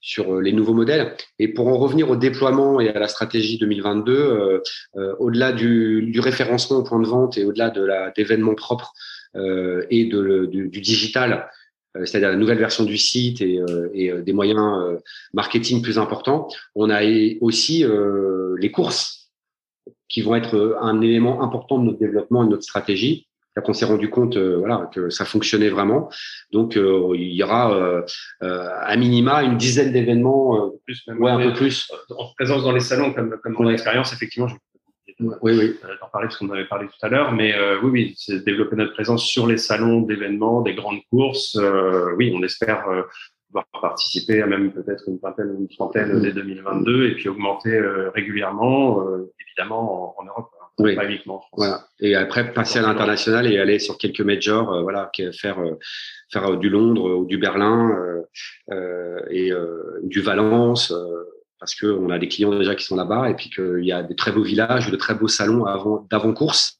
sur 0.00 0.40
les 0.40 0.52
nouveaux 0.52 0.74
modèles. 0.74 1.14
Et 1.38 1.48
pour 1.48 1.68
en 1.68 1.78
revenir 1.78 2.10
au 2.10 2.16
déploiement 2.16 2.80
et 2.80 2.88
à 2.88 2.98
la 2.98 3.08
stratégie 3.08 3.58
2022, 3.58 4.62
au-delà 5.18 5.52
du, 5.52 6.02
du, 6.02 6.20
référencement 6.20 6.78
au 6.78 6.82
point 6.82 7.00
de 7.00 7.06
vente 7.06 7.38
et 7.38 7.44
au-delà 7.44 7.70
de 7.70 7.82
la 7.82 8.10
d'événements 8.10 8.54
propres 8.54 8.92
et 9.34 10.04
de, 10.06 10.46
du, 10.46 10.68
du 10.68 10.80
digital 10.80 11.48
c'est-à-dire 12.04 12.30
la 12.30 12.36
nouvelle 12.36 12.58
version 12.58 12.84
du 12.84 12.98
site 12.98 13.40
et, 13.40 13.60
euh, 13.60 13.88
et 13.94 14.10
euh, 14.10 14.22
des 14.22 14.32
moyens 14.32 14.60
marketing 15.32 15.82
plus 15.82 15.98
importants. 15.98 16.48
On 16.74 16.90
a 16.90 17.02
aussi 17.40 17.84
les 18.58 18.70
courses 18.70 19.30
qui 20.08 20.22
vont 20.22 20.34
être 20.34 20.78
un 20.80 21.00
élément 21.00 21.42
important 21.42 21.78
de 21.78 21.84
notre 21.84 21.98
développement 21.98 22.42
et 22.42 22.46
de 22.46 22.50
notre 22.50 22.62
stratégie. 22.62 23.28
On 23.66 23.72
s'est 23.72 23.84
rendu 23.84 24.10
compte, 24.10 24.36
voilà, 24.36 24.90
que 24.92 25.10
ça 25.10 25.24
fonctionnait 25.24 25.68
vraiment. 25.68 26.10
Donc, 26.50 26.76
il 26.76 27.32
y 27.32 27.42
aura 27.42 28.02
à 28.40 28.96
minima 28.96 29.44
une 29.44 29.56
dizaine 29.56 29.92
d'événements, 29.92 30.72
plus, 30.84 31.06
même, 31.06 31.22
ouais, 31.22 31.30
un 31.30 31.38
peu 31.38 31.52
plus. 31.52 31.90
En 32.10 32.32
présence 32.36 32.64
dans 32.64 32.72
les 32.72 32.80
salons, 32.80 33.12
comme, 33.12 33.36
comme 33.42 33.52
mon 33.52 33.70
expérience, 33.70 34.12
effectivement, 34.12 34.48
je 34.48 34.56
oui, 35.20 35.32
oui. 35.42 35.76
Euh, 35.84 35.88
d'en 36.00 36.08
parler 36.08 36.28
parce 36.28 36.38
qu'on 36.38 36.50
avait 36.50 36.66
parlé 36.66 36.86
tout 36.86 37.06
à 37.06 37.08
l'heure, 37.08 37.32
mais 37.32 37.54
euh, 37.54 37.78
oui, 37.82 37.90
oui, 37.90 38.14
c'est 38.16 38.44
développer 38.44 38.76
notre 38.76 38.92
présence 38.92 39.24
sur 39.24 39.46
les 39.46 39.56
salons 39.56 40.00
d'événements, 40.00 40.62
des 40.62 40.74
grandes 40.74 41.00
courses. 41.10 41.56
Euh, 41.56 42.14
oui, 42.16 42.32
on 42.34 42.42
espère 42.42 42.84
pouvoir 43.46 43.66
participer 43.80 44.42
à 44.42 44.46
même 44.46 44.72
peut-être 44.72 45.04
une 45.08 45.18
vingtaine 45.22 45.50
ou 45.50 45.60
une 45.60 45.68
trentaine 45.68 46.20
dès 46.20 46.32
2022 46.32 47.06
et 47.06 47.14
puis 47.14 47.28
augmenter 47.28 47.80
régulièrement, 48.14 49.04
évidemment 49.40 50.18
en, 50.18 50.24
Europe. 50.24 50.50
Hein, 50.60 50.66
oui. 50.80 50.96
Pas 50.96 51.04
uniquement 51.04 51.36
en 51.36 51.40
France. 51.40 51.52
Voilà. 51.56 51.86
Et 52.00 52.16
après 52.16 52.52
passer 52.52 52.80
à 52.80 52.82
l'international 52.82 53.46
et 53.46 53.58
aller 53.58 53.78
sur 53.78 53.96
quelques 53.96 54.22
majors, 54.22 54.82
voilà, 54.82 55.10
faire 55.40 55.62
faire 56.32 56.56
du 56.56 56.68
Londres 56.68 57.14
ou 57.14 57.26
du 57.26 57.38
Berlin 57.38 57.96
et 59.30 59.52
du 60.02 60.20
Valence 60.20 60.92
parce 61.58 61.74
qu'on 61.74 62.10
a 62.10 62.18
des 62.18 62.28
clients 62.28 62.56
déjà 62.58 62.74
qui 62.74 62.84
sont 62.84 62.96
là-bas 62.96 63.30
et 63.30 63.34
puis 63.34 63.50
qu'il 63.50 63.84
y 63.84 63.92
a 63.92 64.02
des 64.02 64.14
très 64.14 64.32
beaux 64.32 64.42
villages, 64.42 64.90
de 64.90 64.96
très 64.96 65.14
beaux 65.14 65.28
salons 65.28 65.64
avant 65.64 66.06
d'avant-course. 66.10 66.78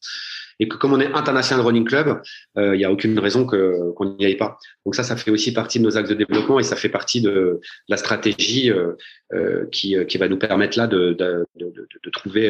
Et 0.59 0.69
que 0.69 0.77
comme 0.77 0.93
on 0.93 0.99
est 1.01 1.11
international 1.13 1.65
running 1.65 1.83
club, 1.83 2.21
euh, 2.57 2.75
il 2.75 2.77
n'y 2.77 2.85
a 2.85 2.91
aucune 2.91 3.19
raison 3.19 3.45
qu'on 3.45 4.15
n'y 4.17 4.25
aille 4.25 4.37
pas. 4.37 4.57
Donc 4.85 4.95
ça, 4.95 5.03
ça 5.03 5.17
fait 5.17 5.31
aussi 5.31 5.51
partie 5.53 5.79
de 5.79 5.83
nos 5.83 5.97
axes 5.97 6.09
de 6.09 6.15
développement 6.15 6.59
et 6.59 6.63
ça 6.63 6.77
fait 6.77 6.89
partie 6.89 7.21
de, 7.21 7.59
la 7.89 7.97
stratégie 7.97 8.71
euh, 8.71 8.93
euh, 9.33 9.65
qui, 9.71 9.97
qui 10.07 10.17
va 10.17 10.29
nous 10.29 10.37
permettre 10.37 10.77
là 10.77 10.87
de, 10.87 11.13
de, 11.13 11.45
de, 11.55 11.87
de 12.03 12.09
trouver 12.09 12.49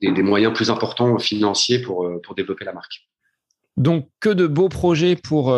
des, 0.00 0.10
des, 0.10 0.22
moyens 0.22 0.52
plus 0.52 0.70
importants 0.70 1.18
financiers 1.18 1.78
pour, 1.80 2.10
pour 2.22 2.34
développer 2.34 2.64
la 2.64 2.72
marque. 2.72 3.06
Donc 3.78 4.08
que 4.20 4.28
de 4.28 4.46
beaux 4.46 4.68
projets 4.68 5.16
pour 5.16 5.54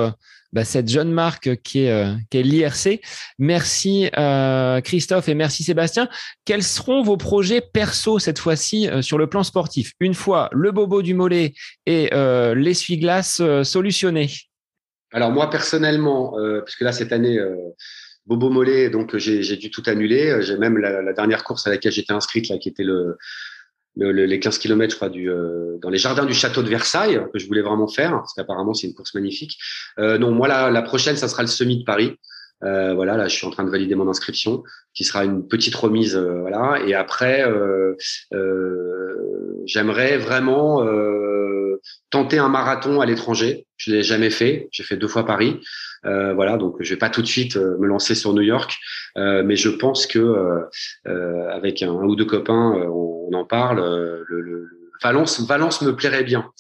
bah, 0.53 0.65
cette 0.65 0.89
jeune 0.89 1.13
marque 1.13 1.63
qui 1.63 1.85
est, 1.85 1.93
euh, 1.93 2.15
l'IRC. 2.33 3.01
Merci 3.39 4.11
euh, 4.19 4.81
Christophe 4.81 5.29
et 5.29 5.35
merci 5.35 5.63
Sébastien. 5.63 6.09
Quels 6.45 6.65
seront 6.65 7.03
vos 7.03 7.17
projets 7.17 7.61
perso 7.61 8.19
cette 8.19 8.41
fois-ci 8.41 8.89
euh, 8.89 9.01
sur 9.01 9.17
le 9.17 9.29
plan 9.29 9.45
sportif? 9.45 9.93
Une 10.01 10.15
fois 10.15 10.49
le 10.53 10.73
bobo 10.73 11.03
du 11.03 11.15
mollet 11.15 11.55
et 11.87 12.11
l'essuie-glace 12.55 13.43
solutionné. 13.63 14.31
Alors 15.13 15.31
moi 15.31 15.51
personnellement, 15.51 16.35
puisque 16.65 16.83
là 16.83 16.93
cette 16.93 17.13
année 17.13 17.39
bobo 18.27 18.51
mollet, 18.51 18.91
donc 18.91 19.17
j'ai 19.17 19.57
dû 19.57 19.71
tout 19.71 19.83
annuler. 19.87 20.39
J'ai 20.41 20.57
même 20.57 20.79
la, 20.79 21.03
la, 21.03 21.13
dernière 21.13 21.45
course 21.45 21.67
à 21.67 21.71
laquelle 21.71 21.93
j'étais 21.93 22.13
inscrite 22.13 22.49
là, 22.49 22.59
qui 22.59 22.69
était 22.69 22.85
le 22.85 23.19
les 23.97 24.41
15 24.41 24.59
km, 24.59 24.93
je 24.93 24.97
crois, 24.97 25.09
du, 25.09 25.31
euh, 25.31 25.79
dans 25.83 25.91
les 25.91 25.99
jardins 25.99 26.25
du 26.25 26.35
château 26.35 26.63
de 26.63 26.69
Versailles, 26.69 27.21
que 27.33 27.39
je 27.39 27.47
voulais 27.47 27.63
vraiment 27.63 27.89
faire, 27.89 28.11
parce 28.13 28.35
qu'apparemment, 28.35 28.75
c'est 28.75 28.87
une 28.87 28.95
course 28.95 29.15
magnifique. 29.15 29.59
Euh, 29.99 30.19
non, 30.19 30.31
moi, 30.31 30.49
la, 30.49 30.71
la 30.71 30.83
prochaine, 30.83 31.17
ça 31.17 31.29
sera 31.29 31.43
le 31.43 31.49
semi 31.49 31.79
de 31.79 31.85
Paris. 31.85 32.17
Euh, 32.63 32.95
voilà, 32.95 33.17
là, 33.17 33.29
je 33.29 33.35
suis 33.35 33.47
en 33.47 33.51
train 33.51 33.65
de 33.65 33.71
valider 33.71 33.95
mon 33.95 34.09
inscription, 34.09 34.63
qui 34.95 35.05
sera 35.05 35.25
une 35.25 35.47
petite 35.47 35.75
remise, 35.75 36.17
euh, 36.17 36.41
voilà. 36.41 36.83
Et 36.87 36.95
après, 36.95 37.45
euh, 37.49 37.97
j'aimerais 39.65 40.19
vraiment 40.19 40.85
tenter 42.11 42.39
un 42.39 42.49
marathon 42.49 43.01
à 43.01 43.07
l'étranger. 43.07 43.67
Je 43.77 43.93
l'ai 43.93 44.03
jamais 44.03 44.31
fait. 44.31 44.69
J'ai 44.73 44.83
fait 44.83 44.97
deux 44.97 45.09
fois 45.09 45.25
Paris. 45.25 45.61
Euh, 46.07 46.33
voilà, 46.35 46.57
donc 46.57 46.77
je 46.81 46.91
vais 46.91 46.99
pas 46.99 47.11
tout 47.11 47.23
de 47.23 47.27
suite 47.27 47.57
euh, 47.57 47.77
me 47.79 47.87
lancer 47.87 48.15
sur 48.15 48.33
New 48.33 48.43
York, 48.43 48.79
euh, 49.19 49.43
mais 49.45 49.57
je 49.57 49.69
pense 49.69 50.07
que 50.07 50.67
avec 51.05 51.83
un, 51.83 51.93
ou 51.93 52.17
deux 52.17 52.25
copains, 52.25 52.87
on, 52.89 53.33
en 53.33 53.45
parle. 53.45 53.79
Le, 54.29 54.41
le, 54.41 54.69
Valence, 55.03 55.41
Valence 55.47 55.81
me 55.81 55.97
plairait 55.97 56.25
bien. 56.25 56.51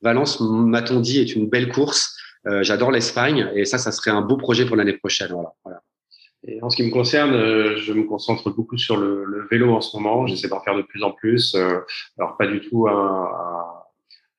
Valence, 0.00 0.40
m'a-t-on 0.40 1.00
dit, 1.00 1.18
est 1.18 1.34
une 1.34 1.48
belle 1.48 1.72
course. 1.72 2.16
J'adore 2.60 2.92
l'Espagne 2.92 3.50
et 3.54 3.64
ça, 3.64 3.78
ça 3.78 3.90
serait 3.90 4.12
un 4.12 4.20
beau 4.20 4.36
projet 4.36 4.64
pour 4.64 4.76
l'année 4.76 4.92
prochaine. 4.92 5.32
Voilà, 5.32 5.52
voilà. 5.64 5.80
Et 6.46 6.62
en 6.62 6.70
ce 6.70 6.76
qui 6.76 6.84
me 6.84 6.90
concerne, 6.90 7.32
je 7.76 7.92
me 7.92 8.04
concentre 8.04 8.50
beaucoup 8.50 8.78
sur 8.78 8.96
le, 8.96 9.46
vélo 9.50 9.74
en 9.74 9.80
ce 9.80 9.96
moment. 9.96 10.26
J'essaie 10.26 10.48
d'en 10.48 10.60
faire 10.60 10.76
de 10.76 10.82
plus 10.82 11.02
en 11.02 11.10
plus. 11.10 11.56
Alors 12.16 12.36
pas 12.36 12.46
du 12.46 12.60
tout 12.60 12.86
un 12.86 13.79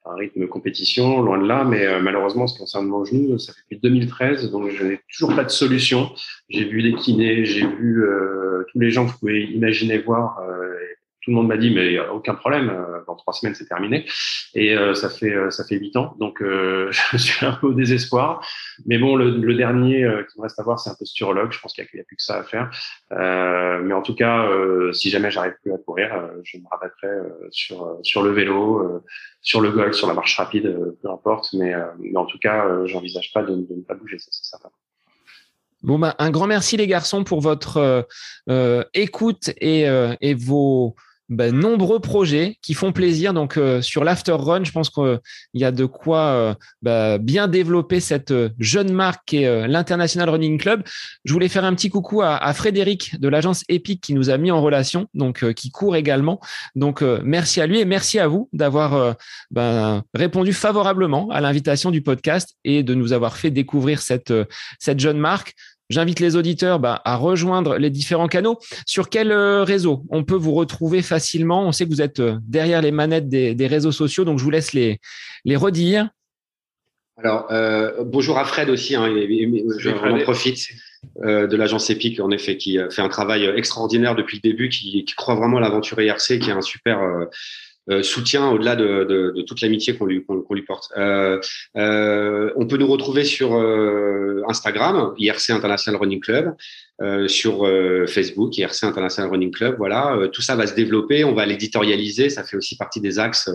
rythme 0.06 0.48
compétition, 0.48 1.22
loin 1.22 1.38
de 1.38 1.48
là, 1.48 1.64
mais 1.64 1.86
euh, 1.86 2.00
malheureusement, 2.00 2.48
ce 2.48 2.54
qui 2.54 2.60
concerne 2.60 2.88
mon 2.88 3.06
genou, 3.06 3.38
ça 3.38 3.54
fait 3.54 3.62
depuis 3.62 3.80
2013, 3.80 4.52
donc 4.52 4.70
je 4.70 4.84
n'ai 4.84 5.00
toujours 5.12 5.36
pas 5.36 5.44
de 5.44 5.50
solution. 5.50 6.12
J'ai 6.50 6.66
vu 6.66 6.82
des 6.82 6.94
kinés, 6.94 7.46
j'ai 7.46 7.66
vu 7.66 8.04
euh, 8.04 8.66
tous 8.72 8.80
les 8.80 8.92
gens 8.92 9.06
que 9.06 9.12
vous 9.12 9.18
pouvez 9.20 9.44
imaginer 9.44 10.00
voir, 10.00 10.40
euh, 10.40 10.74
tout 11.22 11.30
le 11.30 11.36
monde 11.36 11.48
m'a 11.48 11.58
dit 11.58 11.70
mais 11.70 12.00
aucun 12.00 12.34
problème, 12.34 12.70
euh, 12.70 13.00
dans 13.06 13.16
trois 13.16 13.34
semaines 13.34 13.54
c'est 13.54 13.68
terminé. 13.68 14.06
Et 14.56 14.76
euh, 14.76 14.94
ça 14.96 15.10
fait 15.10 15.34
euh, 15.34 15.52
ça 15.52 15.64
fait 15.64 15.76
huit 15.76 15.96
ans, 15.96 16.16
donc 16.20 16.40
je 16.42 17.18
suis 17.18 17.46
un 17.46 17.54
peu 17.54 17.68
au 17.68 17.74
désespoir. 17.74 18.46
Mais 18.86 18.98
bon, 18.98 19.16
le, 19.16 19.52
dernier 19.56 20.10
qui 20.30 20.40
me 20.40 20.44
reste 20.44 20.60
à 20.60 20.64
voir, 20.64 20.80
c'est 20.80 20.90
un 20.90 20.96
posturologue. 20.96 21.52
Je 21.52 21.60
pense 21.60 21.74
qu'il 21.74 21.86
n'y 21.94 22.00
a, 22.00 22.04
plus 22.04 22.16
que 22.16 22.24
ça 22.24 22.38
à 22.38 22.44
faire. 22.44 22.72
mais 23.12 23.94
en 23.94 24.02
tout 24.02 24.16
cas, 24.16 24.50
si 24.94 25.10
jamais 25.10 25.30
j'arrive 25.30 25.54
plus 25.62 25.74
à 25.74 25.78
courir, 25.78 26.30
je 26.44 26.58
me 26.58 26.64
rabattrai 26.70 27.10
sur 27.52 28.00
sur 28.02 28.24
le 28.24 28.32
vélo, 28.32 29.04
sur 29.42 29.62
le 29.62 29.72
golf, 29.72 29.94
sur 29.94 30.08
la 30.08 30.14
marche 30.14 30.36
rapide, 30.38 30.96
peu 31.02 31.10
importe. 31.12 31.50
Mais, 31.54 31.74
mais 32.00 32.18
en 32.18 32.26
tout 32.26 32.40
cas, 32.40 32.86
j'envisage 32.86 33.32
pas 33.34 33.44
de, 33.44 33.56
ne 33.56 33.84
pas 33.84 33.94
bouger, 33.94 34.18
ça 34.18 34.30
c'est 34.32 34.46
certain. 34.46 34.70
Bon 35.84 35.98
bah 35.98 36.16
un 36.20 36.30
grand 36.30 36.46
merci 36.46 36.78
les 36.78 36.88
garçons 36.88 37.24
pour 37.24 37.42
votre 37.42 38.08
écoute 38.94 39.52
et, 39.60 39.86
et 40.22 40.34
vos 40.34 40.96
ben, 41.32 41.56
nombreux 41.56 42.02
projets 42.02 42.58
qui 42.62 42.74
font 42.74 42.92
plaisir. 42.92 43.34
Donc 43.34 43.58
euh, 43.58 43.82
sur 43.82 44.04
l'After 44.04 44.36
Run, 44.38 44.66
je 44.66 44.72
pense 44.72 44.90
qu'il 44.90 45.20
y 45.54 45.64
a 45.64 45.72
de 45.72 45.86
quoi 45.86 46.20
euh, 46.20 46.54
ben, 46.82 47.18
bien 47.18 47.48
développer 47.48 48.02
cette 48.02 48.32
euh, 48.32 48.50
jeune 48.60 48.92
marque 48.92 49.22
qui 49.26 49.44
est 49.44 49.68
l'International 49.68 50.30
Running 50.30 50.60
Club. 50.60 50.84
Je 51.24 51.32
voulais 51.32 51.48
faire 51.48 51.64
un 51.64 51.74
petit 51.74 51.90
coucou 51.90 52.22
à, 52.22 52.54
Frédéric 52.54 53.18
de 53.20 53.30
l'agence 53.30 53.64
Epic 53.70 54.02
qui 54.02 54.14
nous 54.14 54.30
a 54.30 54.38
mis 54.38 54.52
en 54.52 54.62
relation, 54.62 55.08
donc 55.14 55.54
qui 55.54 55.72
court 55.72 55.96
également. 55.96 56.42
Donc 56.76 57.02
merci 57.02 57.62
à 57.62 57.66
lui 57.66 57.80
et 57.80 57.86
merci 57.86 58.20
à 58.20 58.28
vous 58.28 58.50
d'avoir 58.52 59.16
ben, 59.52 60.04
répondu 60.14 60.52
favorablement 60.52 61.30
à 61.30 61.40
l'invitation 61.40 61.92
du 61.92 62.02
podcast 62.02 62.58
et 62.66 62.84
de 62.84 62.94
nous 62.94 63.14
avoir 63.14 63.38
fait 63.38 63.52
découvrir 63.52 64.02
cette 64.02 64.34
cette 64.80 65.00
jeune 65.00 65.18
marque. 65.18 65.56
J'invite 65.92 66.22
les 66.22 66.38
auditeurs 66.38 66.80
bah, 66.80 67.02
à 67.04 67.18
rejoindre 67.18 67.78
les 67.78 67.90
différents 67.90 68.30
canaux. 68.30 68.58
Sur 68.86 69.10
quel 69.10 69.32
euh, 69.32 69.64
réseau 69.64 70.04
on 70.10 70.24
peut 70.24 70.36
vous 70.36 70.54
retrouver 70.54 71.02
facilement? 71.02 71.68
On 71.68 71.74
sait 71.74 71.84
que 71.86 71.90
vous 71.90 72.02
êtes 72.02 72.22
euh, 72.22 72.38
derrière 72.48 72.82
les 72.82 72.92
manettes 72.92 73.28
des, 73.28 73.68
réseaux 73.68 73.92
sociaux, 73.92 74.24
donc 74.24 74.40
je 74.40 74.44
vous 74.44 74.50
laisse 74.50 74.72
les, 74.72 75.00
les 75.44 75.56
redire. 75.58 76.10
Alors, 77.18 77.52
euh, 77.52 78.04
bonjour 78.06 78.38
à 78.38 78.46
Fred 78.46 78.70
aussi, 78.70 78.96
hein, 78.96 79.06
je 79.08 80.24
profite 80.24 80.70
de 81.24 81.56
l'agence 81.56 81.90
EPIC, 81.90 82.20
en 82.20 82.32
effet, 82.32 82.58
qui 82.58 82.80
fait 82.90 83.02
un 83.02 83.10
travail 83.10 83.46
extraordinaire 83.56 84.16
depuis 84.16 84.40
le 84.42 84.50
début, 84.50 84.70
qui, 84.70 85.04
qui 85.04 85.16
croit 85.16 85.36
vraiment 85.36 85.58
à 85.58 85.62
l'aventure 85.62 86.02
IRC, 86.02 86.40
qui 86.40 86.50
est 86.50 86.54
un 86.54 86.62
super 86.62 87.02
euh, 87.02 87.26
soutien 88.02 88.50
au-delà 88.50 88.76
de, 88.76 89.44
toute 89.48 89.62
l'amitié 89.62 89.98
qu'on 89.98 90.06
lui, 90.06 90.24
porte. 90.66 90.92
Euh, 90.98 91.40
euh, 91.78 92.52
on 92.56 92.68
peut 92.68 92.78
nous 92.78 92.88
retrouver 92.88 93.24
sur 93.24 93.56
euh, 93.56 94.44
Instagram, 94.48 95.14
IRC 95.18 95.52
International 95.52 96.00
Running 96.00 96.20
Club, 96.20 96.56
euh, 97.02 97.28
sur 97.28 97.68
Facebook, 98.08 98.58
IRC 98.58 98.84
International 98.84 99.32
Running 99.32 99.52
Club. 99.52 99.76
Voilà, 99.78 100.28
tout 100.32 100.42
ça 100.42 100.56
va 100.56 100.68
se 100.68 100.76
développer. 100.76 101.24
On 101.24 101.34
va 101.34 101.46
l'éditorialiser. 101.46 102.30
Ça 102.30 102.44
fait 102.44 102.58
aussi 102.58 102.78
partie 102.78 103.02
des 103.02 103.20
axes 103.20 103.50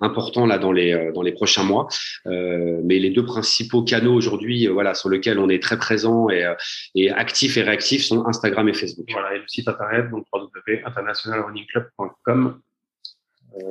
importants 0.00 0.46
là 0.46 0.58
dans 0.58 0.72
les 0.72 1.32
prochains 1.32 1.64
mois. 1.64 1.88
mais 2.26 2.98
les 2.98 3.10
deux 3.10 3.24
principaux 3.24 3.82
canaux 3.82 4.14
aujourd'hui, 4.14 4.66
voilà, 4.68 4.94
sur 4.94 5.08
lesquels 5.08 5.38
on 5.38 5.48
est 5.48 5.62
très 5.62 5.78
présent 5.78 6.28
et, 6.30 6.52
et 6.94 7.10
actif 7.10 7.56
et 7.56 7.62
réactif 7.62 8.04
sont 8.04 8.26
Instagram 8.26 8.68
et 8.68 8.74
Facebook. 8.74 9.06
Voilà, 9.10 9.34
et 9.34 9.38
le 9.38 9.48
site 9.48 9.68
internet 9.68 10.10
donc 10.10 10.26
www.internationalrunningclub.com 10.32 12.46
euh, 12.46 12.50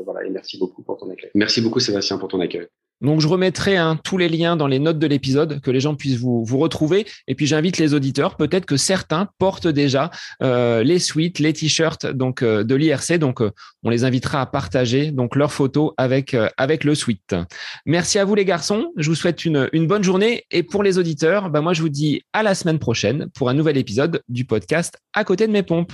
voilà, 0.06 0.26
et 0.26 0.30
merci 0.30 0.58
beaucoup 0.58 0.84
pour 0.84 0.98
ton 0.98 1.10
accueil. 1.10 1.32
Merci 1.36 1.62
beaucoup 1.62 1.80
Sébastien 1.80 2.18
pour 2.18 2.28
ton 2.28 2.40
accueil. 2.40 2.68
Donc 3.02 3.20
je 3.20 3.28
remettrai 3.28 3.78
hein, 3.78 4.00
tous 4.04 4.18
les 4.18 4.30
liens 4.30 4.56
dans 4.56 4.68
les 4.68 4.78
notes 4.78 5.00
de 5.00 5.08
l'épisode, 5.08 5.60
que 5.62 5.72
les 5.72 5.80
gens 5.80 5.96
puissent 5.96 6.20
vous, 6.20 6.46
vous 6.46 6.60
retrouver. 6.60 7.08
Et 7.28 7.34
puis 7.34 7.48
j'invite 7.48 7.80
les 7.80 7.94
auditeurs, 7.96 8.38
peut-être 8.38 8.66
que 8.66 8.78
certains 8.78 9.28
portent 9.40 9.68
déjà 9.68 10.12
euh, 10.44 10.84
les 10.84 11.00
suites, 11.00 11.40
les 11.40 11.52
t-shirts 11.52 12.06
donc 12.06 12.44
euh, 12.44 12.64
de 12.64 12.76
l'IRC. 12.76 13.18
Donc 13.18 13.42
on 13.84 13.90
les 13.90 14.04
invitera 14.04 14.42
à 14.42 14.46
partager 14.46 15.12
donc 15.12 15.36
leurs 15.36 15.52
photos 15.52 15.94
avec 15.98 16.36
avec 16.58 16.84
le 16.84 16.94
suite. 16.94 17.36
Merci 17.86 18.20
à 18.20 18.26
vous 18.26 18.36
les 18.36 18.46
garçons. 18.46 18.92
Je 18.96 19.10
vous 19.10 19.16
souhaite 19.16 19.46
une, 19.46 19.68
une 19.74 19.88
bonne 19.88 20.04
journée. 20.04 20.46
Et 20.52 20.62
pour 20.62 20.84
les 20.84 21.00
auditeurs, 21.00 21.50
bah, 21.50 21.62
moi 21.62 21.74
je 21.74 21.82
vous 21.82 21.90
dis 21.90 22.22
à 22.34 22.44
la 22.44 22.54
semaine 22.54 22.80
prochaine 22.80 23.30
pour 23.34 23.50
un 23.50 23.56
nouvel 23.56 23.78
épisode 23.78 24.22
du 24.30 24.46
podcast 24.46 25.00
À 25.14 25.24
côté 25.24 25.48
de 25.48 25.52
mes 25.52 25.64
pompes. 25.64 25.94